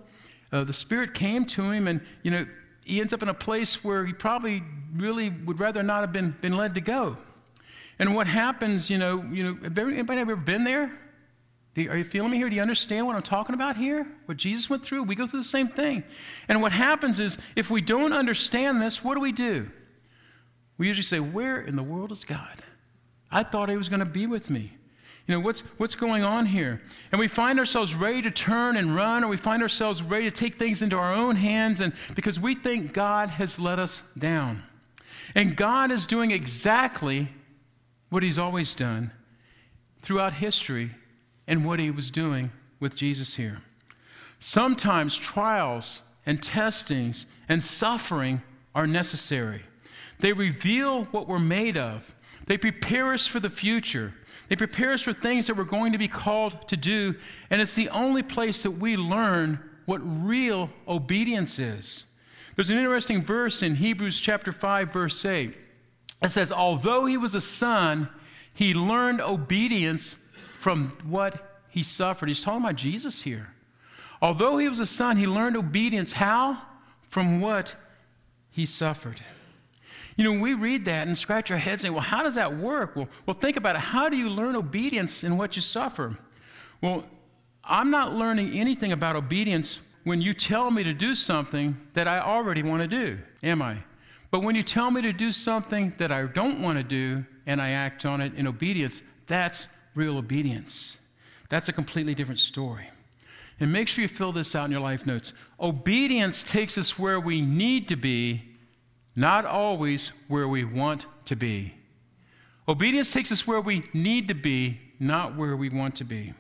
Uh, 0.51 0.64
the 0.64 0.73
Spirit 0.73 1.14
came 1.14 1.45
to 1.47 1.71
him, 1.71 1.88
and 1.88 2.01
you 2.23 2.31
know, 2.31 2.47
he 2.85 3.01
ends 3.01 3.12
up 3.12 3.23
in 3.23 3.29
a 3.29 3.35
place 3.35 3.85
where 3.85 4.05
he 4.05 4.12
probably 4.12 4.62
really 4.95 5.31
would 5.31 5.61
rather 5.61 5.83
not 5.83 6.01
have 6.01 6.12
been, 6.12 6.37
been 6.40 6.57
led 6.57 6.75
to 6.75 6.81
go. 6.81 7.16
And 7.99 8.14
what 8.14 8.27
happens, 8.27 8.90
you 8.90 8.99
know, 8.99 9.23
you 9.31 9.45
know, 9.45 9.87
anybody 9.87 10.21
ever 10.21 10.37
been 10.37 10.64
there? 10.64 10.99
You, 11.75 11.91
are 11.91 11.97
you 11.97 12.05
feeling 12.05 12.31
me 12.31 12.37
here? 12.37 12.51
Do 12.51 12.57
you 12.57 12.63
understand 12.63 13.07
what 13.07 13.17
I'm 13.17 13.23
talking 13.23 13.55
about 13.55 13.77
here? 13.77 14.07
What 14.27 14.37
Jesus 14.37 14.69
went 14.69 14.85
through? 14.85 15.05
We 15.05 15.15
go 15.15 15.27
through 15.27 15.41
the 15.41 15.45
same 15.45 15.69
thing. 15.69 16.05
And 16.49 16.61
what 16.61 16.73
happens 16.73 17.19
is, 17.19 17.39
if 17.57 17.71
we 17.71 17.81
don't 17.81 18.13
understand 18.13 18.81
this, 18.81 19.03
what 19.03 19.15
do 19.15 19.21
we 19.21 19.33
do? 19.33 19.71
We 20.77 20.87
usually 20.87 21.05
say, 21.05 21.21
Where 21.21 21.61
in 21.61 21.77
the 21.77 21.83
world 21.83 22.13
is 22.13 22.25
God? 22.25 22.63
I 23.31 23.43
thought 23.43 23.71
He 23.71 23.77
was 23.77 23.89
going 23.89 24.01
to 24.01 24.07
be 24.07 24.27
with 24.27 24.51
me. 24.51 24.77
You 25.27 25.35
know, 25.35 25.41
what's, 25.41 25.61
what's 25.79 25.95
going 25.95 26.25
on 26.25 26.47
here? 26.47 26.83
And 27.13 27.19
we 27.19 27.29
find 27.29 27.59
ourselves 27.59 27.95
ready 27.95 28.21
to 28.23 28.31
turn 28.31 28.77
and 28.77 28.95
run, 28.95 29.23
or 29.25 29.29
we 29.29 29.37
find 29.37 29.63
ourselves 29.63 30.03
ready 30.03 30.25
to 30.25 30.31
take 30.31 30.59
things 30.59 30.83
into 30.83 30.97
our 30.97 31.15
own 31.15 31.37
hands 31.37 31.81
and 31.81 31.93
because 32.15 32.41
we 32.41 32.55
think 32.55 32.93
God 32.93 33.31
has 33.31 33.59
let 33.59 33.79
us 33.79 34.03
down. 34.19 34.65
And 35.35 35.57
God 35.57 35.91
is 35.91 36.07
doing 36.07 36.33
exactly 36.33 37.29
what 38.11 38.23
He's 38.23 38.37
always 38.37 38.75
done 38.75 39.13
throughout 40.03 40.35
history 40.35 40.91
and 41.46 41.64
what 41.64 41.78
he 41.78 41.90
was 41.90 42.11
doing 42.11 42.50
with 42.81 42.96
Jesus 42.96 43.35
here. 43.37 43.62
Sometimes 44.38 45.16
trials 45.16 46.02
and 46.26 46.42
testings 46.42 47.26
and 47.48 47.62
suffering 47.62 48.42
are 48.74 48.87
necessary. 48.87 49.62
They 50.20 50.33
reveal 50.33 51.05
what 51.07 51.28
we're 51.28 51.38
made 51.38 51.76
of, 51.76 52.14
they 52.46 52.59
prepare 52.59 53.12
us 53.12 53.26
for 53.26 53.40
the 53.40 53.50
future. 53.50 54.14
They 54.48 54.57
prepare 54.57 54.92
us 54.92 55.00
for 55.00 55.12
things 55.12 55.46
that 55.46 55.57
we're 55.57 55.64
going 55.64 55.92
to 55.92 55.98
be 55.98 56.09
called 56.09 56.68
to 56.68 56.76
do, 56.76 57.14
and 57.48 57.62
it's 57.62 57.74
the 57.74 57.88
only 57.88 58.22
place 58.22 58.64
that 58.64 58.72
we 58.72 58.96
learn 58.96 59.59
what 59.87 60.00
real 60.05 60.70
obedience 60.87 61.59
is. 61.59 62.05
There's 62.55 62.68
an 62.68 62.76
interesting 62.76 63.22
verse 63.22 63.62
in 63.62 63.76
Hebrews 63.76 64.20
chapter 64.20 64.52
5 64.52 64.92
verse 64.92 65.24
8. 65.24 65.57
It 66.20 66.31
says, 66.31 66.52
"Although 66.52 67.07
he 67.07 67.16
was 67.16 67.35
a 67.35 67.40
son, 67.40 68.09
he 68.52 68.74
learned 68.74 69.20
obedience 69.20 70.16
from 70.62 70.96
what 71.03 71.59
he 71.70 71.82
suffered. 71.82 72.28
He's 72.28 72.41
talking 72.41 72.62
about 72.62 72.76
Jesus 72.76 73.22
here. 73.22 73.53
Although 74.22 74.59
he 74.59 74.68
was 74.68 74.78
a 74.78 74.87
son, 74.87 75.16
he 75.16 75.26
learned 75.26 75.57
obedience. 75.57 76.12
How? 76.12 76.62
From 77.09 77.41
what 77.41 77.74
he 78.53 78.64
suffered. 78.64 79.20
You 80.14 80.22
know, 80.22 80.41
we 80.41 80.55
read 80.55 80.84
that 80.84 81.09
and 81.09 81.18
scratch 81.18 81.51
our 81.51 81.59
heads 81.59 81.82
saying, 81.82 81.93
well, 81.93 82.05
how 82.05 82.22
does 82.22 82.37
that 82.37 82.57
work? 82.57 82.95
Well, 82.95 83.09
well, 83.26 83.34
think 83.34 83.57
about 83.57 83.74
it. 83.74 83.80
How 83.80 84.09
do 84.09 84.16
you 84.16 84.30
learn 84.30 84.55
obedience 84.55 85.24
in 85.24 85.37
what 85.37 85.57
you 85.57 85.62
suffer? 85.62 86.16
Well, 86.80 87.07
I'm 87.64 87.91
not 87.91 88.14
learning 88.14 88.53
anything 88.53 88.93
about 88.93 89.16
obedience 89.16 89.80
when 90.05 90.20
you 90.20 90.32
tell 90.32 90.70
me 90.70 90.84
to 90.84 90.95
do 90.95 91.16
something 91.16 91.76
that 91.95 92.07
I 92.07 92.20
already 92.20 92.62
want 92.62 92.82
to 92.82 92.89
do, 92.89 93.18
am 93.43 93.62
I? 93.62 93.78
But 94.30 94.45
when 94.45 94.55
you 94.55 94.62
tell 94.62 94.93
me 94.93 95.03
to 95.03 95.12
do 95.12 95.32
something 95.32 95.93
that 95.99 96.12
I 96.12 96.24
don't 96.26 96.62
want 96.62 96.78
to 96.78 96.84
do 96.84 97.24
and 97.47 97.61
I 97.61 97.70
act 97.70 98.07
on 98.07 98.20
it 98.20 98.34
in 98.34 98.47
obedience, 98.47 99.03
that's 99.26 99.66
real 99.95 100.18
obedience. 100.18 100.99
That's 101.49 101.68
a 101.68 101.72
completely 101.72 102.14
different 102.14 102.40
story. 102.40 102.88
And 103.61 103.72
make 103.72 103.88
sure 103.88 104.03
you 104.03 104.09
fill 104.09 104.32
this 104.32 104.55
out 104.55 104.64
in 104.64 104.72
your 104.72 104.80
life 104.80 105.07
notes. 105.07 105.32
Obedience 105.61 106.43
takes 106.43 106.76
us 106.78 106.99
where 106.99 107.20
we 107.20 107.40
need 107.40 107.88
to 107.88 107.97
be, 107.97 108.43
not 109.14 109.45
always 109.45 110.12
where 110.28 110.49
we 110.49 110.64
want 110.64 111.07
to 111.26 111.36
be. 111.36 111.74
Obedience 112.66 113.11
takes 113.11 113.30
us 113.30 113.47
where 113.47 113.61
we 113.61 113.84
need 113.93 114.28
to 114.28 114.34
be, 114.34 114.80
not 114.99 115.36
where 115.36 115.57
we 115.57 115.68
want 115.68 115.97
to 115.97 116.05
be. 116.05 116.32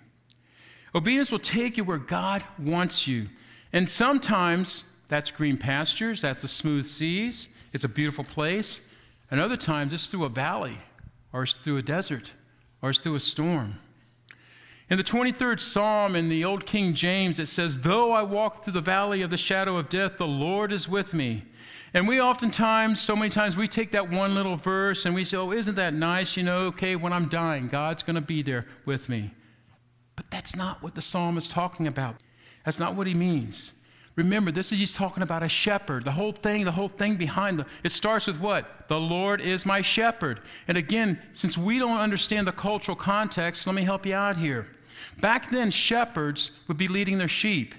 Obedience 0.94 1.30
will 1.30 1.38
take 1.38 1.76
you 1.76 1.84
where 1.84 1.98
God 1.98 2.42
wants 2.58 3.06
you. 3.06 3.28
And 3.72 3.88
sometimes 3.88 4.84
that's 5.08 5.30
green 5.30 5.56
pastures, 5.56 6.22
that's 6.22 6.42
the 6.42 6.48
smooth 6.48 6.86
seas. 6.86 7.48
it's 7.72 7.84
a 7.84 7.88
beautiful 7.88 8.24
place. 8.24 8.80
And 9.30 9.40
other 9.40 9.56
times 9.56 9.92
it's 9.92 10.06
through 10.06 10.24
a 10.24 10.28
valley, 10.28 10.78
or 11.32 11.44
it's 11.44 11.54
through 11.54 11.78
a 11.78 11.82
desert, 11.82 12.32
or 12.82 12.90
it's 12.90 12.98
through 12.98 13.14
a 13.14 13.20
storm. 13.20 13.78
In 14.90 14.98
the 14.98 15.04
23rd 15.04 15.58
Psalm 15.58 16.14
in 16.14 16.28
the 16.28 16.44
Old 16.44 16.66
King 16.66 16.92
James, 16.92 17.38
it 17.38 17.46
says, 17.46 17.80
Though 17.80 18.12
I 18.12 18.22
walk 18.22 18.62
through 18.62 18.74
the 18.74 18.82
valley 18.82 19.22
of 19.22 19.30
the 19.30 19.38
shadow 19.38 19.78
of 19.78 19.88
death, 19.88 20.18
the 20.18 20.26
Lord 20.26 20.70
is 20.70 20.88
with 20.88 21.14
me. 21.14 21.44
And 21.94 22.08
we 22.08 22.20
oftentimes, 22.20 23.00
so 23.00 23.14
many 23.16 23.30
times, 23.30 23.56
we 23.56 23.68
take 23.68 23.92
that 23.92 24.10
one 24.10 24.34
little 24.34 24.56
verse 24.56 25.06
and 25.06 25.14
we 25.14 25.24
say, 25.24 25.36
Oh, 25.36 25.52
isn't 25.52 25.76
that 25.76 25.94
nice? 25.94 26.36
You 26.36 26.42
know, 26.42 26.66
okay, 26.66 26.96
when 26.96 27.12
I'm 27.12 27.28
dying, 27.28 27.68
God's 27.68 28.02
going 28.02 28.16
to 28.16 28.20
be 28.20 28.42
there 28.42 28.66
with 28.84 29.08
me. 29.08 29.32
But 30.16 30.30
that's 30.30 30.56
not 30.56 30.82
what 30.82 30.94
the 30.94 31.02
psalm 31.02 31.38
is 31.38 31.48
talking 31.48 31.86
about. 31.86 32.16
That's 32.64 32.78
not 32.78 32.94
what 32.94 33.06
he 33.06 33.14
means. 33.14 33.72
Remember, 34.14 34.50
this 34.52 34.72
is 34.72 34.78
he's 34.78 34.92
talking 34.92 35.22
about 35.22 35.42
a 35.42 35.48
shepherd. 35.48 36.04
The 36.04 36.12
whole 36.12 36.32
thing, 36.32 36.64
the 36.64 36.72
whole 36.72 36.88
thing 36.88 37.16
behind 37.16 37.58
the 37.58 37.66
it 37.82 37.92
starts 37.92 38.26
with 38.26 38.38
what? 38.38 38.88
The 38.88 39.00
Lord 39.00 39.40
is 39.40 39.64
my 39.64 39.80
shepherd. 39.80 40.40
And 40.68 40.76
again, 40.76 41.18
since 41.32 41.56
we 41.56 41.78
don't 41.78 41.98
understand 41.98 42.46
the 42.46 42.52
cultural 42.52 42.96
context, 42.96 43.66
let 43.66 43.74
me 43.74 43.84
help 43.84 44.04
you 44.04 44.14
out 44.14 44.36
here. 44.36 44.66
Back 45.20 45.50
then, 45.50 45.70
shepherds 45.70 46.50
would 46.68 46.76
be 46.76 46.88
leading 46.88 47.16
their 47.16 47.28
sheep. 47.28 47.74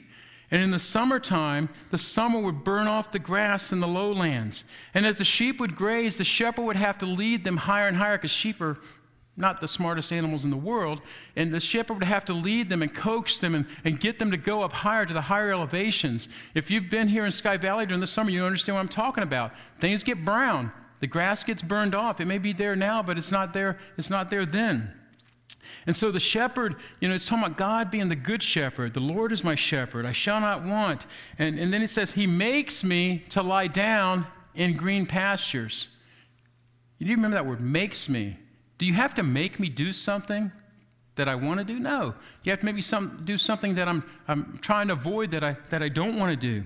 And 0.50 0.62
in 0.62 0.72
the 0.72 0.80
summertime, 0.80 1.70
the 1.90 1.98
summer 1.98 2.40
would 2.40 2.64
burn 2.64 2.88
off 2.88 3.12
the 3.12 3.20
grass 3.20 3.72
in 3.72 3.80
the 3.80 3.88
lowlands. 3.88 4.66
And 4.94 5.06
as 5.06 5.18
the 5.18 5.26
sheep 5.26 5.60
would 5.60 5.76
graze, 5.76 6.18
the 6.18 6.24
shepherd 6.24 6.64
would 6.64 6.76
have 6.76 6.98
to 7.00 7.06
lead 7.06 7.44
them 7.44 7.58
higher 7.58 7.88
and 7.88 7.98
higher 7.98 8.18
because 8.18 8.32
sheep 8.32 8.60
are 8.62 8.78
not 9.36 9.62
the 9.62 9.68
smartest 9.68 10.14
animals 10.14 10.46
in 10.46 10.52
the 10.52 10.58
world. 10.58 11.02
And 11.36 11.54
the 11.54 11.60
shepherd 11.60 11.96
would 11.96 12.04
have 12.04 12.26
to 12.26 12.34
lead 12.34 12.70
them 12.70 12.82
and 12.82 12.94
coax 12.94 13.40
them 13.40 13.56
and, 13.56 13.66
and 13.84 14.00
get 14.00 14.20
them 14.20 14.32
to 14.32 14.38
go 14.38 14.62
up 14.62 14.74
higher 14.74 15.06
to 15.06 15.14
the 15.14 15.22
higher 15.22 15.52
elevations. 15.52 16.30
If 16.54 16.70
you've 16.70 16.90
been 16.90 17.08
here 17.08 17.26
in 17.26 17.32
Sky 17.32 17.58
Valley 17.58 17.86
during 17.86 18.02
the 18.02 18.08
summer, 18.08 18.30
you 18.30 18.44
understand 18.44 18.76
what 18.76 18.82
I'm 18.82 18.90
talking 18.90 19.24
about. 19.24 19.54
Things 19.80 20.04
get 20.04 20.24
brown. 20.24 20.72
The 21.00 21.08
grass 21.08 21.44
gets 21.44 21.64
burned 21.64 21.96
off. 21.96 22.22
It 22.22 22.26
may 22.26 22.38
be 22.38 22.54
there 22.54 22.76
now, 22.76 23.02
but 23.02 23.18
it's 23.18 23.32
not 23.32 23.54
there, 23.54 23.78
it's 23.98 24.10
not 24.10 24.30
there 24.30 24.46
then. 24.46 24.94
And 25.86 25.96
so 25.96 26.12
the 26.12 26.20
shepherd, 26.20 26.76
you 27.00 27.10
know, 27.10 27.16
it's 27.16 27.26
talking 27.26 27.44
about 27.44 27.58
God 27.58 27.92
being 27.92 28.10
the 28.10 28.16
good 28.16 28.42
shepherd. 28.42 28.94
The 28.94 29.00
Lord 29.00 29.32
is 29.32 29.44
my 29.44 29.56
shepherd. 29.56 30.06
I 30.06 30.12
shall 30.12 30.40
not 30.40 30.64
want. 30.64 31.06
And, 31.38 31.60
and 31.60 31.74
then 31.74 31.82
it 31.82 31.90
says, 31.90 32.12
He 32.12 32.28
makes 32.28 32.84
me 32.84 33.26
to 33.32 33.42
lie 33.42 33.68
down 33.68 34.28
in 34.56 34.78
green 34.78 35.06
pastures. 35.06 35.90
You 37.00 37.08
do 37.08 37.14
remember 37.16 37.36
that 37.36 37.46
word, 37.46 37.60
makes 37.60 38.08
me. 38.08 38.38
Do 38.78 38.86
you 38.86 38.94
have 38.94 39.14
to 39.16 39.24
make 39.24 39.60
me 39.60 39.70
do 39.70 39.94
something 39.94 40.52
that 41.16 41.28
I 41.28 41.36
want 41.36 41.60
to 41.60 41.64
do? 41.64 41.80
No. 41.80 42.14
You 42.44 42.52
have 42.52 42.60
to 42.62 42.66
maybe 42.66 42.82
some, 42.82 43.22
do 43.24 43.38
something 43.38 43.76
that 43.76 43.88
I'm, 43.88 44.04
I'm 44.28 44.58
trying 44.62 44.88
to 44.88 44.94
avoid 44.94 45.32
that 45.32 45.44
I, 45.44 45.56
that 45.70 45.84
I 45.84 45.90
don't 45.90 46.18
want 46.18 46.32
to 46.32 46.38
do. 46.38 46.66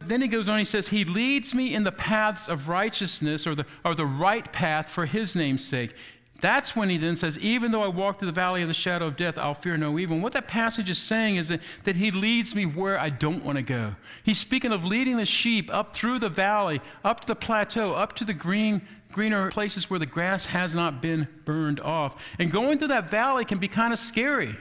Then 0.00 0.20
he 0.20 0.28
goes 0.28 0.48
on, 0.48 0.58
he 0.58 0.64
says, 0.64 0.88
He 0.88 1.04
leads 1.04 1.54
me 1.54 1.74
in 1.74 1.84
the 1.84 1.92
paths 1.92 2.48
of 2.48 2.68
righteousness 2.68 3.46
or 3.46 3.54
the, 3.54 3.66
or 3.84 3.94
the 3.94 4.06
right 4.06 4.50
path 4.52 4.88
for 4.88 5.06
his 5.06 5.36
name's 5.36 5.64
sake. 5.64 5.94
That's 6.42 6.74
when 6.74 6.88
he 6.88 6.98
then 6.98 7.16
says, 7.16 7.38
Even 7.38 7.70
though 7.70 7.84
I 7.84 7.86
walk 7.86 8.18
through 8.18 8.26
the 8.26 8.32
valley 8.32 8.62
of 8.62 8.68
the 8.68 8.74
shadow 8.74 9.06
of 9.06 9.16
death, 9.16 9.38
I'll 9.38 9.54
fear 9.54 9.76
no 9.76 9.96
evil. 9.96 10.14
And 10.14 10.24
what 10.24 10.32
that 10.32 10.48
passage 10.48 10.90
is 10.90 10.98
saying 10.98 11.36
is 11.36 11.48
that, 11.48 11.60
that 11.84 11.94
he 11.94 12.10
leads 12.10 12.52
me 12.52 12.66
where 12.66 12.98
I 12.98 13.10
don't 13.10 13.44
want 13.44 13.58
to 13.58 13.62
go. 13.62 13.94
He's 14.24 14.40
speaking 14.40 14.72
of 14.72 14.84
leading 14.84 15.18
the 15.18 15.24
sheep 15.24 15.72
up 15.72 15.94
through 15.94 16.18
the 16.18 16.28
valley, 16.28 16.82
up 17.04 17.20
to 17.20 17.28
the 17.28 17.36
plateau, 17.36 17.94
up 17.94 18.14
to 18.16 18.24
the 18.24 18.34
green, 18.34 18.82
greener 19.12 19.52
places 19.52 19.88
where 19.88 20.00
the 20.00 20.06
grass 20.06 20.46
has 20.46 20.74
not 20.74 21.00
been 21.00 21.28
burned 21.44 21.78
off. 21.78 22.20
And 22.40 22.50
going 22.50 22.78
through 22.78 22.88
that 22.88 23.08
valley 23.08 23.44
can 23.44 23.58
be 23.58 23.68
kind 23.68 23.92
of 23.92 24.00
scary 24.00 24.56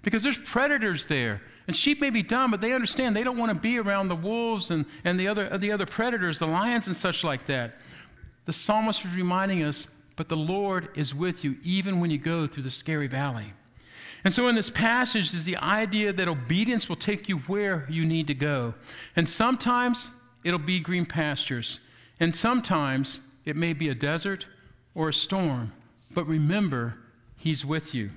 because 0.00 0.22
there's 0.22 0.38
predators 0.38 1.06
there. 1.06 1.42
And 1.66 1.76
sheep 1.76 2.00
may 2.00 2.08
be 2.08 2.22
dumb, 2.22 2.50
but 2.50 2.62
they 2.62 2.72
understand 2.72 3.14
they 3.14 3.24
don't 3.24 3.36
want 3.36 3.54
to 3.54 3.60
be 3.60 3.78
around 3.78 4.08
the 4.08 4.16
wolves 4.16 4.70
and, 4.70 4.86
and 5.04 5.20
the, 5.20 5.28
other, 5.28 5.58
the 5.58 5.70
other 5.70 5.84
predators, 5.84 6.38
the 6.38 6.46
lions 6.46 6.86
and 6.86 6.96
such 6.96 7.24
like 7.24 7.44
that. 7.44 7.74
The 8.46 8.54
psalmist 8.54 9.04
is 9.04 9.14
reminding 9.14 9.62
us 9.62 9.86
but 10.20 10.28
the 10.28 10.36
Lord 10.36 10.90
is 10.94 11.14
with 11.14 11.44
you 11.44 11.56
even 11.62 11.98
when 11.98 12.10
you 12.10 12.18
go 12.18 12.46
through 12.46 12.64
the 12.64 12.70
scary 12.70 13.06
valley. 13.06 13.54
And 14.22 14.34
so, 14.34 14.48
in 14.48 14.54
this 14.54 14.68
passage, 14.68 15.32
is 15.32 15.46
the 15.46 15.56
idea 15.56 16.12
that 16.12 16.28
obedience 16.28 16.90
will 16.90 16.96
take 16.96 17.26
you 17.26 17.38
where 17.38 17.86
you 17.88 18.04
need 18.04 18.26
to 18.26 18.34
go. 18.34 18.74
And 19.16 19.26
sometimes 19.26 20.10
it'll 20.44 20.58
be 20.58 20.78
green 20.78 21.06
pastures, 21.06 21.80
and 22.20 22.36
sometimes 22.36 23.20
it 23.46 23.56
may 23.56 23.72
be 23.72 23.88
a 23.88 23.94
desert 23.94 24.46
or 24.94 25.08
a 25.08 25.14
storm. 25.14 25.72
But 26.12 26.26
remember, 26.26 26.98
He's 27.38 27.64
with 27.64 27.94
you. 27.94 28.10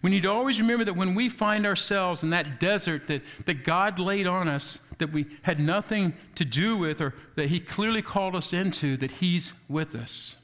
We 0.00 0.08
need 0.08 0.22
to 0.22 0.30
always 0.30 0.58
remember 0.58 0.86
that 0.86 0.96
when 0.96 1.14
we 1.14 1.28
find 1.28 1.66
ourselves 1.66 2.22
in 2.22 2.30
that 2.30 2.60
desert 2.60 3.08
that, 3.08 3.20
that 3.44 3.62
God 3.62 3.98
laid 3.98 4.26
on 4.26 4.48
us, 4.48 4.78
that 4.96 5.12
we 5.12 5.26
had 5.42 5.60
nothing 5.60 6.14
to 6.36 6.46
do 6.46 6.78
with, 6.78 7.02
or 7.02 7.12
that 7.34 7.50
He 7.50 7.60
clearly 7.60 8.00
called 8.00 8.34
us 8.34 8.54
into, 8.54 8.96
that 8.96 9.10
He's 9.10 9.52
with 9.68 9.94
us. 9.94 10.36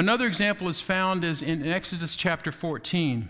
Another 0.00 0.26
example 0.26 0.66
is 0.70 0.80
found 0.80 1.24
is 1.24 1.42
in 1.42 1.70
Exodus 1.70 2.16
chapter 2.16 2.50
14. 2.50 3.28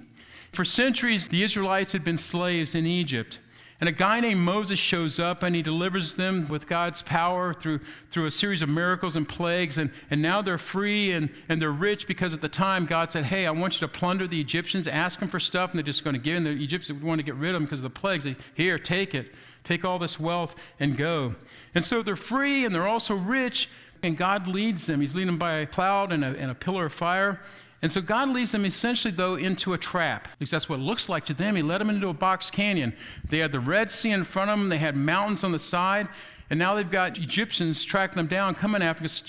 For 0.53 0.65
centuries, 0.65 1.27
the 1.27 1.43
Israelites 1.43 1.91
had 1.91 2.05
been 2.05 2.17
slaves 2.17 2.77
in 2.77 2.87
Egypt. 2.87 3.41
And 3.81 3.89
a 3.89 3.93
guy 3.93 4.21
named 4.21 4.39
Moses 4.39 4.79
shows 4.79 5.19
up 5.19 5.43
and 5.43 5.57
he 5.57 5.63
delivers 5.63 6.15
them 6.15 6.47
with 6.47 6.69
God's 6.69 7.03
power 7.03 7.53
through, 7.53 7.81
through 8.13 8.27
a 8.27 8.31
series 8.31 8.63
of 8.63 8.69
miracles 8.69 9.17
and 9.17 9.29
plagues. 9.29 9.79
And, 9.79 9.91
and 10.13 10.23
now 10.23 10.43
they're 10.43 10.59
free 10.59 11.11
and, 11.11 11.29
and 11.49 11.61
they're 11.61 11.73
rich 11.73 12.07
because 12.07 12.33
at 12.33 12.41
the 12.41 12.49
time 12.49 12.87
God 12.87 13.11
said, 13.11 13.25
Hey, 13.25 13.49
I 13.49 13.51
want 13.51 13.75
you 13.81 13.89
to 13.89 13.93
plunder 13.93 14.29
the 14.29 14.41
Egyptians, 14.41 14.87
ask 14.87 15.19
them 15.19 15.29
for 15.29 15.41
stuff, 15.41 15.71
and 15.71 15.79
they're 15.79 15.83
just 15.83 16.05
going 16.05 16.15
to 16.15 16.21
give. 16.21 16.37
And 16.37 16.47
the 16.47 16.51
Egyptians 16.51 17.03
want 17.03 17.19
to 17.19 17.25
get 17.25 17.35
rid 17.35 17.49
of 17.49 17.55
them 17.55 17.65
because 17.65 17.81
of 17.81 17.93
the 17.93 17.99
plagues. 17.99 18.23
They, 18.23 18.37
Here, 18.55 18.79
take 18.79 19.17
it. 19.17 19.35
Take 19.65 19.85
all 19.85 19.99
this 19.99 20.21
wealth 20.21 20.55
and 20.79 20.97
go. 20.97 21.35
And 21.75 21.85
so 21.85 22.03
they're 22.03 22.15
free 22.15 22.65
and 22.65 22.73
they're 22.73 22.89
also 22.89 23.15
rich, 23.15 23.69
and 24.03 24.17
God 24.17 24.49
leads 24.49 24.87
them. 24.87 25.01
He's 25.01 25.15
leading 25.15 25.27
them 25.27 25.39
by 25.39 25.59
a 25.59 25.67
cloud 25.67 26.13
and 26.13 26.25
a, 26.25 26.29
and 26.29 26.51
a 26.51 26.55
pillar 26.55 26.87
of 26.87 26.93
fire. 26.93 27.41
And 27.83 27.91
so 27.91 28.01
God 28.01 28.29
leads 28.29 28.53
them 28.53 28.67
essentially, 28.67 29.13
though, 29.13 29.37
into 29.37 29.73
a 29.73 29.79
trap. 29.79 30.29
At 30.31 30.41
least 30.41 30.53
that's 30.53 30.69
what 30.69 30.81
it 30.81 30.83
looks 30.83 31.09
like 31.09 31.27
to 31.27 31.35
them. 31.35 31.57
He 31.57 31.63
led 31.63 31.81
them 31.81 31.91
into 31.91 32.09
a 32.09 32.15
box 32.15 32.51
canyon. 32.51 32.95
They 33.29 33.39
had 33.39 33.53
the 33.53 33.61
Red 33.61 33.91
Sea 33.91 34.11
in 34.11 34.25
front 34.25 34.51
of 34.51 34.59
them, 34.59 34.69
they 34.69 34.79
had 34.79 34.97
mountains 34.97 35.45
on 35.45 35.53
the 35.53 35.59
side, 35.59 36.09
and 36.51 36.59
now 36.59 36.75
they've 36.75 36.91
got 36.91 37.17
Egyptians 37.17 37.83
tracking 37.85 38.17
them 38.17 38.27
down, 38.27 38.55
coming 38.55 38.83
after 38.83 39.03
because 39.03 39.21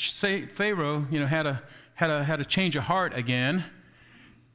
Pharaoh, 0.53 1.05
you 1.09 1.19
know, 1.19 1.27
had 1.27 1.45
a, 1.45 1.61
had, 1.93 2.09
a, 2.09 2.23
had 2.23 2.41
a 2.41 2.45
change 2.45 2.75
of 2.75 2.83
heart 2.83 3.15
again. 3.15 3.63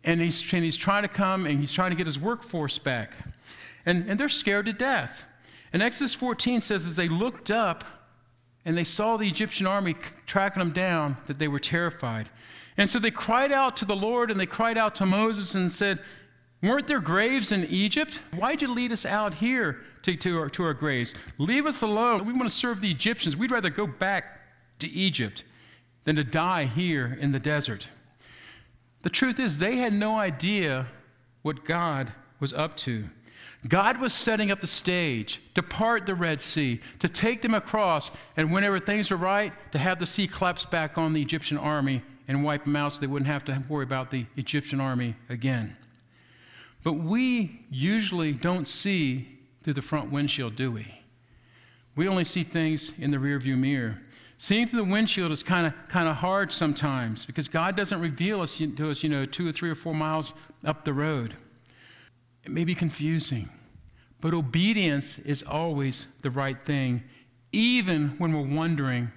And 0.04 0.20
he's, 0.20 0.40
and 0.52 0.62
he's 0.62 0.76
trying 0.76 1.02
to 1.02 1.08
come 1.08 1.46
and 1.46 1.58
he's 1.58 1.72
trying 1.72 1.90
to 1.90 1.96
get 1.96 2.06
his 2.06 2.18
workforce 2.18 2.78
back. 2.78 3.14
And, 3.86 4.08
and 4.10 4.20
they're 4.20 4.28
scared 4.28 4.66
to 4.66 4.72
death. 4.72 5.24
And 5.72 5.82
Exodus 5.82 6.14
14 6.14 6.60
says, 6.60 6.86
as 6.86 6.96
they 6.96 7.08
looked 7.08 7.50
up, 7.50 7.84
and 8.66 8.76
they 8.76 8.84
saw 8.84 9.16
the 9.16 9.28
Egyptian 9.28 9.64
army 9.66 9.94
tracking 10.26 10.58
them 10.58 10.72
down, 10.72 11.16
that 11.26 11.38
they 11.38 11.46
were 11.46 11.60
terrified. 11.60 12.28
And 12.76 12.90
so 12.90 12.98
they 12.98 13.12
cried 13.12 13.52
out 13.52 13.76
to 13.78 13.84
the 13.84 13.94
Lord 13.96 14.28
and 14.30 14.38
they 14.38 14.44
cried 14.44 14.76
out 14.76 14.96
to 14.96 15.06
Moses 15.06 15.54
and 15.54 15.70
said, 15.70 16.00
Weren't 16.62 16.88
there 16.88 17.00
graves 17.00 17.52
in 17.52 17.64
Egypt? 17.66 18.20
Why'd 18.34 18.60
you 18.60 18.68
lead 18.68 18.90
us 18.90 19.06
out 19.06 19.34
here 19.34 19.78
to, 20.02 20.16
to, 20.16 20.40
our, 20.40 20.50
to 20.50 20.64
our 20.64 20.74
graves? 20.74 21.14
Leave 21.38 21.64
us 21.64 21.82
alone. 21.82 22.26
We 22.26 22.32
want 22.32 22.50
to 22.50 22.54
serve 22.54 22.80
the 22.80 22.90
Egyptians. 22.90 23.36
We'd 23.36 23.52
rather 23.52 23.70
go 23.70 23.86
back 23.86 24.40
to 24.80 24.88
Egypt 24.88 25.44
than 26.02 26.16
to 26.16 26.24
die 26.24 26.64
here 26.64 27.16
in 27.20 27.30
the 27.30 27.38
desert. 27.38 27.86
The 29.02 29.10
truth 29.10 29.38
is, 29.38 29.58
they 29.58 29.76
had 29.76 29.92
no 29.92 30.16
idea 30.16 30.88
what 31.42 31.64
God 31.64 32.12
was 32.40 32.52
up 32.52 32.76
to. 32.78 33.04
God 33.68 33.98
was 33.98 34.12
setting 34.12 34.50
up 34.50 34.60
the 34.60 34.66
stage 34.66 35.40
to 35.54 35.62
part 35.62 36.06
the 36.06 36.14
Red 36.14 36.40
Sea, 36.40 36.80
to 37.00 37.08
take 37.08 37.42
them 37.42 37.54
across, 37.54 38.10
and 38.36 38.52
whenever 38.52 38.78
things 38.78 39.10
were 39.10 39.16
right, 39.16 39.52
to 39.72 39.78
have 39.78 39.98
the 39.98 40.06
sea 40.06 40.26
collapse 40.26 40.64
back 40.66 40.98
on 40.98 41.12
the 41.12 41.22
Egyptian 41.22 41.56
army 41.56 42.02
and 42.28 42.44
wipe 42.44 42.64
them 42.64 42.76
out 42.76 42.92
so 42.92 43.00
they 43.00 43.06
wouldn't 43.06 43.28
have 43.28 43.44
to 43.44 43.62
worry 43.68 43.84
about 43.84 44.10
the 44.10 44.26
Egyptian 44.36 44.80
army 44.80 45.16
again. 45.28 45.76
But 46.82 46.94
we 46.94 47.60
usually 47.70 48.32
don't 48.32 48.68
see 48.68 49.28
through 49.62 49.74
the 49.74 49.82
front 49.82 50.12
windshield, 50.12 50.54
do 50.54 50.70
we? 50.70 50.86
We 51.96 52.08
only 52.08 52.24
see 52.24 52.42
things 52.42 52.92
in 52.98 53.10
the 53.10 53.16
rearview 53.16 53.56
mirror. 53.56 54.00
Seeing 54.38 54.66
through 54.66 54.84
the 54.84 54.92
windshield 54.92 55.32
is 55.32 55.42
kind 55.42 55.66
of 55.66 55.72
kind 55.88 56.08
of 56.08 56.16
hard 56.16 56.52
sometimes 56.52 57.24
because 57.24 57.48
God 57.48 57.74
doesn't 57.74 58.00
reveal 58.00 58.42
us 58.42 58.58
to 58.58 58.90
us, 58.90 59.02
you 59.02 59.08
know, 59.08 59.24
two 59.24 59.48
or 59.48 59.52
three 59.52 59.70
or 59.70 59.74
four 59.74 59.94
miles 59.94 60.34
up 60.64 60.84
the 60.84 60.92
road. 60.92 61.34
It 62.46 62.52
may 62.52 62.64
be 62.64 62.76
confusing, 62.76 63.48
but 64.20 64.32
obedience 64.32 65.18
is 65.18 65.42
always 65.42 66.06
the 66.22 66.30
right 66.30 66.56
thing, 66.64 67.02
even 67.50 68.10
when 68.18 68.32
we're 68.32 68.56
wondering, 68.56 69.10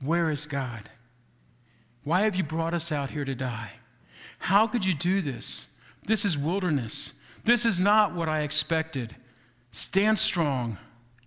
where 0.00 0.28
is 0.28 0.44
God? 0.44 0.90
Why 2.02 2.22
have 2.22 2.34
you 2.34 2.42
brought 2.42 2.74
us 2.74 2.90
out 2.90 3.10
here 3.10 3.24
to 3.24 3.36
die? 3.36 3.74
How 4.40 4.66
could 4.66 4.84
you 4.84 4.92
do 4.92 5.22
this? 5.22 5.68
This 6.04 6.24
is 6.24 6.36
wilderness. 6.36 7.12
This 7.44 7.64
is 7.64 7.78
not 7.78 8.12
what 8.12 8.28
I 8.28 8.40
expected. 8.40 9.14
Stand 9.70 10.18
strong. 10.18 10.78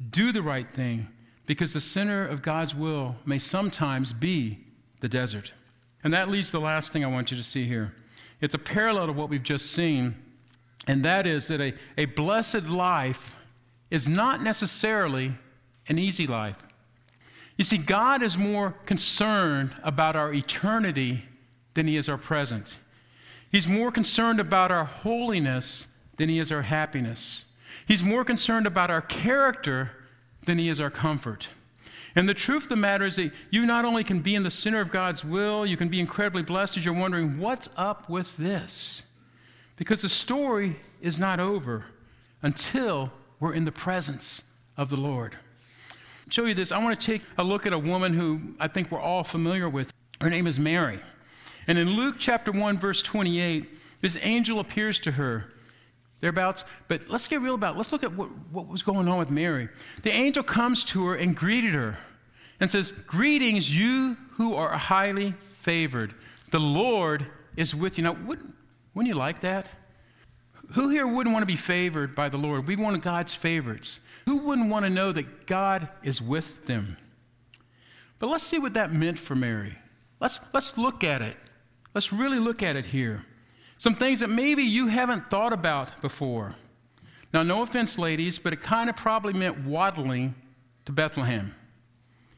Do 0.10 0.34
the 0.34 0.44
right 0.44 0.70
thing, 0.70 1.08
because 1.46 1.72
the 1.72 1.80
center 1.80 2.28
of 2.28 2.42
God's 2.42 2.76
will 2.76 3.16
may 3.26 3.40
sometimes 3.40 4.12
be 4.12 4.60
the 5.00 5.08
desert. 5.08 5.54
And 6.04 6.14
that 6.14 6.30
leads 6.30 6.48
to 6.48 6.58
the 6.58 6.66
last 6.66 6.92
thing 6.92 7.06
I 7.06 7.08
want 7.08 7.32
you 7.32 7.38
to 7.38 7.44
see 7.44 7.66
here. 7.66 7.96
It's 8.42 8.54
a 8.54 8.60
parallel 8.60 9.08
to 9.08 9.14
what 9.14 9.30
we've 9.30 9.42
just 9.42 9.72
seen 9.72 10.16
and 10.88 11.04
that 11.04 11.26
is 11.26 11.48
that 11.48 11.62
a, 11.62 11.74
a 11.98 12.06
blessed 12.06 12.68
life 12.68 13.36
is 13.90 14.08
not 14.08 14.42
necessarily 14.42 15.34
an 15.88 16.00
easy 16.00 16.28
life. 16.28 16.58
You 17.58 17.64
see, 17.64 17.78
God 17.78 18.22
is 18.22 18.38
more 18.38 18.76
concerned 18.86 19.76
about 19.84 20.16
our 20.16 20.34
eternity 20.34 21.26
than 21.74 21.88
he 21.88 21.98
is 21.98 22.10
our 22.10 22.18
present. 22.18 22.78
He's 23.52 23.68
more 23.68 23.92
concerned 23.92 24.40
about 24.40 24.72
our 24.72 24.86
holiness 24.86 25.88
than 26.18 26.30
he 26.30 26.40
is 26.40 26.52
our 26.52 26.64
happiness. 26.64 27.46
He's 27.88 28.04
more 28.04 28.26
concerned 28.26 28.68
about 28.68 28.90
our 28.90 29.02
character 29.02 29.92
than 30.46 30.58
he 30.58 30.70
is 30.70 30.80
our 30.80 30.90
comfort. 30.90 31.48
And 32.16 32.28
the 32.28 32.34
truth 32.34 32.64
of 32.64 32.70
the 32.70 32.76
matter 32.76 33.06
is 33.06 33.18
that 33.18 33.32
you 33.50 33.66
not 33.66 33.86
only 33.86 34.04
can 34.04 34.20
be 34.20 34.36
in 34.36 34.44
the 34.44 34.52
center 34.52 34.80
of 34.80 34.92
God's 34.92 35.24
will, 35.24 35.66
you 35.66 35.78
can 35.78 35.90
be 35.90 36.00
incredibly 36.00 36.44
blessed 36.44 36.78
as 36.78 36.86
you're 36.86 36.94
wondering, 36.94 37.40
what's 37.40 37.70
up 37.76 38.10
with 38.10 38.36
this? 38.38 39.04
Because 39.78 40.02
the 40.02 40.10
story 40.10 40.78
is 41.02 41.20
not 41.20 41.40
over 41.40 41.86
until 42.42 43.12
we're 43.40 43.54
in 43.54 43.66
the 43.66 43.72
presence 43.72 44.42
of 44.78 44.90
the 44.90 44.96
Lord. 44.96 45.38
I'll 45.92 46.32
show 46.32 46.46
you 46.46 46.54
this. 46.54 46.72
I 46.72 46.78
want 46.78 47.00
to 47.00 47.06
take 47.06 47.22
a 47.38 47.44
look 47.44 47.66
at 47.66 47.74
a 47.74 47.80
woman 47.80 48.14
who 48.14 48.56
I 48.60 48.68
think 48.68 48.92
we're 48.92 49.02
all 49.02 49.24
familiar 49.24 49.70
with. 49.70 49.92
Her 50.22 50.30
name 50.30 50.48
is 50.48 50.60
Mary. 50.60 51.00
And 51.68 51.78
in 51.78 51.90
Luke 51.92 52.16
chapter 52.20 52.52
1, 52.52 52.78
verse 52.78 53.02
28, 53.02 53.70
this 54.02 54.18
angel 54.22 54.60
appears 54.60 55.00
to 55.00 55.12
her 55.12 55.52
thereabouts. 56.22 56.64
But 56.88 57.08
let's 57.08 57.28
get 57.28 57.42
real 57.42 57.56
about 57.56 57.76
it. 57.76 57.78
Let's 57.78 57.92
look 57.92 58.04
at 58.04 58.14
what, 58.14 58.30
what 58.52 58.68
was 58.68 58.82
going 58.82 59.08
on 59.08 59.18
with 59.18 59.32
Mary. 59.32 59.70
The 60.04 60.12
angel 60.12 60.44
comes 60.44 60.84
to 60.86 61.06
her 61.08 61.16
and 61.16 61.36
greeted 61.36 61.74
her 61.74 61.98
and 62.60 62.70
says, 62.70 62.92
Greetings, 62.92 63.76
you 63.76 64.18
who 64.32 64.56
are 64.56 64.72
highly 64.78 65.34
favored. 65.62 66.14
The 66.52 66.60
Lord 66.60 67.26
is 67.56 67.76
with 67.76 67.98
you. 67.98 68.04
Now, 68.04 68.14
wouldn't, 68.14 68.54
wouldn't 68.96 69.14
you 69.14 69.20
like 69.20 69.42
that? 69.42 69.70
Who 70.72 70.90
here 70.90 71.06
wouldn't 71.06 71.34
want 71.34 71.44
to 71.44 71.48
be 71.48 71.56
favored 71.56 72.16
by 72.16 72.30
the 72.30 72.38
Lord? 72.38 72.66
We 72.66 72.76
want 72.76 73.04
God's 73.04 73.36
favorites. 73.36 74.00
Who 74.26 74.38
wouldn't 74.38 74.70
want 74.70 74.86
to 74.86 74.90
know 74.90 75.12
that 75.12 75.46
God 75.46 75.88
is 76.02 76.22
with 76.22 76.66
them? 76.66 76.98
But 78.18 78.30
let's 78.30 78.44
see 78.44 78.58
what 78.58 78.74
that 78.74 78.92
meant 78.92 79.20
for 79.20 79.36
Mary. 79.36 79.78
Let's, 80.20 80.40
let's 80.54 80.78
look 80.78 81.04
at 81.04 81.22
it. 81.22 81.38
Let's 81.94 82.12
really 82.12 82.40
look 82.40 82.64
at 82.64 82.76
it 82.76 82.88
here. 82.88 83.26
Some 83.78 83.94
things 83.94 84.22
that 84.22 84.30
maybe 84.30 84.64
you 84.64 84.88
haven't 84.88 85.30
thought 85.30 85.54
about 85.54 86.02
before. 86.02 86.56
Now, 87.34 87.44
no 87.44 87.62
offense, 87.62 88.00
ladies, 88.00 88.40
but 88.40 88.54
it 88.54 88.62
kind 88.62 88.90
of 88.90 88.96
probably 88.96 89.34
meant 89.34 89.66
waddling 89.66 90.34
to 90.86 90.92
Bethlehem. 90.92 91.54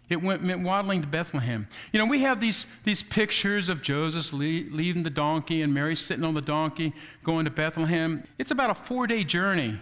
It 0.10 0.22
went, 0.22 0.42
meant 0.42 0.62
waddling 0.62 1.02
to 1.02 1.08
Bethlehem. 1.08 1.68
You 1.92 2.00
know, 2.00 2.06
we 2.06 2.20
have 2.20 2.40
these, 2.40 2.66
these 2.86 3.04
pictures 3.04 3.68
of 3.68 3.82
Joseph 3.82 4.32
leaving 4.32 5.04
the 5.04 5.10
donkey 5.10 5.62
and 5.62 5.74
Mary 5.74 5.96
sitting 5.96 6.24
on 6.24 6.34
the 6.34 6.42
donkey 6.42 6.94
going 7.24 7.46
to 7.46 7.52
Bethlehem. 7.52 8.24
It's 8.38 8.52
about 8.52 8.70
a 8.70 8.76
four 8.76 9.06
day 9.08 9.24
journey. 9.24 9.78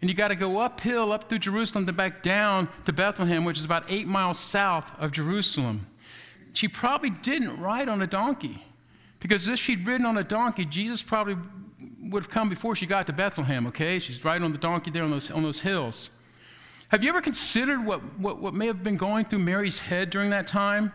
And 0.00 0.08
you 0.08 0.14
got 0.14 0.28
to 0.28 0.36
go 0.36 0.58
uphill, 0.58 1.12
up 1.12 1.28
through 1.28 1.40
Jerusalem, 1.40 1.84
then 1.84 1.94
back 1.94 2.22
down 2.22 2.68
to 2.86 2.92
Bethlehem, 2.92 3.44
which 3.44 3.58
is 3.58 3.64
about 3.64 3.84
eight 3.88 4.06
miles 4.06 4.38
south 4.38 4.92
of 4.98 5.10
Jerusalem. 5.10 5.86
She 6.52 6.68
probably 6.68 7.10
didn't 7.10 7.60
ride 7.60 7.88
on 7.88 8.00
a 8.02 8.06
donkey. 8.06 8.64
Because 9.20 9.48
if 9.48 9.58
she'd 9.58 9.86
ridden 9.86 10.06
on 10.06 10.16
a 10.16 10.24
donkey, 10.24 10.64
Jesus 10.64 11.02
probably 11.02 11.36
would 12.02 12.22
have 12.22 12.30
come 12.30 12.48
before 12.48 12.76
she 12.76 12.86
got 12.86 13.06
to 13.08 13.12
Bethlehem, 13.12 13.66
okay? 13.66 13.98
She's 13.98 14.24
riding 14.24 14.44
on 14.44 14.52
the 14.52 14.58
donkey 14.58 14.90
there 14.90 15.02
on 15.02 15.10
those, 15.10 15.30
on 15.30 15.42
those 15.42 15.60
hills. 15.60 16.10
Have 16.88 17.04
you 17.04 17.10
ever 17.10 17.20
considered 17.20 17.84
what, 17.84 18.00
what, 18.18 18.38
what 18.40 18.54
may 18.54 18.66
have 18.66 18.82
been 18.82 18.96
going 18.96 19.26
through 19.26 19.40
Mary's 19.40 19.78
head 19.78 20.10
during 20.10 20.30
that 20.30 20.48
time? 20.48 20.92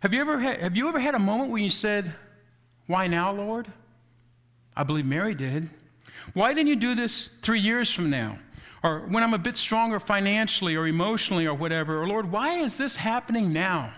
Have 0.00 0.12
you, 0.12 0.20
ever 0.20 0.38
had, 0.38 0.60
have 0.60 0.76
you 0.76 0.88
ever 0.88 0.98
had 0.98 1.14
a 1.14 1.18
moment 1.18 1.50
when 1.50 1.62
you 1.62 1.70
said, 1.70 2.12
Why 2.86 3.06
now, 3.06 3.32
Lord? 3.32 3.68
I 4.76 4.84
believe 4.84 5.06
Mary 5.06 5.34
did. 5.34 5.70
Why 6.34 6.54
didn't 6.54 6.68
you 6.68 6.76
do 6.76 6.94
this 6.94 7.30
three 7.42 7.60
years 7.60 7.90
from 7.90 8.10
now? 8.10 8.38
Or 8.82 9.00
when 9.08 9.22
I'm 9.22 9.34
a 9.34 9.38
bit 9.38 9.56
stronger 9.56 9.98
financially 9.98 10.76
or 10.76 10.86
emotionally 10.86 11.46
or 11.46 11.54
whatever? 11.54 12.00
Or 12.00 12.06
Lord, 12.06 12.30
why 12.30 12.58
is 12.58 12.76
this 12.76 12.96
happening 12.96 13.52
now? 13.52 13.92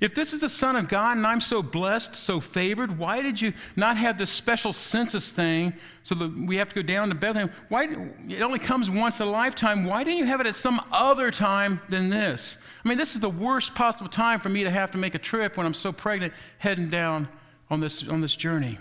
If 0.00 0.14
this 0.14 0.32
is 0.32 0.40
the 0.40 0.48
Son 0.48 0.76
of 0.76 0.88
God 0.88 1.16
and 1.16 1.26
I'm 1.26 1.40
so 1.40 1.62
blessed, 1.62 2.16
so 2.16 2.40
favored, 2.40 2.98
why 2.98 3.22
did 3.22 3.40
you 3.40 3.52
not 3.76 3.96
have 3.96 4.18
this 4.18 4.30
special 4.30 4.72
census 4.72 5.30
thing 5.30 5.72
so 6.02 6.14
that 6.16 6.36
we 6.36 6.56
have 6.56 6.68
to 6.70 6.74
go 6.74 6.82
down 6.82 7.08
to 7.08 7.14
Bethlehem? 7.14 7.50
Why, 7.68 7.84
it 8.28 8.42
only 8.42 8.58
comes 8.58 8.90
once 8.90 9.20
a 9.20 9.24
lifetime. 9.24 9.84
Why 9.84 10.02
didn't 10.02 10.18
you 10.18 10.24
have 10.26 10.40
it 10.40 10.46
at 10.46 10.54
some 10.54 10.80
other 10.90 11.30
time 11.30 11.80
than 11.88 12.10
this? 12.10 12.58
I 12.84 12.88
mean, 12.88 12.98
this 12.98 13.14
is 13.14 13.20
the 13.20 13.30
worst 13.30 13.74
possible 13.74 14.10
time 14.10 14.40
for 14.40 14.48
me 14.48 14.64
to 14.64 14.70
have 14.70 14.90
to 14.92 14.98
make 14.98 15.14
a 15.14 15.18
trip 15.18 15.56
when 15.56 15.66
I'm 15.66 15.74
so 15.74 15.92
pregnant 15.92 16.34
heading 16.58 16.88
down 16.88 17.28
on 17.70 17.80
this, 17.80 18.06
on 18.08 18.20
this 18.20 18.34
journey. 18.34 18.78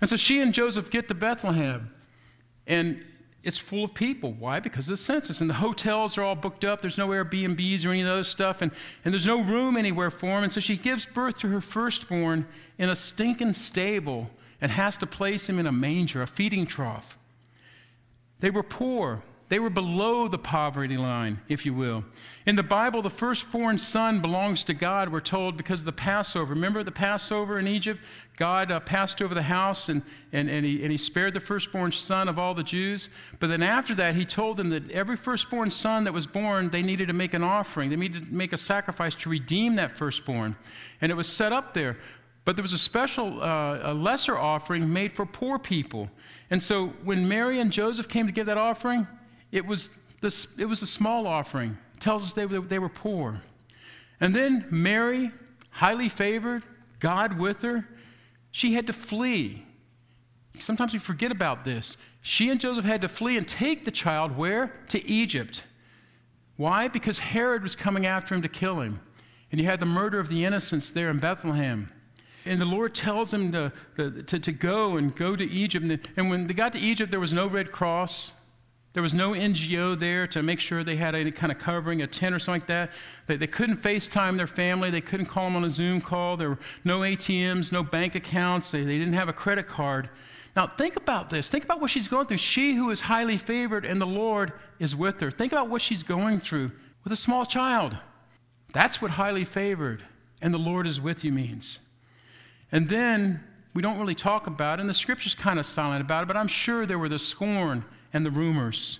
And 0.00 0.08
so 0.08 0.16
she 0.16 0.40
and 0.40 0.54
Joseph 0.54 0.90
get 0.90 1.08
to 1.08 1.14
Bethlehem. 1.14 1.92
And 2.66 3.04
it's 3.42 3.58
full 3.58 3.84
of 3.84 3.94
people. 3.94 4.32
Why? 4.32 4.60
Because 4.60 4.86
of 4.86 4.92
the 4.92 4.96
census. 4.98 5.40
And 5.40 5.48
the 5.48 5.54
hotels 5.54 6.18
are 6.18 6.22
all 6.22 6.34
booked 6.34 6.64
up. 6.64 6.82
There's 6.82 6.98
no 6.98 7.08
Airbnbs 7.08 7.86
or 7.86 7.90
any 7.90 8.02
of 8.02 8.26
stuff. 8.26 8.60
And, 8.60 8.70
and 9.04 9.14
there's 9.14 9.26
no 9.26 9.42
room 9.42 9.76
anywhere 9.76 10.10
for 10.10 10.26
him. 10.26 10.44
And 10.44 10.52
so 10.52 10.60
she 10.60 10.76
gives 10.76 11.06
birth 11.06 11.38
to 11.40 11.48
her 11.48 11.60
firstborn 11.60 12.46
in 12.78 12.90
a 12.90 12.96
stinking 12.96 13.54
stable 13.54 14.30
and 14.60 14.70
has 14.70 14.98
to 14.98 15.06
place 15.06 15.48
him 15.48 15.58
in 15.58 15.66
a 15.66 15.72
manger, 15.72 16.20
a 16.20 16.26
feeding 16.26 16.66
trough. 16.66 17.16
They 18.40 18.50
were 18.50 18.62
poor. 18.62 19.22
They 19.50 19.58
were 19.58 19.68
below 19.68 20.28
the 20.28 20.38
poverty 20.38 20.96
line, 20.96 21.40
if 21.48 21.66
you 21.66 21.74
will. 21.74 22.04
In 22.46 22.54
the 22.54 22.62
Bible, 22.62 23.02
the 23.02 23.10
firstborn 23.10 23.78
son 23.78 24.20
belongs 24.20 24.62
to 24.64 24.74
God, 24.74 25.08
we're 25.08 25.20
told, 25.20 25.56
because 25.56 25.80
of 25.80 25.86
the 25.86 25.92
Passover. 25.92 26.54
Remember 26.54 26.84
the 26.84 26.92
Passover 26.92 27.58
in 27.58 27.66
Egypt? 27.66 28.00
God 28.36 28.70
uh, 28.70 28.78
passed 28.78 29.20
over 29.20 29.34
the 29.34 29.42
house 29.42 29.88
and, 29.88 30.02
and, 30.32 30.48
and, 30.48 30.64
he, 30.64 30.82
and 30.82 30.92
he 30.92 30.96
spared 30.96 31.34
the 31.34 31.40
firstborn 31.40 31.90
son 31.90 32.28
of 32.28 32.38
all 32.38 32.54
the 32.54 32.62
Jews. 32.62 33.08
But 33.40 33.48
then 33.48 33.64
after 33.64 33.92
that, 33.96 34.14
he 34.14 34.24
told 34.24 34.56
them 34.56 34.70
that 34.70 34.88
every 34.92 35.16
firstborn 35.16 35.72
son 35.72 36.04
that 36.04 36.12
was 36.12 36.28
born, 36.28 36.70
they 36.70 36.82
needed 36.82 37.08
to 37.08 37.12
make 37.12 37.34
an 37.34 37.42
offering. 37.42 37.90
They 37.90 37.96
needed 37.96 38.26
to 38.28 38.32
make 38.32 38.52
a 38.52 38.58
sacrifice 38.58 39.16
to 39.16 39.28
redeem 39.28 39.74
that 39.76 39.98
firstborn. 39.98 40.54
And 41.00 41.10
it 41.10 41.16
was 41.16 41.26
set 41.26 41.52
up 41.52 41.74
there. 41.74 41.96
But 42.44 42.54
there 42.54 42.62
was 42.62 42.72
a 42.72 42.78
special, 42.78 43.42
uh, 43.42 43.80
a 43.82 43.94
lesser 43.94 44.38
offering 44.38 44.92
made 44.92 45.12
for 45.12 45.26
poor 45.26 45.58
people. 45.58 46.08
And 46.50 46.62
so 46.62 46.92
when 47.02 47.26
Mary 47.26 47.58
and 47.58 47.72
Joseph 47.72 48.08
came 48.08 48.26
to 48.26 48.32
give 48.32 48.46
that 48.46 48.56
offering, 48.56 49.08
it 49.52 49.66
was, 49.66 49.90
this, 50.20 50.56
it 50.58 50.66
was 50.66 50.82
a 50.82 50.86
small 50.86 51.26
offering. 51.26 51.76
It 51.94 52.00
tells 52.00 52.24
us 52.24 52.32
they, 52.32 52.46
they 52.46 52.78
were 52.78 52.88
poor. 52.88 53.42
And 54.20 54.34
then 54.34 54.66
Mary, 54.70 55.32
highly 55.70 56.08
favored, 56.08 56.64
God 56.98 57.38
with 57.38 57.62
her, 57.62 57.88
she 58.50 58.74
had 58.74 58.86
to 58.88 58.92
flee. 58.92 59.64
Sometimes 60.58 60.92
we 60.92 60.98
forget 60.98 61.32
about 61.32 61.64
this. 61.64 61.96
She 62.22 62.50
and 62.50 62.60
Joseph 62.60 62.84
had 62.84 63.00
to 63.00 63.08
flee 63.08 63.36
and 63.36 63.48
take 63.48 63.84
the 63.84 63.90
child 63.90 64.36
where? 64.36 64.72
To 64.88 65.04
Egypt. 65.08 65.64
Why? 66.56 66.88
Because 66.88 67.18
Herod 67.18 67.62
was 67.62 67.74
coming 67.74 68.04
after 68.04 68.34
him 68.34 68.42
to 68.42 68.48
kill 68.48 68.80
him. 68.80 69.00
And 69.50 69.60
you 69.60 69.66
had 69.66 69.80
the 69.80 69.86
murder 69.86 70.20
of 70.20 70.28
the 70.28 70.44
innocents 70.44 70.90
there 70.90 71.10
in 71.10 71.18
Bethlehem. 71.18 71.90
And 72.44 72.60
the 72.60 72.66
Lord 72.66 72.94
tells 72.94 73.32
him 73.32 73.52
to, 73.52 73.72
to, 73.96 74.38
to, 74.38 74.52
go 74.52 74.96
and 74.96 75.14
go 75.14 75.36
to 75.36 75.44
Egypt. 75.44 76.08
And 76.16 76.30
when 76.30 76.46
they 76.46 76.54
got 76.54 76.72
to 76.72 76.78
Egypt, 76.78 77.10
there 77.10 77.20
was 77.20 77.32
no 77.32 77.46
Red 77.46 77.72
Cross. 77.72 78.32
There 78.92 79.02
was 79.02 79.14
no 79.14 79.30
NGO 79.32 79.98
there 79.98 80.26
to 80.28 80.42
make 80.42 80.58
sure 80.58 80.82
they 80.82 80.96
had 80.96 81.14
any 81.14 81.30
kind 81.30 81.52
of 81.52 81.58
covering, 81.58 82.02
a 82.02 82.06
tent 82.08 82.34
or 82.34 82.40
something 82.40 82.60
like 82.60 82.66
that. 82.68 82.90
They, 83.26 83.36
they 83.36 83.46
couldn't 83.46 83.76
FaceTime 83.76 84.36
their 84.36 84.48
family. 84.48 84.90
They 84.90 85.00
couldn't 85.00 85.26
call 85.26 85.44
them 85.44 85.56
on 85.56 85.64
a 85.64 85.70
Zoom 85.70 86.00
call. 86.00 86.36
There 86.36 86.50
were 86.50 86.58
no 86.82 87.00
ATMs, 87.00 87.70
no 87.70 87.84
bank 87.84 88.16
accounts. 88.16 88.72
They, 88.72 88.82
they 88.82 88.98
didn't 88.98 89.14
have 89.14 89.28
a 89.28 89.32
credit 89.32 89.68
card. 89.68 90.10
Now, 90.56 90.66
think 90.66 90.96
about 90.96 91.30
this. 91.30 91.48
Think 91.48 91.64
about 91.64 91.80
what 91.80 91.90
she's 91.90 92.08
going 92.08 92.26
through. 92.26 92.38
She 92.38 92.74
who 92.74 92.90
is 92.90 93.00
highly 93.00 93.38
favored 93.38 93.84
and 93.84 94.00
the 94.00 94.06
Lord 94.06 94.52
is 94.80 94.96
with 94.96 95.20
her. 95.20 95.30
Think 95.30 95.52
about 95.52 95.68
what 95.68 95.82
she's 95.82 96.02
going 96.02 96.40
through 96.40 96.72
with 97.04 97.12
a 97.12 97.16
small 97.16 97.46
child. 97.46 97.96
That's 98.72 99.00
what 99.00 99.12
highly 99.12 99.44
favored 99.44 100.04
and 100.42 100.52
the 100.52 100.58
Lord 100.58 100.86
is 100.86 101.00
with 101.00 101.24
you 101.24 101.32
means. 101.32 101.78
And 102.72 102.88
then 102.88 103.42
we 103.74 103.82
don't 103.82 103.98
really 103.98 104.14
talk 104.14 104.46
about 104.46 104.78
it, 104.78 104.82
and 104.82 104.90
the 104.90 104.94
scripture's 104.94 105.34
kind 105.34 105.58
of 105.58 105.66
silent 105.66 106.00
about 106.00 106.24
it, 106.24 106.26
but 106.26 106.36
I'm 106.36 106.48
sure 106.48 106.86
there 106.86 106.98
were 106.98 107.08
the 107.08 107.18
scorn 107.18 107.84
and 108.12 108.24
the 108.24 108.30
rumors. 108.30 108.98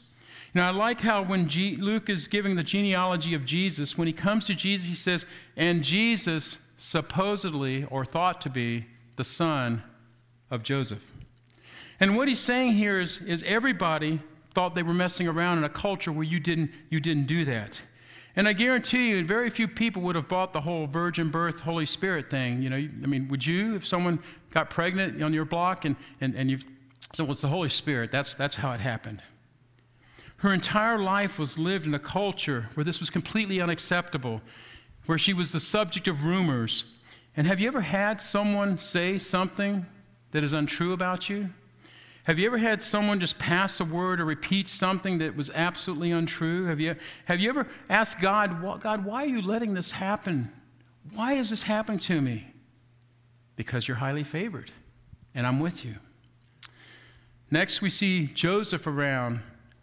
You 0.53 0.61
know, 0.61 0.67
I 0.67 0.71
like 0.71 1.01
how 1.01 1.23
when 1.23 1.49
G- 1.49 1.77
Luke 1.77 2.09
is 2.09 2.27
giving 2.27 2.57
the 2.57 2.63
genealogy 2.63 3.35
of 3.35 3.45
Jesus, 3.45 3.97
when 3.97 4.07
he 4.07 4.13
comes 4.13 4.45
to 4.47 4.55
Jesus, 4.55 4.89
he 4.89 4.95
says, 4.95 5.27
and 5.57 5.83
Jesus 5.83 6.59
supposedly 6.77 7.85
or 7.85 8.05
thought 8.05 8.41
to 8.41 8.51
be 8.51 8.87
the 9.17 9.25
son 9.25 9.83
of 10.51 10.63
Joseph. 10.63 11.05
And 12.01 12.17
what 12.17 12.27
he's 12.27 12.41
saying 12.41 12.73
here 12.73 12.99
is, 12.99 13.19
is 13.19 13.43
everybody 13.45 14.21
thought 14.55 14.75
they 14.75 14.83
were 14.83 14.95
messing 14.95 15.29
around 15.29 15.59
in 15.59 15.65
a 15.65 15.69
culture 15.69 16.11
where 16.11 16.25
you 16.25 16.41
didn't, 16.41 16.71
you 16.89 16.99
didn't 16.99 17.27
do 17.27 17.45
that. 17.45 17.81
And 18.37 18.49
I 18.49 18.53
guarantee 18.53 19.11
you, 19.11 19.25
very 19.25 19.51
few 19.51 19.69
people 19.69 20.03
would 20.03 20.17
have 20.17 20.29
bought 20.29 20.53
the 20.53 20.61
whole 20.61 20.87
virgin 20.87 21.31
birth, 21.31 21.61
Holy 21.61 21.87
Spirit 21.87 22.31
thing. 22.31 22.63
You 22.63 22.71
know, 22.71 22.77
I 22.77 23.07
mean, 23.07 23.29
would 23.29 23.45
you, 23.45 23.75
if 23.77 23.87
someone 23.87 24.21
got 24.51 24.71
pregnant 24.71 25.23
on 25.23 25.33
your 25.33 25.45
block 25.45 25.85
and, 25.85 25.97
and, 26.21 26.35
and 26.35 26.51
you 26.51 26.59
so 27.13 27.29
it's 27.31 27.41
the 27.41 27.49
Holy 27.49 27.69
Spirit. 27.69 28.13
That's, 28.13 28.35
that's 28.35 28.57
how 28.57 28.73
it 28.73 28.81
happened. 28.81 29.23
Her 30.39 30.55
entire 30.55 30.99
life 30.99 31.39
was 31.39 31.59
lived 31.59 31.87
in 31.87 31.95
a 31.95 31.99
culture 31.99 32.71
where 32.75 32.85
this 32.85 33.01
was 33.01 33.11
completely 33.11 33.61
unacceptable, 33.61 34.41
where 35.07 35.19
she 35.19 35.35
was 35.35 35.53
the 35.53 35.61
subject 35.61 36.09
of 36.09 36.25
rumors. 36.25 36.85
And 37.37 37.47
have 37.47 37.61
you 37.61 37.69
ever 37.69 37.83
had 37.83 38.23
someone 38.23 38.79
say 38.79 39.19
something 39.19 39.85
that 40.31 40.45
is 40.45 40.53
untrue 40.53 40.93
about 40.93 41.29
you? 41.29 41.51
Have 42.25 42.39
you 42.39 42.47
ever 42.47 42.59
had 42.59 42.83
someone 42.83 43.19
just 43.19 43.39
pass 43.39 43.81
a 43.81 43.85
word 43.85 44.21
or 44.21 44.25
repeat 44.25 44.69
something 44.69 45.19
that 45.19 45.37
was 45.37 45.51
absolutely 45.51 46.13
untrue? 46.13 46.67
Have 46.67 46.81
you, 46.81 46.95
have 47.25 47.41
you 47.41 47.49
ever 47.49 47.67
asked 47.89 48.21
God, 48.21 48.81
God, 48.81 49.05
why 49.05 49.25
are 49.25 49.29
you 49.29 49.43
letting 49.43 49.75
this 49.75 49.91
happen? 49.91 50.51
Why 51.15 51.33
is 51.35 51.51
this 51.51 51.65
happening 51.65 51.99
to 52.01 52.21
me? 52.21 52.47
Because 53.57 53.89
you're 53.89 53.97
highly 53.97 54.23
favored, 54.23 54.71
and 55.35 55.47
I'm 55.47 55.61
with 55.61 55.85
you. 55.85 55.97
Next, 57.51 57.83
we 57.83 57.91
see 57.91 58.27
Joseph 58.27 58.87
around 58.87 59.41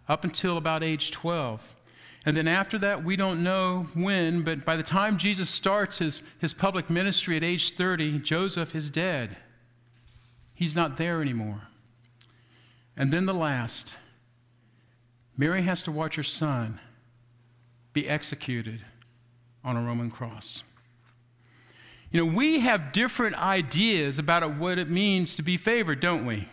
up 0.07 0.24
until 0.24 0.57
about 0.57 0.84
age 0.84 1.11
12. 1.11 1.61
And 2.26 2.36
then 2.36 2.47
after 2.47 2.78
that, 2.80 3.03
we 3.03 3.15
don't 3.15 3.43
know 3.43 3.88
when, 3.93 4.41
but 4.41 4.65
by 4.65 4.76
the 4.76 4.84
time 4.84 5.18
Jesus 5.18 5.49
starts 5.49 5.99
his, 5.99 6.22
his 6.39 6.53
public 6.53 6.89
ministry 6.89 7.38
at 7.38 7.43
age 7.43 7.76
30, 7.76 8.20
Joseph 8.20 8.76
is 8.76 8.89
dead. 8.89 9.38
He's 10.53 10.76
not 10.76 10.97
there 10.97 11.22
anymore. 11.22 11.61
And 12.95 13.11
then 13.11 13.26
the 13.26 13.34
last 13.34 13.95
Mary 15.38 15.61
has 15.61 15.84
to 15.84 15.91
watch 15.91 16.15
her 16.15 16.24
son 16.24 16.80
be 17.93 18.09
executed 18.09 18.82
on 19.63 19.78
a 19.78 19.82
Roman 19.82 20.09
cross. 20.09 20.63
You 22.11 22.26
know, 22.26 22.36
we 22.36 22.59
have 22.61 22.91
different 22.91 23.36
ideas 23.36 24.18
about 24.18 24.57
what 24.57 24.80
it 24.80 24.89
means 24.89 25.36
to 25.36 25.43
be 25.43 25.57
favored, 25.57 25.99
don't 25.99 26.26
we? 26.26 26.47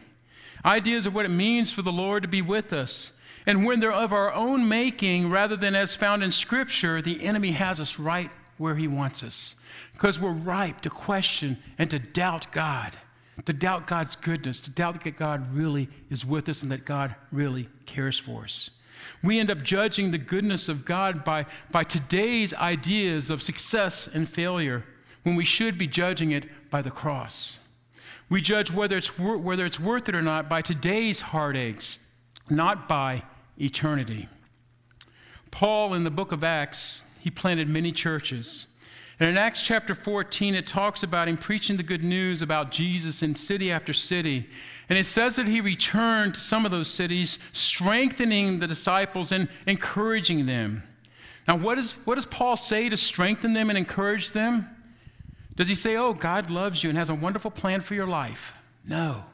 Ideas 0.64 1.06
of 1.06 1.14
what 1.14 1.26
it 1.26 1.30
means 1.30 1.70
for 1.70 1.82
the 1.82 1.92
Lord 1.92 2.22
to 2.22 2.28
be 2.28 2.42
with 2.42 2.72
us. 2.72 3.12
And 3.46 3.66
when 3.66 3.80
they're 3.80 3.92
of 3.92 4.12
our 4.12 4.32
own 4.32 4.68
making, 4.68 5.30
rather 5.30 5.56
than 5.56 5.74
as 5.74 5.94
found 5.94 6.22
in 6.22 6.32
Scripture, 6.32 7.02
the 7.02 7.22
enemy 7.24 7.50
has 7.50 7.78
us 7.78 7.98
right 7.98 8.30
where 8.56 8.74
he 8.74 8.88
wants 8.88 9.22
us. 9.22 9.54
Because 9.92 10.18
we're 10.18 10.30
ripe 10.30 10.80
to 10.82 10.90
question 10.90 11.58
and 11.76 11.90
to 11.90 11.98
doubt 11.98 12.50
God 12.52 12.96
to 13.46 13.52
doubt 13.52 13.86
God's 13.86 14.16
goodness, 14.16 14.60
to 14.62 14.70
doubt 14.70 15.02
that 15.02 15.16
God 15.16 15.54
really 15.54 15.88
is 16.10 16.24
with 16.24 16.48
us 16.48 16.62
and 16.62 16.70
that 16.70 16.84
God 16.84 17.14
really 17.32 17.68
cares 17.86 18.18
for 18.18 18.44
us. 18.44 18.70
We 19.22 19.38
end 19.38 19.50
up 19.50 19.62
judging 19.62 20.10
the 20.10 20.18
goodness 20.18 20.68
of 20.68 20.84
God 20.84 21.24
by, 21.24 21.46
by 21.70 21.84
today's 21.84 22.54
ideas 22.54 23.30
of 23.30 23.42
success 23.42 24.08
and 24.12 24.28
failure 24.28 24.84
when 25.24 25.36
we 25.36 25.44
should 25.44 25.76
be 25.76 25.86
judging 25.86 26.30
it 26.30 26.44
by 26.70 26.80
the 26.80 26.90
cross. 26.90 27.58
We 28.28 28.40
judge 28.40 28.70
whether 28.70 28.96
it's, 28.96 29.18
whether 29.18 29.66
it's 29.66 29.78
worth 29.78 30.08
it 30.08 30.14
or 30.14 30.22
not 30.22 30.48
by 30.48 30.62
today's 30.62 31.20
heartaches, 31.20 31.98
not 32.48 32.88
by 32.88 33.22
eternity. 33.58 34.28
Paul, 35.50 35.94
in 35.94 36.04
the 36.04 36.10
book 36.10 36.32
of 36.32 36.42
Acts, 36.42 37.04
he 37.20 37.30
planted 37.30 37.68
many 37.68 37.92
churches. 37.92 38.66
And 39.20 39.28
in 39.28 39.36
Acts 39.36 39.62
chapter 39.62 39.94
14, 39.94 40.54
it 40.54 40.66
talks 40.66 41.02
about 41.02 41.28
him 41.28 41.36
preaching 41.36 41.76
the 41.76 41.84
good 41.84 42.02
news 42.02 42.42
about 42.42 42.72
Jesus 42.72 43.22
in 43.22 43.36
city 43.36 43.70
after 43.70 43.92
city. 43.92 44.48
And 44.88 44.98
it 44.98 45.06
says 45.06 45.36
that 45.36 45.46
he 45.46 45.60
returned 45.60 46.34
to 46.34 46.40
some 46.40 46.64
of 46.64 46.72
those 46.72 46.90
cities, 46.90 47.38
strengthening 47.52 48.58
the 48.58 48.66
disciples 48.66 49.30
and 49.30 49.48
encouraging 49.66 50.46
them. 50.46 50.82
Now, 51.46 51.56
what, 51.56 51.78
is, 51.78 51.92
what 52.04 52.16
does 52.16 52.26
Paul 52.26 52.56
say 52.56 52.88
to 52.88 52.96
strengthen 52.96 53.52
them 53.52 53.68
and 53.68 53.78
encourage 53.78 54.32
them? 54.32 54.68
Does 55.56 55.68
he 55.68 55.74
say, 55.74 55.96
Oh, 55.96 56.12
God 56.14 56.50
loves 56.50 56.82
you 56.82 56.90
and 56.90 56.98
has 56.98 57.10
a 57.10 57.14
wonderful 57.14 57.50
plan 57.50 57.80
for 57.80 57.94
your 57.94 58.06
life? 58.06 58.54
No. 58.86 59.24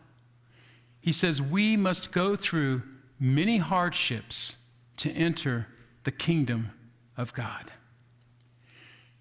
He 1.01 1.13
says, 1.13 1.41
We 1.41 1.77
must 1.77 2.13
go 2.13 2.37
through 2.37 2.83
many 3.19 3.59
hardships 3.59 4.57
to 4.99 5.11
enter 5.11 5.67
the 6.05 6.13
kingdom 6.13 6.71
of 7.17 7.33
God. 7.33 7.73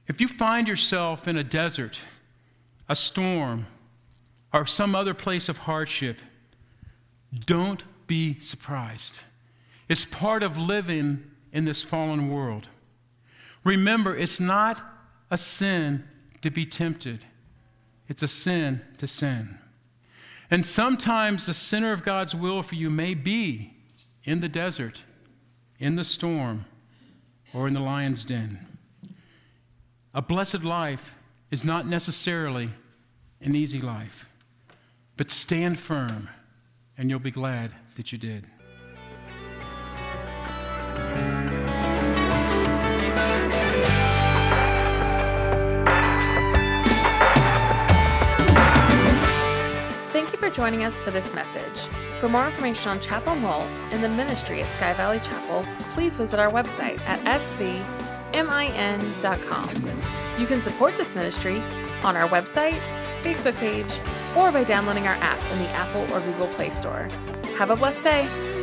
If 0.08 0.20
you 0.20 0.28
find 0.28 0.68
yourself 0.68 1.28
in 1.28 1.38
a 1.38 1.43
desert, 1.43 2.00
a 2.88 2.95
storm, 2.95 3.68
or 4.54 4.66
some 4.66 4.95
other 4.95 5.14
place 5.14 5.47
of 5.47 5.60
hardship, 5.60 6.18
don't 7.45 7.84
be 8.08 8.39
surprised. 8.41 9.20
It's 9.88 10.06
part 10.06 10.41
of 10.41 10.58
living 10.58 11.24
in 11.54 11.66
this 11.66 11.84
fallen 11.84 12.30
world. 12.30 12.68
Remember, 13.64 14.16
it's 14.16 14.39
not 14.39 14.82
a 15.30 15.38
sin 15.38 16.04
to 16.42 16.50
be 16.50 16.66
tempted, 16.66 17.26
it's 18.08 18.24
a 18.24 18.28
sin 18.28 18.82
to 18.98 19.08
sin. 19.08 19.58
And 20.52 20.66
sometimes 20.66 21.46
the 21.46 21.54
center 21.54 21.92
of 21.92 22.04
God's 22.04 22.34
will 22.34 22.64
for 22.64 22.76
you 22.76 22.90
may 22.90 23.14
be 23.14 23.74
in 24.24 24.40
the 24.40 24.50
desert, 24.50 25.04
in 25.80 25.96
the 25.96 26.04
storm, 26.04 26.66
or 27.54 27.68
in 27.68 27.74
the 27.74 27.80
lion's 27.80 28.26
den. 28.26 28.66
A 30.14 30.22
blessed 30.22 30.64
life 30.64 31.16
is 31.52 31.64
not 31.64 31.88
necessarily 31.88 32.70
an 33.42 33.56
easy 33.56 33.82
life, 33.82 34.30
but 35.18 35.30
stand 35.30 35.78
firm, 35.78 36.30
and 36.98 37.10
you'll 37.10 37.20
be 37.20 37.32
glad 37.32 37.72
that 37.96 38.12
you 38.12 38.18
did. 38.18 38.46
Joining 50.60 50.84
us 50.84 50.99
for 50.99 51.10
this 51.10 51.34
message. 51.34 51.88
For 52.20 52.28
more 52.28 52.45
information 52.45 52.89
on 52.89 52.99
Chapel 52.99 53.34
Mole 53.34 53.62
and 53.93 54.03
the 54.03 54.10
ministry 54.10 54.60
of 54.60 54.68
Sky 54.68 54.91
Valley 54.91 55.20
Chapel, 55.20 55.64
please 55.93 56.18
visit 56.18 56.38
our 56.38 56.51
website 56.51 56.99
at 57.07 57.18
sv 57.39 57.82
min.com. 58.34 59.70
You 60.38 60.45
can 60.45 60.60
support 60.60 60.97
this 60.97 61.16
ministry 61.16 61.62
on 62.03 62.18
our 62.18 62.28
website, 62.28 62.78
Facebook 63.24 63.55
page, 63.55 64.01
or 64.36 64.51
by 64.51 64.66
downloading 64.66 65.07
our 65.07 65.16
app 65.22 65.39
in 65.53 65.60
the 65.60 65.70
Apple 65.70 66.01
or 66.14 66.20
Google 66.20 66.47
Play 66.47 66.72
Store. 66.72 67.07
Have 67.57 67.70
a 67.70 67.78
blessed 67.78 68.03
day. 68.03 68.59